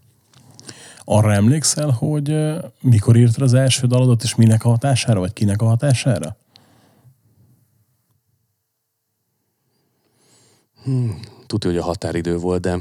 Arra 1.04 1.34
emlékszel, 1.34 1.90
hogy 1.90 2.36
mikor 2.82 3.16
írtad 3.16 3.42
az 3.42 3.54
első 3.54 3.88
dalodat, 3.88 4.24
és 4.24 4.36
minek 4.36 4.66
a 4.66 4.70
hatására, 4.70 5.20
vagy 5.20 5.34
kinek 5.34 5.62
a 5.62 5.66
hatására? 5.66 6.38
Tudja, 11.48 11.70
hogy 11.70 11.80
a 11.80 11.84
határidő 11.84 12.38
volt, 12.38 12.62
de, 12.62 12.80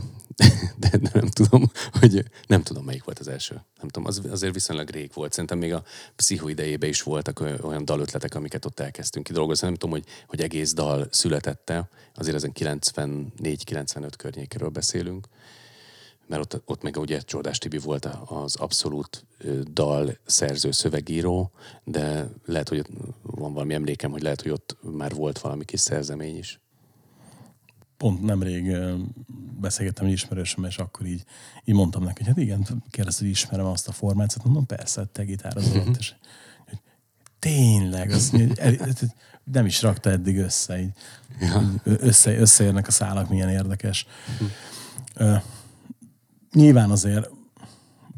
de, 0.77 1.11
nem 1.13 1.27
tudom, 1.27 1.71
hogy 2.01 2.25
nem 2.47 2.63
tudom, 2.63 2.85
melyik 2.85 3.05
volt 3.05 3.19
az 3.19 3.29
első. 3.29 3.55
Nem 3.55 3.89
tudom, 3.89 4.09
az, 4.09 4.23
azért 4.31 4.55
viszonylag 4.55 4.89
rég 4.91 5.11
volt. 5.15 5.33
Szerintem 5.33 5.59
még 5.59 5.73
a 5.73 5.85
pszicho 6.17 6.49
idejében 6.49 6.89
is 6.89 7.03
voltak 7.03 7.41
olyan 7.41 7.85
dalötletek, 7.85 8.35
amiket 8.35 8.65
ott 8.65 8.81
elkezdtünk 8.81 9.27
kidolgozni. 9.27 9.67
Nem 9.67 9.77
tudom, 9.77 9.95
hogy, 9.95 10.05
hogy 10.27 10.41
egész 10.41 10.73
dal 10.73 11.07
születette. 11.11 11.89
Azért 12.15 12.37
ezen 12.37 12.53
94-95 12.55 14.13
környékéről 14.17 14.69
beszélünk. 14.69 15.27
Mert 16.27 16.55
ott, 16.55 16.63
ott 16.65 16.83
meg 16.83 16.97
ugye 16.97 17.21
Csodás 17.21 17.59
Tibi 17.59 17.79
volt 17.79 18.09
az 18.25 18.57
abszolút 18.57 19.25
dal 19.73 20.19
szerző 20.25 20.71
szövegíró, 20.71 21.51
de 21.85 22.29
lehet, 22.45 22.69
hogy 22.69 22.87
van 23.23 23.53
valami 23.53 23.75
emlékem, 23.75 24.11
hogy 24.11 24.23
lehet, 24.23 24.43
hogy 24.43 24.51
ott 24.51 24.77
már 24.81 25.15
volt 25.15 25.39
valami 25.39 25.65
kis 25.65 25.81
szerzemény 25.81 26.37
is. 26.37 26.62
Pont 28.03 28.23
nemrég 28.23 28.77
beszélgettem 29.61 30.07
egy 30.07 30.13
ismerősömmel, 30.13 30.71
és 30.71 30.79
akkor 30.79 31.07
így, 31.07 31.25
így 31.65 31.75
mondtam 31.75 32.03
neki, 32.03 32.19
hogy 32.19 32.27
hát 32.27 32.39
igen, 32.39 32.83
kérdezte, 32.91 33.23
hogy 33.23 33.31
ismerem 33.31 33.67
azt 33.67 33.89
a 33.89 33.93
formációt, 33.93 34.45
mondom, 34.45 34.67
persze, 34.67 35.05
te 35.13 35.25
gitározol 35.25 35.81
ott, 35.81 35.97
és 35.97 36.15
hogy 36.69 36.79
tényleg, 37.39 38.11
azt 38.11 38.33
mondja, 38.33 38.65
hogy 38.65 38.79
el, 38.79 38.95
nem 39.45 39.67
is 39.67 39.83
rakta 39.83 40.11
eddig 40.11 40.39
össze, 40.39 40.81
így, 40.81 40.93
Ja. 41.41 41.73
Össze, 41.85 42.37
összeérnek 42.39 42.87
a 42.87 42.91
szálak, 42.91 43.29
milyen 43.29 43.49
érdekes. 43.49 44.07
Ö, 45.15 45.35
nyilván 46.53 46.91
azért 46.91 47.31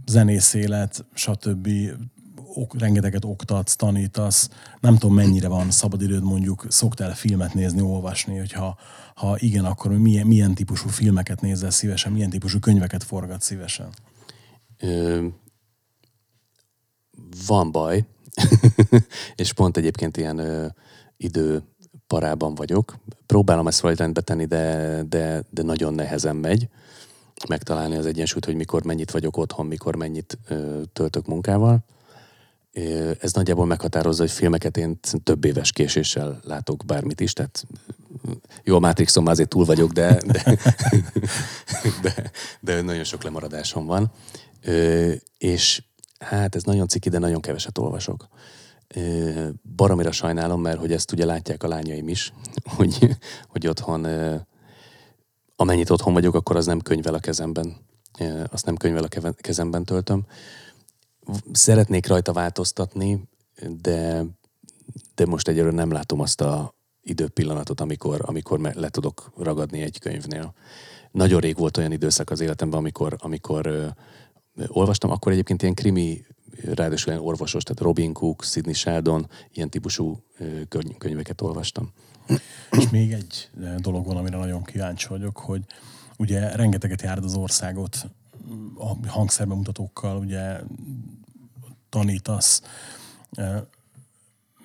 zenész 0.06 0.54
élet, 0.54 1.04
stb. 1.14 1.68
Ok, 2.56 2.78
rengeteget 2.78 3.24
oktatsz, 3.24 3.74
tanítasz, 3.74 4.48
nem 4.80 4.96
tudom 4.96 5.14
mennyire 5.14 5.48
van 5.48 5.70
szabadidőd 5.70 6.22
mondjuk, 6.22 6.66
szoktál 6.68 7.14
filmet 7.14 7.54
nézni, 7.54 7.80
olvasni, 7.80 8.38
hogyha 8.38 8.78
ha 9.14 9.36
igen, 9.38 9.64
akkor 9.64 9.98
milyen, 9.98 10.26
milyen 10.26 10.54
típusú 10.54 10.88
filmeket 10.88 11.40
nézel 11.40 11.70
szívesen, 11.70 12.12
milyen 12.12 12.30
típusú 12.30 12.58
könyveket 12.58 13.04
forgat 13.04 13.42
szívesen. 13.42 13.88
Ö, 14.78 15.26
van 17.46 17.72
baj, 17.72 18.04
és 19.36 19.52
pont 19.52 19.76
egyébként 19.76 20.16
ilyen 20.16 20.38
ö, 20.38 20.66
idő 21.16 21.62
parában 22.06 22.54
vagyok. 22.54 22.98
Próbálom 23.26 23.66
ezt 23.66 23.80
valahogy 23.80 24.02
rendbe 24.02 24.20
tenni, 24.20 24.44
de, 24.44 25.02
de, 25.08 25.44
de 25.50 25.62
nagyon 25.62 25.94
nehezen 25.94 26.36
megy 26.36 26.68
megtalálni 27.48 27.96
az 27.96 28.06
egyensúlyt, 28.06 28.44
hogy 28.44 28.56
mikor 28.56 28.84
mennyit 28.84 29.10
vagyok 29.10 29.36
otthon, 29.36 29.66
mikor 29.66 29.96
mennyit 29.96 30.38
ö, 30.48 30.80
töltök 30.92 31.26
munkával. 31.26 31.84
Ez 33.20 33.32
nagyjából 33.32 33.66
meghatározza, 33.66 34.22
hogy 34.22 34.30
filmeket 34.30 34.76
én 34.76 34.98
több 35.22 35.44
éves 35.44 35.72
késéssel 35.72 36.40
látok 36.44 36.84
bármit 36.86 37.20
is, 37.20 37.32
tehát 37.32 37.66
jó, 38.62 38.76
a 38.76 38.78
Matrixon 38.78 39.22
már 39.22 39.32
azért 39.32 39.48
túl 39.48 39.64
vagyok, 39.64 39.92
de, 39.92 40.20
de, 40.26 40.58
de, 42.02 42.30
de 42.60 42.82
nagyon 42.82 43.04
sok 43.04 43.22
lemaradásom 43.22 43.86
van. 43.86 44.10
Ö, 44.62 45.12
és 45.38 45.82
hát 46.18 46.54
ez 46.54 46.62
nagyon 46.62 46.88
ciki, 46.88 47.08
de 47.08 47.18
nagyon 47.18 47.40
keveset 47.40 47.78
olvasok. 47.78 48.28
Ö, 48.94 49.48
baromira 49.76 50.12
sajnálom, 50.12 50.60
mert 50.60 50.78
hogy 50.78 50.92
ezt 50.92 51.12
ugye 51.12 51.24
látják 51.24 51.62
a 51.62 51.68
lányaim 51.68 52.08
is, 52.08 52.32
hogy, 52.76 53.16
hogy 53.48 53.66
otthon, 53.66 54.04
ö, 54.04 54.36
amennyit 55.56 55.90
otthon 55.90 56.12
vagyok, 56.12 56.34
akkor 56.34 56.56
az 56.56 56.66
nem 56.66 56.80
könyvel 56.80 57.14
a 57.14 57.18
kezemben, 57.18 57.76
ö, 58.18 58.42
azt 58.50 58.66
nem 58.66 58.76
könyvel 58.76 59.04
a 59.04 59.32
kezemben 59.36 59.84
töltöm. 59.84 60.26
Szeretnék 61.52 62.06
rajta 62.06 62.32
változtatni, 62.32 63.28
de, 63.80 64.24
de 65.14 65.26
most 65.26 65.48
egyelőre 65.48 65.74
nem 65.74 65.92
látom 65.92 66.20
azt 66.20 66.40
a 66.40 66.74
időpillanatot, 67.02 67.80
amikor, 67.80 68.20
amikor 68.24 68.60
le 68.60 68.88
tudok 68.88 69.32
ragadni 69.38 69.80
egy 69.80 69.98
könyvnél. 69.98 70.54
Nagyon 71.10 71.40
rég 71.40 71.56
volt 71.56 71.76
olyan 71.76 71.92
időszak 71.92 72.30
az 72.30 72.40
életemben, 72.40 72.78
amikor, 72.78 73.16
amikor 73.18 73.66
ö, 73.66 73.86
olvastam, 74.66 75.10
akkor 75.10 75.32
egyébként 75.32 75.62
ilyen 75.62 75.74
krimi, 75.74 76.24
ráadásul 76.74 77.12
ilyen 77.12 77.24
orvosos, 77.24 77.62
tehát 77.62 77.82
Robin 77.82 78.12
Cook, 78.12 78.44
Sidney 78.44 78.74
Sheldon, 78.74 79.28
ilyen 79.52 79.70
típusú 79.70 80.24
ö, 80.38 80.60
könyv- 80.68 80.98
könyveket 80.98 81.40
olvastam. 81.40 81.92
És 82.70 82.88
még 82.90 83.12
egy 83.12 83.50
dolog 83.78 84.06
van, 84.06 84.16
amire 84.16 84.36
nagyon 84.36 84.64
kíváncsi 84.64 85.08
vagyok, 85.08 85.38
hogy 85.38 85.62
ugye 86.18 86.56
rengeteget 86.56 87.02
járd 87.02 87.24
az 87.24 87.34
országot 87.34 88.06
a 88.78 89.08
hangszerbemutatókkal, 89.08 90.16
ugye 90.18 90.60
tanítasz. 91.88 92.62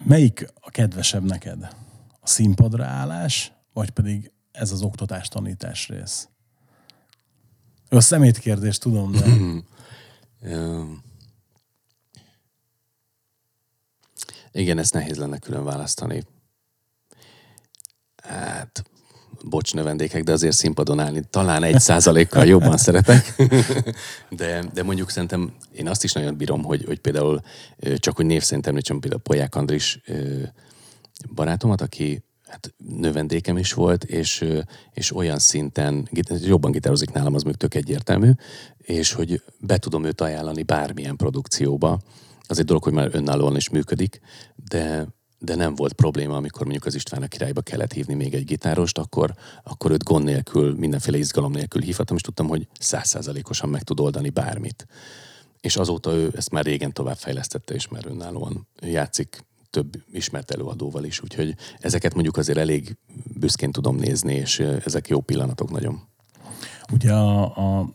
Melyik 0.04 0.48
a 0.60 0.70
kedvesebb 0.70 1.24
neked? 1.24 1.76
A 2.20 2.28
színpadra 2.28 2.86
állás, 2.86 3.52
vagy 3.74 3.90
pedig 3.90 4.32
ez 4.52 4.72
az 4.72 4.82
oktatás-tanítás 4.82 5.88
rész? 5.88 6.28
A 7.90 8.02
szemét 8.02 8.38
kérdés, 8.38 8.78
tudom, 8.78 9.12
de 9.12 9.26
Igen, 14.52 14.78
ezt 14.78 14.94
nehéz 14.94 15.18
lenne 15.18 15.38
külön 15.38 15.64
választani. 15.64 16.24
Hát, 18.24 18.84
bocs 19.44 19.74
növendékek, 19.74 20.24
de 20.24 20.32
azért 20.32 20.56
színpadon 20.56 21.00
állni 21.00 21.22
talán 21.30 21.64
egy 21.64 21.80
százalékkal 21.80 22.46
jobban 22.46 22.78
szeretek. 22.88 23.36
De, 24.30 24.64
de 24.74 24.84
mondjuk 24.84 25.10
szerintem 25.10 25.54
én 25.72 25.88
azt 25.88 26.04
is 26.04 26.14
nagyon 26.14 26.38
bírom, 26.38 26.64
hogy, 26.64 26.84
hogy 26.86 27.00
például 27.00 27.42
csak 27.96 28.16
hogy 28.16 28.26
név 28.26 28.42
szerint 28.42 28.68
említsem 28.68 29.00
például 29.00 29.22
Polyák 29.22 29.56
Andris 29.56 30.02
barátomat, 31.36 31.82
aki 31.82 32.24
hát 32.48 32.74
növendékem 32.78 33.58
is 33.58 33.74
volt, 33.74 34.04
és, 34.04 34.46
és 34.94 35.16
olyan 35.16 35.40
szinten, 35.40 36.08
git- 36.12 36.46
jobban 36.46 36.72
gitározik 36.72 37.12
nálam, 37.12 37.34
az 37.34 37.44
még 37.44 37.56
tök 37.56 37.74
egyértelmű, 37.74 38.32
és 38.78 39.14
hogy 39.14 39.44
be 39.60 39.78
tudom 39.78 40.04
őt 40.04 40.22
ajánlani 40.22 40.64
bármilyen 40.64 41.16
produkcióba. 41.16 42.00
Az 42.48 42.60
egy 42.60 42.66
dolog, 42.66 42.84
hogy 42.84 42.94
már 42.94 43.10
önállóan 43.12 43.56
is 43.56 43.70
működik, 43.70 44.20
de, 44.56 45.08
de 45.40 45.56
nem 45.56 45.76
volt 45.76 45.94
probléma, 45.94 46.36
amikor 46.36 46.62
mondjuk 46.62 46.86
az 46.86 46.96
István 46.96 47.22
a 47.22 47.28
királyba 47.28 47.62
kellett 47.62 47.94
hívni 47.94 48.14
még 48.14 48.34
egy 48.34 48.46
gitárost, 48.46 48.98
akkor, 48.98 49.34
akkor 49.64 49.92
őt 49.92 50.04
gond 50.04 50.24
nélkül, 50.24 50.76
mindenféle 50.76 51.18
izgalom 51.18 51.52
nélkül 51.52 51.82
hívhattam, 51.82 52.16
és 52.16 52.22
tudtam, 52.22 52.48
hogy 52.48 52.68
százszázalékosan 52.80 53.70
meg 53.70 53.84
tud 53.84 54.00
oldani 54.00 54.30
bármit. 54.30 54.88
És 55.62 55.78
azóta 55.78 56.12
ő 56.14 56.32
ezt 56.36 56.52
már 56.52 56.66
régen 56.66 56.94
továbbfejlesztette, 56.94 57.74
és 57.74 57.88
már 57.88 58.06
önállóan 58.06 58.68
játszik 58.82 59.48
több 59.70 60.04
ismert 60.12 60.52
előadóval 60.52 61.04
is, 61.04 61.22
úgyhogy 61.22 61.56
ezeket 61.80 62.14
mondjuk 62.14 62.38
azért 62.38 62.58
elég 62.58 62.98
büszkén 63.40 63.72
tudom 63.72 63.96
nézni, 63.96 64.34
és 64.34 64.60
ezek 64.60 65.08
jó 65.08 65.22
pillanatok 65.22 65.72
nagyon. 65.72 66.02
ugye 66.92 67.14
a, 67.14 67.56
a, 67.58 67.94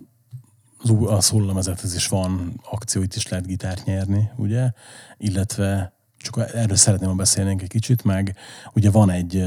a 1.06 1.20
szólalmezethez 1.20 1.94
is 1.94 2.08
van 2.08 2.60
akció, 2.70 3.02
itt 3.02 3.14
is 3.14 3.28
lehet 3.28 3.46
gitárt 3.46 3.84
nyerni, 3.84 4.30
ugye? 4.36 4.70
Illetve 5.16 5.93
csak 6.24 6.50
erről 6.54 6.76
szeretném, 6.76 7.08
ha 7.08 7.14
beszélnénk 7.14 7.62
egy 7.62 7.68
kicsit, 7.68 8.04
meg 8.04 8.36
ugye 8.74 8.90
van 8.90 9.10
egy 9.10 9.44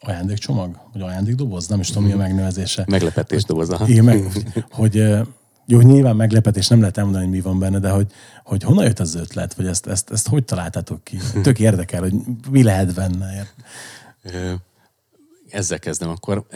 ajándékcsomag, 0.00 0.80
vagy 0.92 1.02
ajándékdoboz, 1.02 1.68
nem 1.68 1.80
is 1.80 1.88
tudom, 1.88 2.04
mi 2.04 2.12
a 2.12 2.16
megnevezése. 2.16 2.84
Meglepetés 2.86 3.44
doboza. 3.44 3.80
Igen, 3.86 4.04
meg, 4.04 4.32
hogy 4.70 4.94
jó, 5.66 5.80
nyilván 5.80 6.16
meglepetés, 6.16 6.68
nem 6.68 6.80
lehet 6.80 6.96
elmondani, 6.96 7.24
hogy 7.24 7.34
mi 7.34 7.40
van 7.40 7.58
benne, 7.58 7.78
de 7.78 7.90
hogy, 7.90 8.12
hogy 8.44 8.62
honnan 8.62 8.84
jött 8.84 8.98
az 8.98 9.14
ötlet, 9.14 9.54
vagy 9.54 9.66
ezt, 9.66 9.86
ezt, 9.86 10.10
ezt 10.10 10.28
hogy 10.28 10.44
találtátok 10.44 11.04
ki? 11.04 11.18
Tök 11.42 11.58
érdekel, 11.58 12.00
hogy 12.00 12.14
mi 12.50 12.62
lehet 12.62 12.94
benne. 12.94 13.46
Ezzel 15.50 15.78
kezdem 15.78 16.08
akkor. 16.08 16.46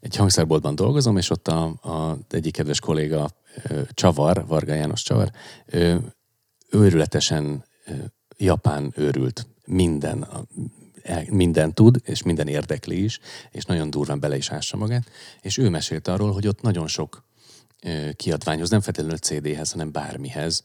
Egy 0.00 0.16
hangszerboltban 0.16 0.74
dolgozom, 0.74 1.16
és 1.16 1.30
ott 1.30 1.48
a, 1.48 1.64
a 1.64 2.18
egyik 2.30 2.52
kedves 2.52 2.80
kolléga 2.80 3.30
Csavar, 3.88 4.44
Varga 4.46 4.74
János 4.74 5.02
Csavar, 5.02 5.30
őrületesen 6.70 7.64
japán 8.36 8.92
őrült. 8.96 9.46
Minden, 9.66 10.28
el- 11.02 11.24
minden 11.30 11.74
tud, 11.74 12.00
és 12.04 12.22
minden 12.22 12.48
érdekli 12.48 13.04
is, 13.04 13.18
és 13.50 13.64
nagyon 13.64 13.90
durván 13.90 14.20
bele 14.20 14.36
is 14.36 14.50
ássa 14.50 14.76
magát. 14.76 15.10
És 15.40 15.58
ő 15.58 15.68
mesélt 15.68 16.08
arról, 16.08 16.32
hogy 16.32 16.46
ott 16.46 16.60
nagyon 16.60 16.86
sok 16.86 17.24
kiadványhoz, 18.16 18.70
nem 18.70 18.80
feltétlenül 18.80 19.18
CD-hez, 19.18 19.72
hanem 19.72 19.92
bármihez 19.92 20.62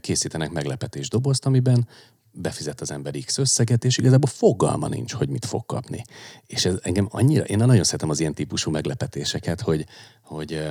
készítenek 0.00 0.50
meglepetés 0.50 1.08
dobozt, 1.08 1.46
amiben 1.46 1.88
befizet 2.32 2.80
az 2.80 2.90
ember 2.90 3.14
X 3.24 3.38
összeget, 3.38 3.84
és 3.84 3.98
igazából 3.98 4.30
fogalma 4.30 4.88
nincs, 4.88 5.12
hogy 5.12 5.28
mit 5.28 5.44
fog 5.44 5.66
kapni. 5.66 6.04
És 6.46 6.64
ez 6.64 6.74
engem 6.82 7.08
annyira, 7.10 7.44
én 7.44 7.56
nagyon 7.56 7.84
szeretem 7.84 8.10
az 8.10 8.20
ilyen 8.20 8.34
típusú 8.34 8.70
meglepetéseket, 8.70 9.60
hogy, 9.60 9.86
hogy 10.22 10.62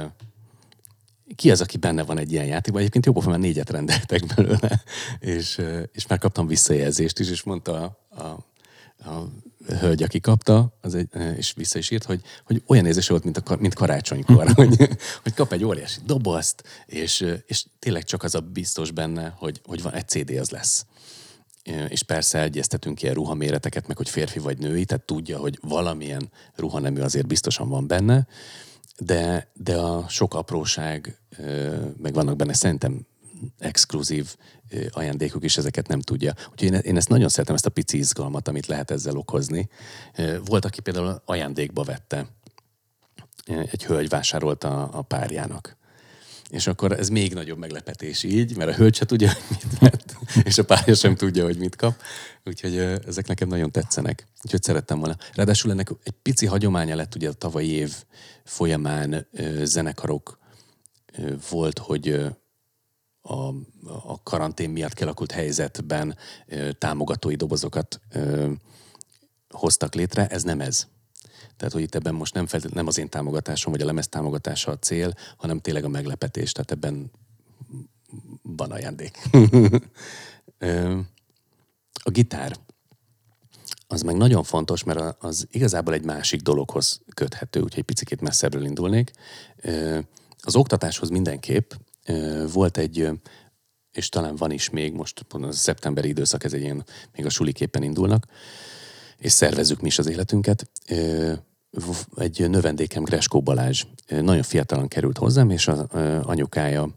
ki 1.36 1.52
az, 1.52 1.62
aki 1.62 1.78
benne 1.78 2.04
van 2.04 2.18
egy 2.18 2.32
ilyen 2.32 2.46
játékban. 2.46 2.82
Egyébként 2.82 3.06
jobb, 3.06 3.26
már 3.26 3.40
négyet 3.40 3.70
rendeltek 3.70 4.26
belőle, 4.36 4.84
és, 5.20 5.62
és 5.92 6.08
már 6.08 6.20
kaptam 6.20 6.48
visszajelzést 6.48 7.20
is, 7.20 7.30
és 7.30 7.44
mondta 7.44 7.98
a, 8.10 8.20
a 8.22 8.48
a 9.06 9.30
hölgy, 9.74 10.04
aki 10.04 10.20
kapta, 10.20 10.78
az 10.82 10.96
egy, 10.96 11.10
és 11.38 11.54
vissza 11.54 11.78
is 11.78 11.90
írt, 11.90 12.04
hogy, 12.04 12.22
hogy 12.44 12.64
olyan 12.68 12.86
érzés 12.86 13.08
volt, 13.08 13.24
mint, 13.24 13.38
a, 13.38 13.58
mint 13.60 13.74
karácsonykor, 13.74 14.52
hogy, 14.56 14.90
hogy 15.24 15.34
kap 15.34 15.52
egy 15.52 15.64
óriási 15.64 16.00
dobozt, 16.06 16.64
és, 16.86 17.26
és 17.46 17.66
tényleg 17.80 18.04
csak 18.04 18.24
az 18.24 18.36
a 18.36 18.40
biztos 18.40 18.92
benne, 18.92 19.34
hogy, 19.38 19.62
hogy 19.66 19.82
van 19.82 19.94
egy 19.94 20.08
CD, 20.08 20.30
az 20.30 20.50
lesz. 20.50 20.86
És 21.88 22.04
persze 22.04 22.42
egyeztetünk 22.42 23.02
ilyen 23.02 23.14
ruhaméreteket, 23.14 23.88
meg 23.88 23.98
hogy 23.98 24.10
férfi 24.10 24.40
vagy 24.40 24.58
női, 24.58 24.86
tehát 24.86 25.06
tudja, 25.06 25.38
hogy 25.38 25.60
valamilyen 25.62 26.30
ruhanemű 26.56 27.02
azért 27.02 27.28
biztosan 27.28 27.70
van 27.70 27.88
benne, 27.88 28.28
de, 29.00 29.52
de 29.54 29.76
a 29.76 30.08
sok 30.08 30.34
apróság, 30.34 31.20
meg 31.98 32.14
vannak 32.14 32.36
benne 32.36 32.54
szerintem 32.54 33.08
exkluzív 33.58 34.36
ajándékok 34.90 35.44
is 35.44 35.58
ezeket 35.58 35.88
nem 35.88 36.00
tudja. 36.00 36.34
Úgyhogy 36.52 36.74
én, 36.74 36.74
én 36.74 36.98
ezt 36.98 37.10
nagyon 37.10 37.30
szeretem, 37.30 37.56
ezt 37.56 37.66
a 37.66 37.70
pici 37.70 37.98
izgalmat, 37.98 38.48
amit 38.48 38.66
lehet 38.66 38.92
ezzel 38.92 39.18
okozni. 39.18 39.70
Volt, 40.46 40.66
aki 40.66 40.82
például 40.82 41.22
ajándékba 41.26 41.84
vette. 41.84 42.28
Egy 43.46 43.86
hölgy 43.86 44.10
vásárolta 44.10 44.88
a 44.88 45.02
párjának. 45.02 45.78
És 46.50 46.68
akkor 46.68 46.92
ez 46.92 47.10
még 47.10 47.34
nagyobb 47.34 47.58
meglepetés 47.58 48.24
így, 48.24 48.58
mert 48.58 48.70
a 48.70 48.74
hölgy 48.74 48.96
se 48.96 49.06
tudja, 49.06 49.32
hogy 49.34 49.44
mit 49.50 49.80
vett, 49.80 50.16
és 50.44 50.58
a 50.58 50.66
párja 50.66 50.96
sem 50.96 51.16
tudja, 51.16 51.44
hogy 51.44 51.58
mit 51.58 51.76
kap. 51.76 52.02
Úgyhogy 52.46 52.78
ezek 53.08 53.28
nekem 53.28 53.48
nagyon 53.48 53.72
tetszenek. 53.72 54.28
Úgyhogy 54.44 54.64
szerettem 54.64 55.00
volna. 55.00 55.18
Ráadásul 55.34 55.72
ennek 55.72 55.90
egy 56.04 56.14
pici 56.22 56.46
hagyománya 56.46 56.96
lett 56.96 57.16
ugye 57.16 57.30
a 57.30 57.34
tavalyi 57.34 57.70
év 57.70 57.94
folyamán 58.44 59.28
zenekarok 59.64 60.40
volt, 61.50 61.80
hogy 61.80 62.10
a, 63.22 63.48
a 63.84 64.24
karantén 64.24 64.70
miatt 64.70 64.94
kialakult 64.94 65.32
helyzetben 65.32 66.18
támogatói 66.78 67.36
dobozokat 67.36 68.02
hoztak 69.50 69.94
létre, 69.94 70.28
ez 70.28 70.44
nem 70.44 70.62
ez. 70.62 70.88
Tehát, 71.60 71.74
hogy 71.74 71.84
itt 71.84 71.96
ebben 71.96 72.14
most 72.14 72.34
nem, 72.34 72.48
felt, 72.48 72.74
nem 72.74 72.88
az 72.88 72.98
én 72.98 73.10
támogatásom, 73.10 73.72
vagy 73.72 73.82
a 73.82 73.86
lemez 73.86 74.08
támogatása 74.08 74.72
a 74.72 74.80
cél, 74.80 75.14
hanem 75.38 75.60
tényleg 75.60 75.84
a 75.84 75.88
meglepetés. 75.88 76.52
Tehát 76.52 76.72
ebben 76.72 77.12
van 78.42 78.72
ajándék. 78.72 79.18
a 82.04 82.10
gitár. 82.10 82.56
Az 83.88 84.02
meg 84.02 84.18
nagyon 84.18 84.44
fontos, 84.44 84.84
mert 84.84 85.24
az 85.24 85.48
igazából 85.52 85.94
egy 85.94 86.04
másik 86.04 86.42
dologhoz 86.42 87.02
köthető, 87.14 87.62
úgyhogy 87.62 87.84
picit 87.84 88.22
messzebbről 88.22 88.66
indulnék. 88.66 89.12
Az 90.42 90.56
oktatáshoz 90.56 91.10
mindenképp, 91.10 91.72
volt 92.52 92.78
egy, 92.78 93.10
és 93.92 94.10
talán 94.10 94.36
van 94.36 94.52
is 94.52 94.70
még, 94.70 94.94
most 94.94 95.22
pont 95.22 95.46
a 95.46 95.52
szeptemberi 95.52 96.08
időszak, 96.08 96.44
ez 96.44 96.54
egy 96.54 96.62
ilyen, 96.62 96.86
még 97.16 97.26
a 97.26 97.30
suliképpen 97.30 97.84
indulnak, 97.84 98.26
és 99.18 99.32
szervezzük 99.32 99.82
mi 99.82 99.88
is 99.88 100.00
az 100.00 100.08
életünket. 100.08 100.70
Egy 102.16 102.50
növendékem, 102.50 103.04
Greskó 103.04 103.42
Balázs, 103.42 103.86
nagyon 104.08 104.44
fiatalan 104.44 104.88
került 104.88 105.18
hozzám, 105.18 105.50
és 105.50 105.68
az 105.68 105.86
anyukája 106.22 106.90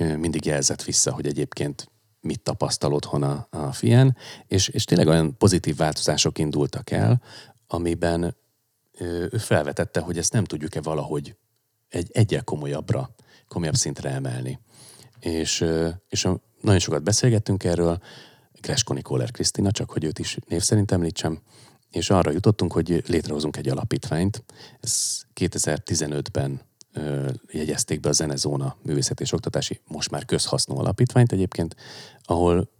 mindig 0.00 0.44
jelzett 0.44 0.82
vissza, 0.82 1.12
hogy 1.12 1.26
egyébként 1.26 1.90
mit 2.20 2.40
tapasztal 2.40 2.92
otthon 2.92 3.22
a, 3.22 3.46
a 3.50 3.72
fián, 3.72 4.16
és, 4.46 4.68
és 4.68 4.84
tényleg 4.84 5.06
olyan 5.06 5.36
pozitív 5.36 5.76
változások 5.76 6.38
indultak 6.38 6.90
el, 6.90 7.22
amiben 7.66 8.36
ő 8.98 9.28
felvetette, 9.38 10.00
hogy 10.00 10.18
ezt 10.18 10.32
nem 10.32 10.44
tudjuk-e 10.44 10.80
valahogy 10.80 11.36
egy 11.88 12.10
egyel 12.12 12.44
komolyabbra 12.44 13.14
komolyabb 13.48 13.74
szintre 13.74 14.10
emelni. 14.10 14.58
És, 15.20 15.64
és 16.08 16.28
nagyon 16.60 16.78
sokat 16.78 17.02
beszélgettünk 17.02 17.64
erről, 17.64 18.02
Gresko 18.60 18.92
Nikoler 18.92 19.30
Krisztina, 19.30 19.70
csak 19.70 19.90
hogy 19.90 20.04
őt 20.04 20.18
is 20.18 20.38
név 20.48 20.62
szerint 20.62 20.92
említsem, 20.92 21.40
és 21.90 22.10
arra 22.10 22.30
jutottunk, 22.30 22.72
hogy 22.72 23.02
létrehozunk 23.06 23.56
egy 23.56 23.68
alapítványt. 23.68 24.44
Ez 24.80 25.20
2015-ben 25.34 26.60
ö, 26.92 27.30
jegyezték 27.50 28.00
be 28.00 28.08
a 28.08 28.12
Zenezóna 28.12 28.76
Művészeti 28.82 29.22
és 29.22 29.32
Oktatási, 29.32 29.80
most 29.86 30.10
már 30.10 30.24
közhasznú 30.24 30.78
alapítványt 30.78 31.32
egyébként, 31.32 31.76
ahol 32.22 32.70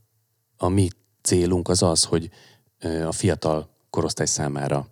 a 0.57 0.69
mi 0.69 0.89
célunk 1.23 1.69
az 1.69 1.83
az, 1.83 2.05
hogy 2.05 2.31
a 3.07 3.13
fiatal 3.13 3.69
korosztály 3.91 4.27
számára 4.27 4.89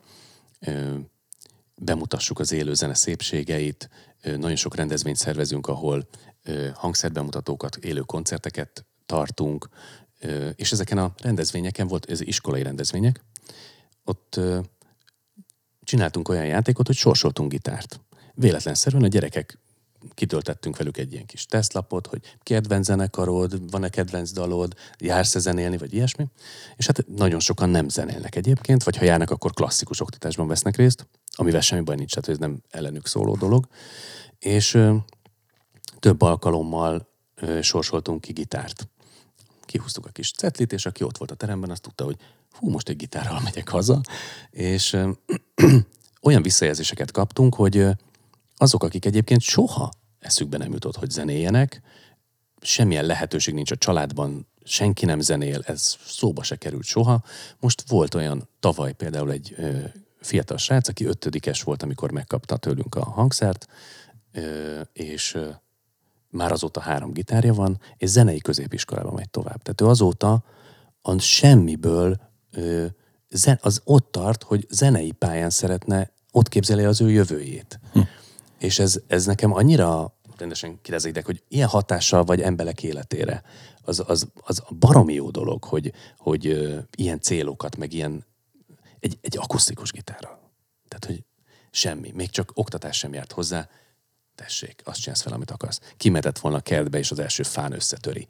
bemutassuk 1.77 2.39
az 2.39 2.53
élő 2.53 2.75
zene 2.75 2.95
szépségeit, 2.95 3.91
nagyon 4.23 4.57
sok 4.57 4.75
rendezvényt 4.75 5.17
szervezünk, 5.17 5.67
ahol 5.67 6.09
hangszerbemutatókat, 6.75 7.77
élő 7.77 8.01
koncerteket 8.01 8.87
tartunk, 9.07 9.69
és 10.55 10.73
ezeken 10.73 10.99
a 10.99 11.13
rendezvényeken 11.17 11.87
volt, 11.87 12.11
ez 12.11 12.21
iskolai 12.21 12.63
rendezvények, 12.63 13.25
ott 14.07 14.41
csináltunk 15.83 16.29
olyan 16.29 16.47
játékot, 16.47 16.87
hogy 16.87 16.97
sorsoltunk 16.97 17.51
gitárt. 17.51 18.01
Véletlenszerűen 18.35 19.03
a 19.03 19.07
gyerekek 19.07 19.59
kitöltettünk 20.15 20.77
velük 20.77 20.97
egy 20.97 21.13
ilyen 21.13 21.27
kis 21.27 21.47
tesztlapot, 21.47 22.07
hogy 22.07 22.21
kedvenc 22.43 22.87
zenekarod, 22.87 23.71
van-e 23.71 23.89
kedvenc 23.89 24.31
dalod, 24.31 24.75
jársz-e 24.99 25.39
zenélni, 25.39 25.77
vagy 25.77 25.95
ilyesmi. 25.95 26.27
És 26.77 26.87
hát 26.87 27.07
nagyon 27.07 27.41
sokan 27.41 27.69
nem 27.69 27.89
zenélnek 27.89 28.35
egyébként, 28.35 28.83
vagy 28.83 28.97
ha 28.97 29.05
járnak, 29.05 29.31
akkor 29.31 29.53
klasszikus 29.53 30.01
oktatásban 30.01 30.47
vesznek 30.47 30.77
részt, 30.77 31.07
amivel 31.33 31.61
semmi 31.61 31.83
baj 31.83 31.97
nincs, 31.97 32.15
tehát 32.15 32.29
ez 32.29 32.39
nem 32.39 32.63
ellenük 32.71 33.07
szóló 33.07 33.37
dolog. 33.37 33.67
És 34.39 34.75
ö, 34.75 34.97
több 35.99 36.23
alkalommal 36.23 37.09
ö, 37.35 37.63
sorsoltunk 37.63 38.21
ki 38.21 38.33
gitárt. 38.33 38.89
Kihúztuk 39.65 40.07
a 40.07 40.11
kis 40.11 40.33
cetlit, 40.33 40.73
és 40.73 40.87
aki 40.87 41.05
ott 41.05 41.19
volt 41.19 41.31
a 41.31 41.35
teremben, 41.35 41.71
azt 41.71 41.83
tudta, 41.83 42.05
hogy 42.05 42.17
hú, 42.59 42.71
most 42.71 42.89
egy 42.89 42.97
gitárral 42.97 43.41
megyek 43.41 43.69
haza. 43.69 44.01
És 44.51 44.97
olyan 46.23 46.43
visszajelzéseket 46.43 47.11
kaptunk, 47.11 47.55
hogy 47.55 47.87
azok, 48.57 48.83
akik 48.83 49.05
egyébként 49.05 49.41
soha 49.41 49.91
eszükbe 50.19 50.59
nem 50.59 50.73
jutott, 50.73 50.97
hogy 50.97 51.11
zenéjenek, 51.11 51.83
semmilyen 52.61 53.05
lehetőség 53.05 53.55
nincs 53.55 53.71
a 53.71 53.77
családban, 53.77 54.47
senki 54.65 55.05
nem 55.05 55.21
zenél, 55.21 55.63
ez 55.67 55.97
szóba 56.07 56.43
se 56.43 56.57
került 56.57 56.85
soha. 56.85 57.23
Most 57.61 57.89
volt 57.89 58.15
olyan, 58.15 58.49
tavaly 58.61 58.93
például 58.93 59.31
egy 59.31 59.55
ö, 59.57 59.79
fiatal 60.21 60.57
srác, 60.57 60.89
aki 60.89 61.05
ötödikes 61.05 61.63
volt, 61.63 61.83
amikor 61.83 62.11
megkapta 62.11 62.57
tőlünk 62.57 62.95
a 62.95 63.05
hangszert, 63.05 63.67
ö, 64.33 64.81
és 64.93 65.35
ö, 65.35 65.49
már 66.31 66.53
azóta 66.53 66.81
három 66.81 67.13
gitárja 67.13 67.55
van, 67.55 67.81
és 67.97 68.09
zenei 68.09 68.39
középiskolában 68.39 69.15
megy 69.15 69.31
tovább. 69.31 69.63
Tehát 69.63 69.81
ő 69.81 69.87
azóta 69.87 70.45
a 71.03 71.19
semmiből 71.19 72.21
az 73.61 73.81
ott 73.85 74.13
tart, 74.13 74.43
hogy 74.43 74.67
zenei 74.71 75.13
pályán 75.13 75.51
szeretne, 75.51 76.11
ott 76.33 76.49
képzeli 76.49 76.85
az 76.85 77.01
ő 77.01 77.11
jövőjét. 77.11 77.81
Hm. 77.93 78.01
És 78.59 78.79
ez, 78.79 79.01
ez 79.07 79.27
nekem 79.27 79.55
annyira 79.55 80.17
rendesen 80.39 80.79
kérdezik, 80.83 81.25
hogy 81.25 81.43
ilyen 81.49 81.69
hatással 81.69 82.25
vagy 82.25 82.41
emberek 82.41 82.83
életére. 82.83 83.43
Az, 83.83 84.03
az, 84.07 84.27
az 84.35 84.63
baromi 84.79 85.15
jó 85.15 85.31
dolog, 85.31 85.65
hogy, 85.65 85.93
hogy 86.19 86.69
ilyen 86.97 87.21
célokat, 87.21 87.77
meg 87.77 87.93
ilyen 87.93 88.25
egy, 89.01 89.19
egy 89.21 89.37
akusztikus 89.39 89.93
gitárral. 89.93 90.39
Tehát, 90.89 91.05
hogy 91.05 91.25
semmi, 91.71 92.11
még 92.15 92.31
csak 92.31 92.51
oktatás 92.55 92.99
sem 92.99 93.13
járt 93.13 93.33
hozzá, 93.33 93.69
tessék, 94.35 94.81
azt 94.85 95.01
csinálsz 95.01 95.23
fel, 95.23 95.33
amit 95.33 95.51
akarsz. 95.51 95.81
Kimetett 95.97 96.39
volna 96.39 96.57
a 96.57 96.61
kertbe, 96.61 96.99
és 96.99 97.11
az 97.11 97.19
első 97.19 97.43
fán 97.43 97.73
összetöri. 97.73 98.29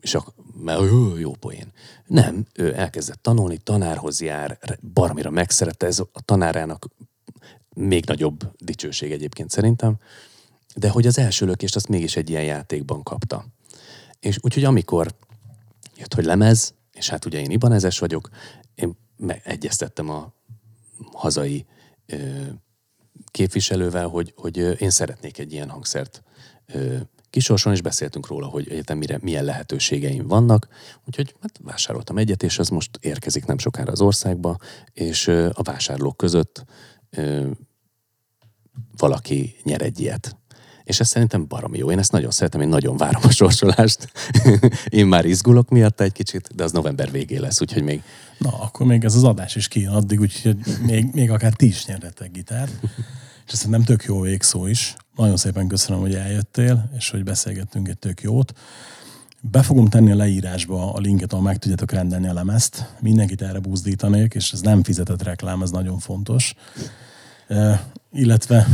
És 0.00 0.14
akkor, 0.14 0.32
mert 0.60 0.80
jó, 0.80 1.16
jó 1.16 1.32
poén. 1.32 1.72
Nem, 2.06 2.46
ő 2.54 2.74
elkezdett 2.74 3.22
tanulni, 3.22 3.56
tanárhoz 3.56 4.20
jár, 4.20 4.78
baromira 4.92 5.30
megszerette, 5.30 5.86
ez 5.86 5.98
a 5.98 6.08
tanárának 6.24 6.88
még 7.74 8.04
nagyobb 8.04 8.54
dicsőség 8.58 9.12
egyébként 9.12 9.50
szerintem, 9.50 9.96
de 10.74 10.88
hogy 10.88 11.06
az 11.06 11.18
első 11.18 11.46
lökést 11.46 11.76
azt 11.76 11.88
mégis 11.88 12.16
egy 12.16 12.30
ilyen 12.30 12.44
játékban 12.44 13.02
kapta. 13.02 13.44
És 14.20 14.38
úgyhogy 14.40 14.64
amikor 14.64 15.14
jött, 15.96 16.14
hogy 16.14 16.24
lemez, 16.24 16.74
és 16.92 17.08
hát 17.08 17.24
ugye 17.24 17.40
én 17.40 17.50
ibanezes 17.50 17.98
vagyok, 17.98 18.28
én 18.74 18.96
egyeztettem 19.42 20.10
a 20.10 20.32
hazai 21.12 21.66
ö, 22.06 22.16
képviselővel, 23.30 24.08
hogy, 24.08 24.32
hogy 24.36 24.80
én 24.80 24.90
szeretnék 24.90 25.38
egy 25.38 25.52
ilyen 25.52 25.70
hangszert 25.70 26.22
ö, 26.66 26.96
kisorson, 27.30 27.72
és 27.72 27.82
beszéltünk 27.82 28.26
róla, 28.26 28.46
hogy 28.46 28.70
egyetem 28.70 28.98
mire, 28.98 29.18
milyen 29.22 29.44
lehetőségeim 29.44 30.26
vannak. 30.26 30.68
Úgyhogy 31.06 31.34
hát 31.40 31.60
vásároltam 31.62 32.18
egyet, 32.18 32.42
és 32.42 32.58
ez 32.58 32.68
most 32.68 32.90
érkezik 33.00 33.44
nem 33.44 33.58
sokára 33.58 33.92
az 33.92 34.00
országba, 34.00 34.56
és 34.92 35.28
a 35.28 35.62
vásárlók 35.62 36.16
között 36.16 36.64
valaki 38.96 39.56
nyer 39.62 39.82
egy 39.82 40.00
ilyet. 40.00 40.36
És 40.84 41.00
ez 41.00 41.08
szerintem 41.08 41.46
baromi 41.46 41.78
jó. 41.78 41.90
Én 41.90 41.98
ezt 41.98 42.12
nagyon 42.12 42.30
szeretem, 42.30 42.60
én 42.60 42.68
nagyon 42.68 42.96
várom 42.96 43.22
a 43.24 43.30
sorsolást. 43.30 44.12
én 44.88 45.06
már 45.06 45.24
izgulok 45.24 45.68
miatt 45.68 46.00
egy 46.00 46.12
kicsit, 46.12 46.54
de 46.54 46.64
az 46.64 46.72
november 46.72 47.10
végé 47.10 47.36
lesz, 47.36 47.60
úgyhogy 47.60 47.82
még... 47.82 48.02
Na, 48.38 48.60
akkor 48.60 48.86
még 48.86 49.04
ez 49.04 49.14
az 49.14 49.24
adás 49.24 49.56
is 49.56 49.68
kijön 49.68 49.92
addig, 49.92 50.20
úgyhogy 50.20 50.56
még, 50.82 51.08
még 51.12 51.30
akár 51.30 51.52
ti 51.52 51.66
is 51.66 51.86
nyerhetek 51.86 52.30
gitárt. 52.30 52.72
És 53.48 53.54
ez 53.54 53.62
nem 53.62 53.82
tök 53.82 54.04
jó 54.04 54.20
végszó 54.20 54.66
is. 54.66 54.96
Nagyon 55.16 55.36
szépen 55.36 55.68
köszönöm, 55.68 56.00
hogy 56.00 56.14
eljöttél, 56.14 56.90
és 56.96 57.10
hogy 57.10 57.24
beszélgettünk 57.24 57.88
egy 57.88 57.98
tök 57.98 58.20
jót. 58.20 58.52
Be 59.40 59.62
fogom 59.62 59.88
tenni 59.88 60.10
a 60.10 60.16
leírásba 60.16 60.92
a 60.92 60.98
linket, 60.98 61.32
ahol 61.32 61.44
meg 61.44 61.58
tudjátok 61.58 61.92
rendelni 61.92 62.28
a 62.28 62.32
lemezt. 62.32 62.94
Mindenkit 63.00 63.42
erre 63.42 63.58
buzdítanék, 63.58 64.34
és 64.34 64.52
ez 64.52 64.60
nem 64.60 64.82
fizetett 64.82 65.22
reklám, 65.22 65.62
ez 65.62 65.70
nagyon 65.70 65.98
fontos. 65.98 66.54
Uh, 67.48 67.78
illetve, 68.12 68.66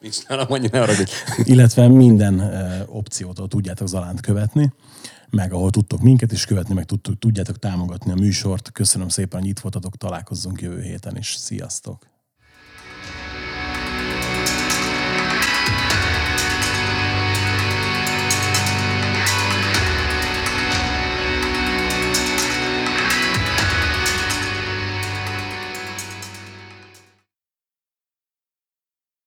Nincs 0.00 0.26
nálam 0.26 0.46
annyi, 0.48 0.68
ne 0.72 0.86
illetve 1.52 1.88
minden 1.88 2.40
uh, 2.40 2.96
opciót, 2.96 3.36
ahol 3.36 3.48
tudjátok 3.48 3.88
Zalánt 3.88 4.20
követni, 4.20 4.72
meg 5.30 5.52
ahol 5.52 5.70
tudtok 5.70 6.00
minket 6.00 6.32
is 6.32 6.44
követni, 6.44 6.74
meg 6.74 6.84
tudtok, 6.84 7.18
tudjátok 7.18 7.58
támogatni 7.58 8.12
a 8.12 8.14
műsort. 8.14 8.72
Köszönöm 8.72 9.08
szépen, 9.08 9.40
hogy 9.40 9.48
itt 9.48 9.60
voltatok, 9.60 9.96
találkozzunk 9.96 10.60
jövő 10.60 10.82
héten 10.82 11.16
is. 11.16 11.34
Sziasztok! 11.38 12.17